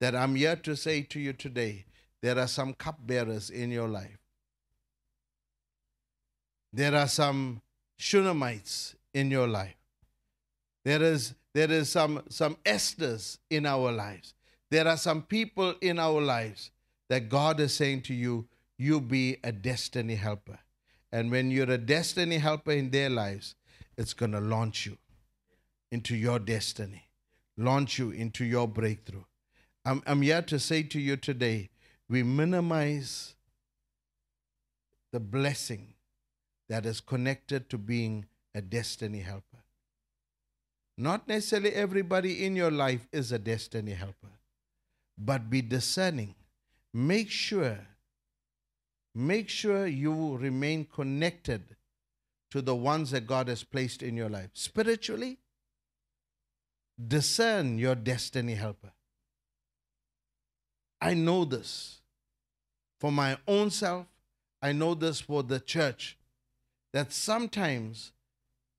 That 0.00 0.14
I'm 0.14 0.34
here 0.34 0.56
to 0.56 0.76
say 0.76 1.02
to 1.02 1.20
you 1.20 1.32
today 1.32 1.86
there 2.22 2.38
are 2.38 2.46
some 2.46 2.74
cupbearers 2.74 3.50
in 3.50 3.70
your 3.70 3.88
life. 3.88 4.18
There 6.72 6.94
are 6.94 7.08
some 7.08 7.60
Shunammite 7.98 8.94
in 9.12 9.30
your 9.30 9.46
life. 9.46 9.76
There 10.84 11.02
is 11.02 11.34
there 11.52 11.70
is 11.70 11.88
some 11.88 12.22
some 12.28 12.56
Esthers 12.64 13.38
in 13.50 13.64
our 13.64 13.92
lives. 13.92 14.34
There 14.70 14.88
are 14.88 14.96
some 14.96 15.22
people 15.22 15.74
in 15.80 15.98
our 15.98 16.20
lives 16.20 16.70
that 17.08 17.28
God 17.28 17.60
is 17.60 17.72
saying 17.72 18.02
to 18.02 18.14
you, 18.14 18.48
you 18.76 19.00
be 19.00 19.36
a 19.44 19.52
destiny 19.52 20.16
helper. 20.16 20.58
And 21.12 21.30
when 21.30 21.50
you're 21.50 21.70
a 21.70 21.78
destiny 21.78 22.38
helper 22.38 22.72
in 22.72 22.90
their 22.90 23.08
lives, 23.08 23.54
it's 23.96 24.14
going 24.14 24.32
to 24.32 24.40
launch 24.40 24.86
you 24.86 24.98
into 25.90 26.16
your 26.16 26.38
destiny, 26.38 27.08
launch 27.56 27.98
you 27.98 28.10
into 28.10 28.44
your 28.44 28.66
breakthrough. 28.66 29.24
I'm, 29.84 30.02
I'm 30.06 30.22
here 30.22 30.42
to 30.42 30.58
say 30.58 30.82
to 30.82 31.00
you 31.00 31.16
today, 31.16 31.70
we 32.08 32.22
minimize 32.22 33.34
the 35.12 35.20
blessing 35.20 35.94
that 36.68 36.86
is 36.86 37.00
connected 37.00 37.68
to 37.70 37.78
being 37.78 38.26
a 38.54 38.60
destiny 38.60 39.20
helper. 39.20 39.62
Not 40.96 41.28
necessarily 41.28 41.72
everybody 41.72 42.44
in 42.44 42.56
your 42.56 42.70
life 42.70 43.06
is 43.12 43.32
a 43.32 43.38
destiny 43.38 43.92
helper, 43.92 44.32
but 45.18 45.50
be 45.50 45.60
discerning. 45.60 46.34
Make 46.92 47.30
sure, 47.30 47.78
make 49.14 49.48
sure 49.48 49.86
you 49.86 50.36
remain 50.36 50.84
connected 50.84 51.73
to 52.54 52.62
the 52.62 52.76
ones 52.76 53.10
that 53.10 53.26
God 53.26 53.48
has 53.48 53.64
placed 53.64 54.00
in 54.00 54.16
your 54.16 54.28
life. 54.28 54.50
Spiritually, 54.52 55.38
discern 57.04 57.78
your 57.78 57.96
destiny 57.96 58.54
helper. 58.54 58.92
I 61.00 61.14
know 61.14 61.44
this 61.44 62.00
for 63.00 63.10
my 63.10 63.38
own 63.48 63.70
self, 63.70 64.06
I 64.62 64.70
know 64.70 64.94
this 64.94 65.20
for 65.20 65.42
the 65.42 65.58
church 65.58 66.16
that 66.92 67.12
sometimes 67.12 68.12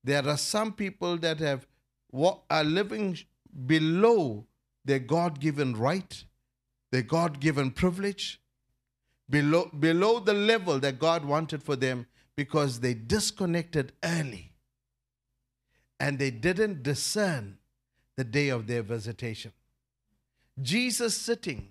there 0.06 0.26
are 0.26 0.38
some 0.38 0.72
people 0.72 1.18
that 1.18 1.40
have 1.40 1.68
are 2.50 2.64
living 2.64 3.18
below 3.66 4.46
their 4.86 5.00
God-given 5.00 5.76
right, 5.76 6.24
their 6.94 7.02
God-given 7.02 7.72
privilege, 7.72 8.40
below 9.30 9.70
below 9.78 10.22
the 10.22 10.34
level 10.34 10.80
that 10.80 10.98
God 10.98 11.26
wanted 11.26 11.62
for 11.62 11.76
them 11.76 12.06
because 12.36 12.80
they 12.80 12.94
disconnected 12.94 13.94
early 14.04 14.52
and 16.00 16.20
they 16.20 16.32
didn't 16.32 16.84
discern 16.84 17.58
the 18.18 18.24
day 18.24 18.50
of 18.50 18.68
their 18.68 18.82
visitation. 18.82 19.52
Jesus 20.62 21.18
sitting 21.18 21.70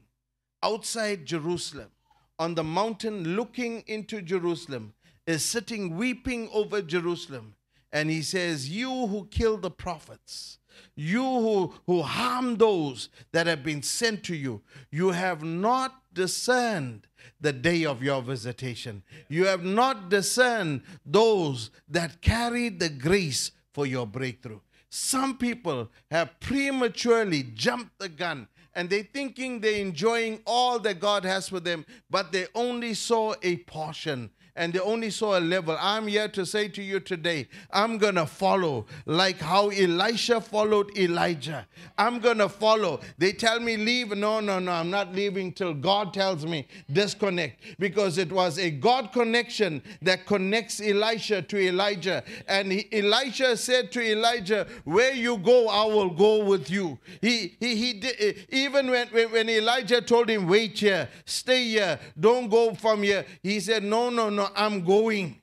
outside 0.63 1.27
Jerusalem 1.27 1.91
on 2.39 2.55
the 2.55 2.65
mountain 2.65 3.37
looking 3.37 3.83
into 3.87 4.21
Jerusalem 4.21 4.95
is 5.27 5.45
sitting 5.45 5.97
weeping 5.97 6.49
over 6.53 6.83
Jerusalem. 6.83 7.55
And 7.93 8.11
he 8.11 8.23
says, 8.23 8.69
You 8.69 9.07
who 9.07 9.27
kill 9.31 9.57
the 9.57 9.71
prophets, 9.71 10.59
you 10.97 11.23
who, 11.23 11.75
who 11.87 12.03
harm 12.03 12.57
those 12.57 13.09
that 13.33 13.47
have 13.47 13.63
been 13.63 13.83
sent 13.83 14.25
to 14.25 14.35
you, 14.35 14.63
you 14.91 15.11
have 15.11 15.43
not 15.43 16.03
discerned 16.15 17.07
the 17.41 17.53
day 17.53 17.85
of 17.85 18.03
your 18.03 18.23
visitation. 18.23 19.03
You 19.29 19.47
have 19.47 19.65
not 19.65 20.09
discerned 20.09 20.83
those 21.05 21.71
that 21.89 22.21
carried 22.21 22.81
the 22.81 22.89
grace 22.89 23.51
for 23.73 23.87
your 23.87 24.07
breakthrough. 24.07 24.61
Some 24.89 25.37
people 25.37 25.91
have 26.11 26.39
prematurely 26.41 27.43
jumped 27.43 27.99
the 27.99 28.09
gun 28.09 28.49
and 28.75 28.91
they're 28.91 29.09
thinking 29.13 29.61
they're 29.61 29.81
enjoying 29.81 30.41
all 30.47 30.79
that 30.81 31.01
God 31.01 31.25
has 31.25 31.49
for 31.49 31.61
them, 31.61 31.85
but 32.11 32.33
they 32.33 32.47
only 32.55 32.95
saw 32.95 33.35
a 33.43 33.59
portion 33.59 34.31
and 34.57 34.73
they 34.73 34.79
only 34.79 35.11
saw 35.11 35.39
a 35.39 35.41
level. 35.41 35.77
I'm 35.81 36.07
here 36.07 36.29
to 36.29 36.47
say 36.47 36.69
to 36.69 36.83
you 36.83 37.01
today, 37.01 37.49
I'm 37.73 37.99
going 37.99 38.15
to 38.15 38.27
follow 38.27 38.87
like 39.05 39.41
how 39.41 39.71
Elisha 39.71 40.41
followed 40.41 40.97
Elijah. 40.97 41.67
I'm 41.99 42.21
going 42.21 42.39
to 42.39 42.49
follow. 42.49 43.01
They 43.19 43.33
tell 43.33 43.59
me 43.59 43.77
leave. 43.77 44.17
No, 44.17 44.41
no, 44.41 44.59
no, 44.61 44.71
I'm 44.73 44.91
not 44.91 45.13
leaving 45.13 45.53
till 45.53 45.75
God 45.75 46.15
tells 46.15 46.47
me 46.47 46.69
disconnect 46.93 47.61
because 47.79 48.17
it 48.19 48.31
was 48.31 48.59
a 48.59 48.71
God 48.71 49.13
connection 49.13 49.83
that 50.03 50.27
connects 50.27 50.81
Elisha 50.81 51.43
to 51.43 51.59
Elijah. 51.59 52.23
And 52.47 52.71
he, 52.71 52.89
Elisha 52.93 53.57
said 53.57 53.91
to 53.93 54.03
Elijah, 54.03 54.67
Where 54.85 55.15
you 55.15 55.39
go, 55.39 55.69
I 55.69 55.85
will 55.87 56.11
go 56.11 56.45
with 56.45 56.71
you. 56.71 56.99
He, 57.21 57.57
he, 57.59 57.75
he 57.75 57.93
did, 57.95 58.47
even 58.51 58.91
when, 58.91 59.09
when 59.09 59.49
Elijah 59.49 60.01
told 60.01 60.29
him, 60.29 60.47
Wait 60.47 60.79
here, 60.79 61.09
stay 61.25 61.65
here, 61.65 61.99
don't 62.19 62.49
go 62.49 62.75
from 62.75 63.03
here, 63.03 63.25
he 63.43 63.59
said, 63.59 63.83
No, 63.83 64.11
no, 64.11 64.31
no, 64.31 64.44
I'm 64.55 64.85
going. 64.85 65.41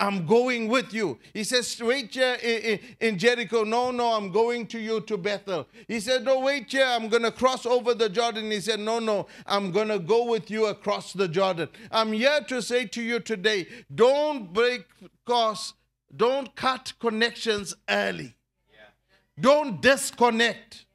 I'm 0.00 0.26
going 0.26 0.68
with 0.68 0.92
you. 0.92 1.18
He 1.32 1.44
says, 1.44 1.80
Wait 1.80 2.12
here 2.12 2.36
in, 3.00 3.16
Jericho. 3.16 3.62
No, 3.62 3.90
no, 3.92 4.12
I'm 4.12 4.32
going 4.32 4.66
to 4.68 4.78
you 4.78 5.00
to 5.02 5.16
Bethel. 5.16 5.68
He 5.86 6.00
said, 6.00 6.24
No, 6.24 6.40
wait 6.40 6.70
here. 6.70 6.84
I'm 6.84 7.08
going 7.08 7.22
to 7.22 7.30
cross 7.30 7.64
over 7.64 7.94
the 7.94 8.08
Jordan. 8.08 8.50
He 8.50 8.60
said, 8.60 8.80
No, 8.80 8.98
no, 8.98 9.28
I'm 9.46 9.70
going 9.70 9.88
to 9.88 10.00
go 10.00 10.24
with 10.24 10.50
you 10.50 10.66
across 10.66 11.12
the 11.12 11.28
Jordan. 11.28 11.68
I'm 11.92 12.12
here 12.12 12.40
to 12.48 12.60
say 12.60 12.86
to 12.86 13.02
you 13.02 13.20
today 13.20 13.66
don't 13.94 14.52
break 14.52 14.84
course, 15.24 15.74
don't 16.14 16.54
cut 16.54 16.92
connections 16.98 17.74
early, 17.88 18.34
don't 19.40 19.80
disconnect. 19.80 20.86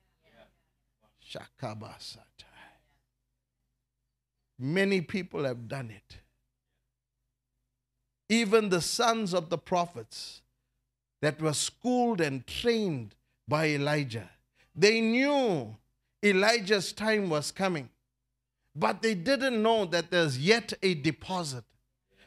Shakabasata. 1.32 2.26
Many 4.58 5.00
people 5.02 5.46
have 5.46 5.70
done 5.70 5.90
it 5.90 6.18
even 8.30 8.70
the 8.70 8.82
sons 8.82 9.34
of 9.34 9.50
the 9.50 9.58
prophets 9.58 10.42
that 11.22 11.42
were 11.42 11.54
schooled 11.54 12.22
and 12.22 12.46
trained 12.48 13.16
by 13.48 13.68
Elijah. 13.68 14.30
They 14.76 15.02
knew 15.02 15.76
Elijah's 16.24 16.94
time 16.94 17.30
was 17.30 17.52
coming. 17.52 17.90
But 18.76 19.02
they 19.02 19.16
didn't 19.16 19.62
know 19.62 19.86
that 19.86 20.12
there's 20.12 20.38
yet 20.38 20.74
a 20.82 20.94
deposit 20.94 21.64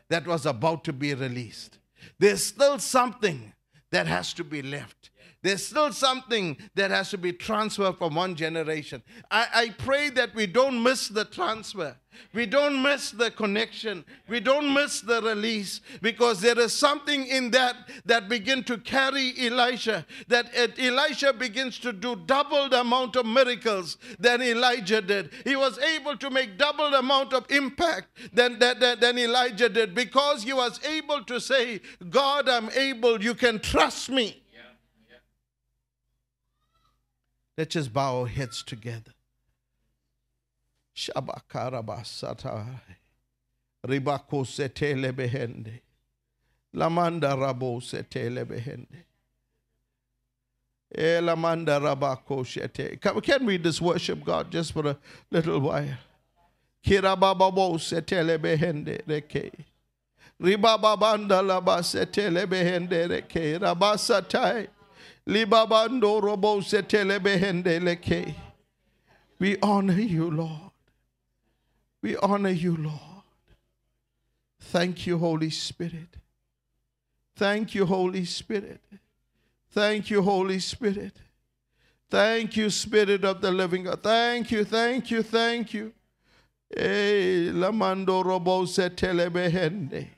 that 0.09 0.27
was 0.27 0.45
about 0.45 0.85
to 0.85 0.93
be 0.93 1.15
released. 1.15 1.79
There's 2.19 2.45
still 2.45 2.79
something 2.79 3.53
that 3.91 4.07
has 4.07 4.35
to 4.35 4.45
be 4.45 4.61
left. 4.61 5.11
There's 5.43 5.67
still 5.67 5.93
something 5.93 6.57
that 6.75 6.91
has 6.91 7.11
to 7.11 7.19
be 7.19 7.33
transferred 7.33 7.99
from 7.99 8.15
one 8.15 8.35
generation. 8.35 9.03
I, 9.31 9.47
I 9.55 9.69
pray 9.71 10.11
that 10.11 10.35
we 10.35 10.47
don't 10.47 10.83
miss 10.83 11.09
the 11.09 11.25
transfer. 11.25 11.97
We 12.33 12.47
don't 12.47 12.83
miss 12.83 13.11
the 13.11 13.31
connection. 13.31 14.05
We 14.29 14.41
don't 14.41 14.73
miss 14.73 15.01
the 15.01 15.21
release 15.23 15.81
because 16.01 16.41
there 16.41 16.59
is 16.59 16.73
something 16.73 17.27
in 17.27 17.51
that 17.53 17.77
that 18.07 18.29
begin 18.29 18.65
to 18.65 18.79
carry 18.79 19.35
Elisha. 19.39 20.07
That 20.29 20.51
Elisha 20.79 21.33
begins 21.33 21.79
to 21.81 21.93
do 21.93 22.17
double 22.17 22.69
the 22.69 22.81
amount 22.81 23.17
of 23.17 23.27
miracles 23.27 23.99
than 24.19 24.43
Elijah 24.43 25.01
did. 25.01 25.31
He 25.45 25.57
was 25.57 25.79
able 25.79 26.17
to 26.17 26.31
make 26.31 26.59
double 26.59 26.91
the 26.91 26.99
amount 26.99 27.33
of 27.33 27.51
impact 27.51 28.09
than, 28.33 28.59
than, 28.59 28.79
than, 28.79 29.01
than 29.01 29.19
Elijah 29.19 29.69
did 29.69 29.95
because 29.95 30.43
he 30.43 30.53
was 30.53 30.85
able 30.85 31.23
to 31.25 31.41
say, 31.41 31.81
God, 32.11 32.49
I'm 32.49 32.71
able. 32.71 33.23
You 33.23 33.35
can 33.35 33.59
trust 33.61 34.11
me. 34.11 34.43
Let's 37.57 37.75
just 37.75 37.93
bow 37.93 38.21
our 38.21 38.27
heads 38.27 38.63
together. 38.63 39.13
Shabakarabasata. 40.95 42.81
Ribako 43.87 44.45
setele 44.45 45.13
behende. 45.13 45.81
Lamanda 46.75 47.37
rabo 47.37 47.81
setele 47.81 48.45
behende. 48.45 49.05
Elamanda 50.95 51.77
eh, 51.77 51.81
rabako 51.81 52.45
shete. 52.45 53.01
Can, 53.23 53.47
we 53.47 53.59
just 53.59 53.81
worship 53.81 54.25
God 54.25 54.51
just 54.51 54.73
for 54.73 54.87
a 54.89 54.97
little 55.31 55.61
while? 55.61 55.97
Kirababo 56.85 57.79
setele 57.79 58.39
behende 58.39 59.03
reke. 59.07 59.51
Ribababanda 60.41 61.43
laba 61.43 61.79
setele 61.83 62.47
behende 62.47 63.09
reke. 63.09 63.59
Rabasatai. 63.59 64.69
Libabando 65.27 66.21
robo 66.23 66.61
setele 66.61 67.19
behende 67.19 67.81
leke. 67.81 68.35
We 69.39 69.57
honor 69.61 69.99
you, 69.99 70.31
Lord. 70.31 70.72
We 72.03 72.17
honor 72.17 72.51
you, 72.51 72.77
Lord. 72.77 72.99
Thank 74.61 75.07
you, 75.07 75.19
Holy 75.19 75.51
Spirit. 75.51 76.17
Thank 77.37 77.75
you, 77.75 77.87
Holy 77.87 78.25
Spirit. 78.25 78.81
Thank 79.71 80.11
you, 80.11 80.23
Holy 80.23 80.59
Spirit. 80.59 81.17
Thank 82.11 82.57
you, 82.57 82.69
Spirit 82.69 83.25
of 83.25 83.41
the 83.41 83.51
living 83.51 83.85
God. 83.85 84.03
Thank 84.03 84.51
you, 84.51 84.65
thank 84.65 85.11
you, 85.11 85.23
thank 85.23 85.73
you. 85.73 85.93
Eh, 86.77 87.51
lamando 87.53 88.23
robo 88.25 88.65
setele 88.65 89.31
behende. 89.31 90.09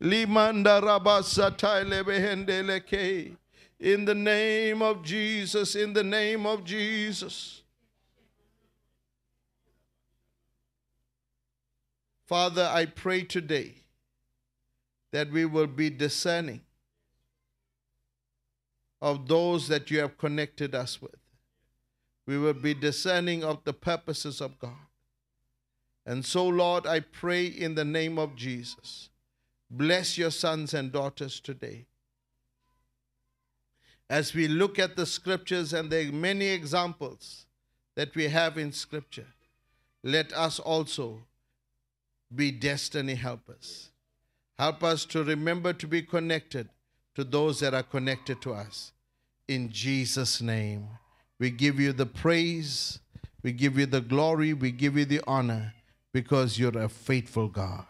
Limanda 0.00 0.80
rabasa 0.82 1.56
taile 1.56 2.02
behende 2.02 2.62
leke. 2.62 3.36
In 3.80 4.04
the 4.04 4.14
name 4.14 4.82
of 4.82 5.02
Jesus, 5.02 5.74
in 5.74 5.92
the 5.92 6.04
name 6.04 6.46
of 6.46 6.64
Jesus. 6.64 7.61
Father, 12.32 12.70
I 12.72 12.86
pray 12.86 13.24
today 13.24 13.74
that 15.12 15.30
we 15.30 15.44
will 15.44 15.66
be 15.66 15.90
discerning 15.90 16.62
of 19.02 19.28
those 19.28 19.68
that 19.68 19.90
you 19.90 19.98
have 19.98 20.16
connected 20.16 20.74
us 20.74 21.02
with. 21.02 21.18
We 22.24 22.38
will 22.38 22.54
be 22.54 22.72
discerning 22.72 23.44
of 23.44 23.62
the 23.64 23.74
purposes 23.74 24.40
of 24.40 24.58
God. 24.58 24.86
And 26.06 26.24
so, 26.24 26.48
Lord, 26.48 26.86
I 26.86 27.00
pray 27.00 27.44
in 27.44 27.74
the 27.74 27.84
name 27.84 28.18
of 28.18 28.34
Jesus. 28.34 29.10
Bless 29.70 30.16
your 30.16 30.30
sons 30.30 30.72
and 30.72 30.90
daughters 30.90 31.38
today. 31.38 31.84
As 34.08 34.32
we 34.32 34.48
look 34.48 34.78
at 34.78 34.96
the 34.96 35.04
scriptures 35.04 35.74
and 35.74 35.90
the 35.90 36.10
many 36.10 36.46
examples 36.46 37.44
that 37.94 38.14
we 38.14 38.28
have 38.28 38.56
in 38.56 38.72
scripture, 38.72 39.34
let 40.02 40.32
us 40.32 40.58
also 40.58 41.24
be 42.34 42.50
destiny 42.50 43.14
helpers. 43.14 43.90
Help 44.58 44.82
us 44.84 45.04
to 45.06 45.24
remember 45.24 45.72
to 45.72 45.86
be 45.86 46.02
connected 46.02 46.68
to 47.14 47.24
those 47.24 47.60
that 47.60 47.74
are 47.74 47.82
connected 47.82 48.40
to 48.42 48.52
us. 48.52 48.92
In 49.48 49.70
Jesus' 49.70 50.40
name, 50.40 50.88
we 51.38 51.50
give 51.50 51.80
you 51.80 51.92
the 51.92 52.06
praise, 52.06 53.00
we 53.42 53.52
give 53.52 53.78
you 53.78 53.86
the 53.86 54.00
glory, 54.00 54.52
we 54.52 54.70
give 54.70 54.96
you 54.96 55.04
the 55.04 55.20
honor 55.26 55.74
because 56.12 56.58
you're 56.58 56.78
a 56.78 56.88
faithful 56.88 57.48
God. 57.48 57.84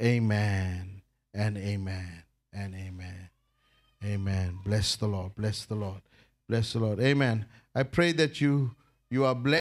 Amen 0.00 1.02
and 1.32 1.58
amen 1.58 2.22
and 2.52 2.74
amen. 2.74 3.30
Amen. 4.04 4.58
Bless 4.64 4.96
the 4.96 5.06
Lord. 5.06 5.34
Bless 5.34 5.64
the 5.64 5.74
Lord. 5.74 6.02
Bless 6.48 6.74
the 6.74 6.78
Lord. 6.78 7.00
Amen. 7.00 7.46
I 7.74 7.84
pray 7.84 8.12
that 8.12 8.40
you 8.40 8.74
you 9.10 9.24
are 9.24 9.34
blessed. 9.34 9.52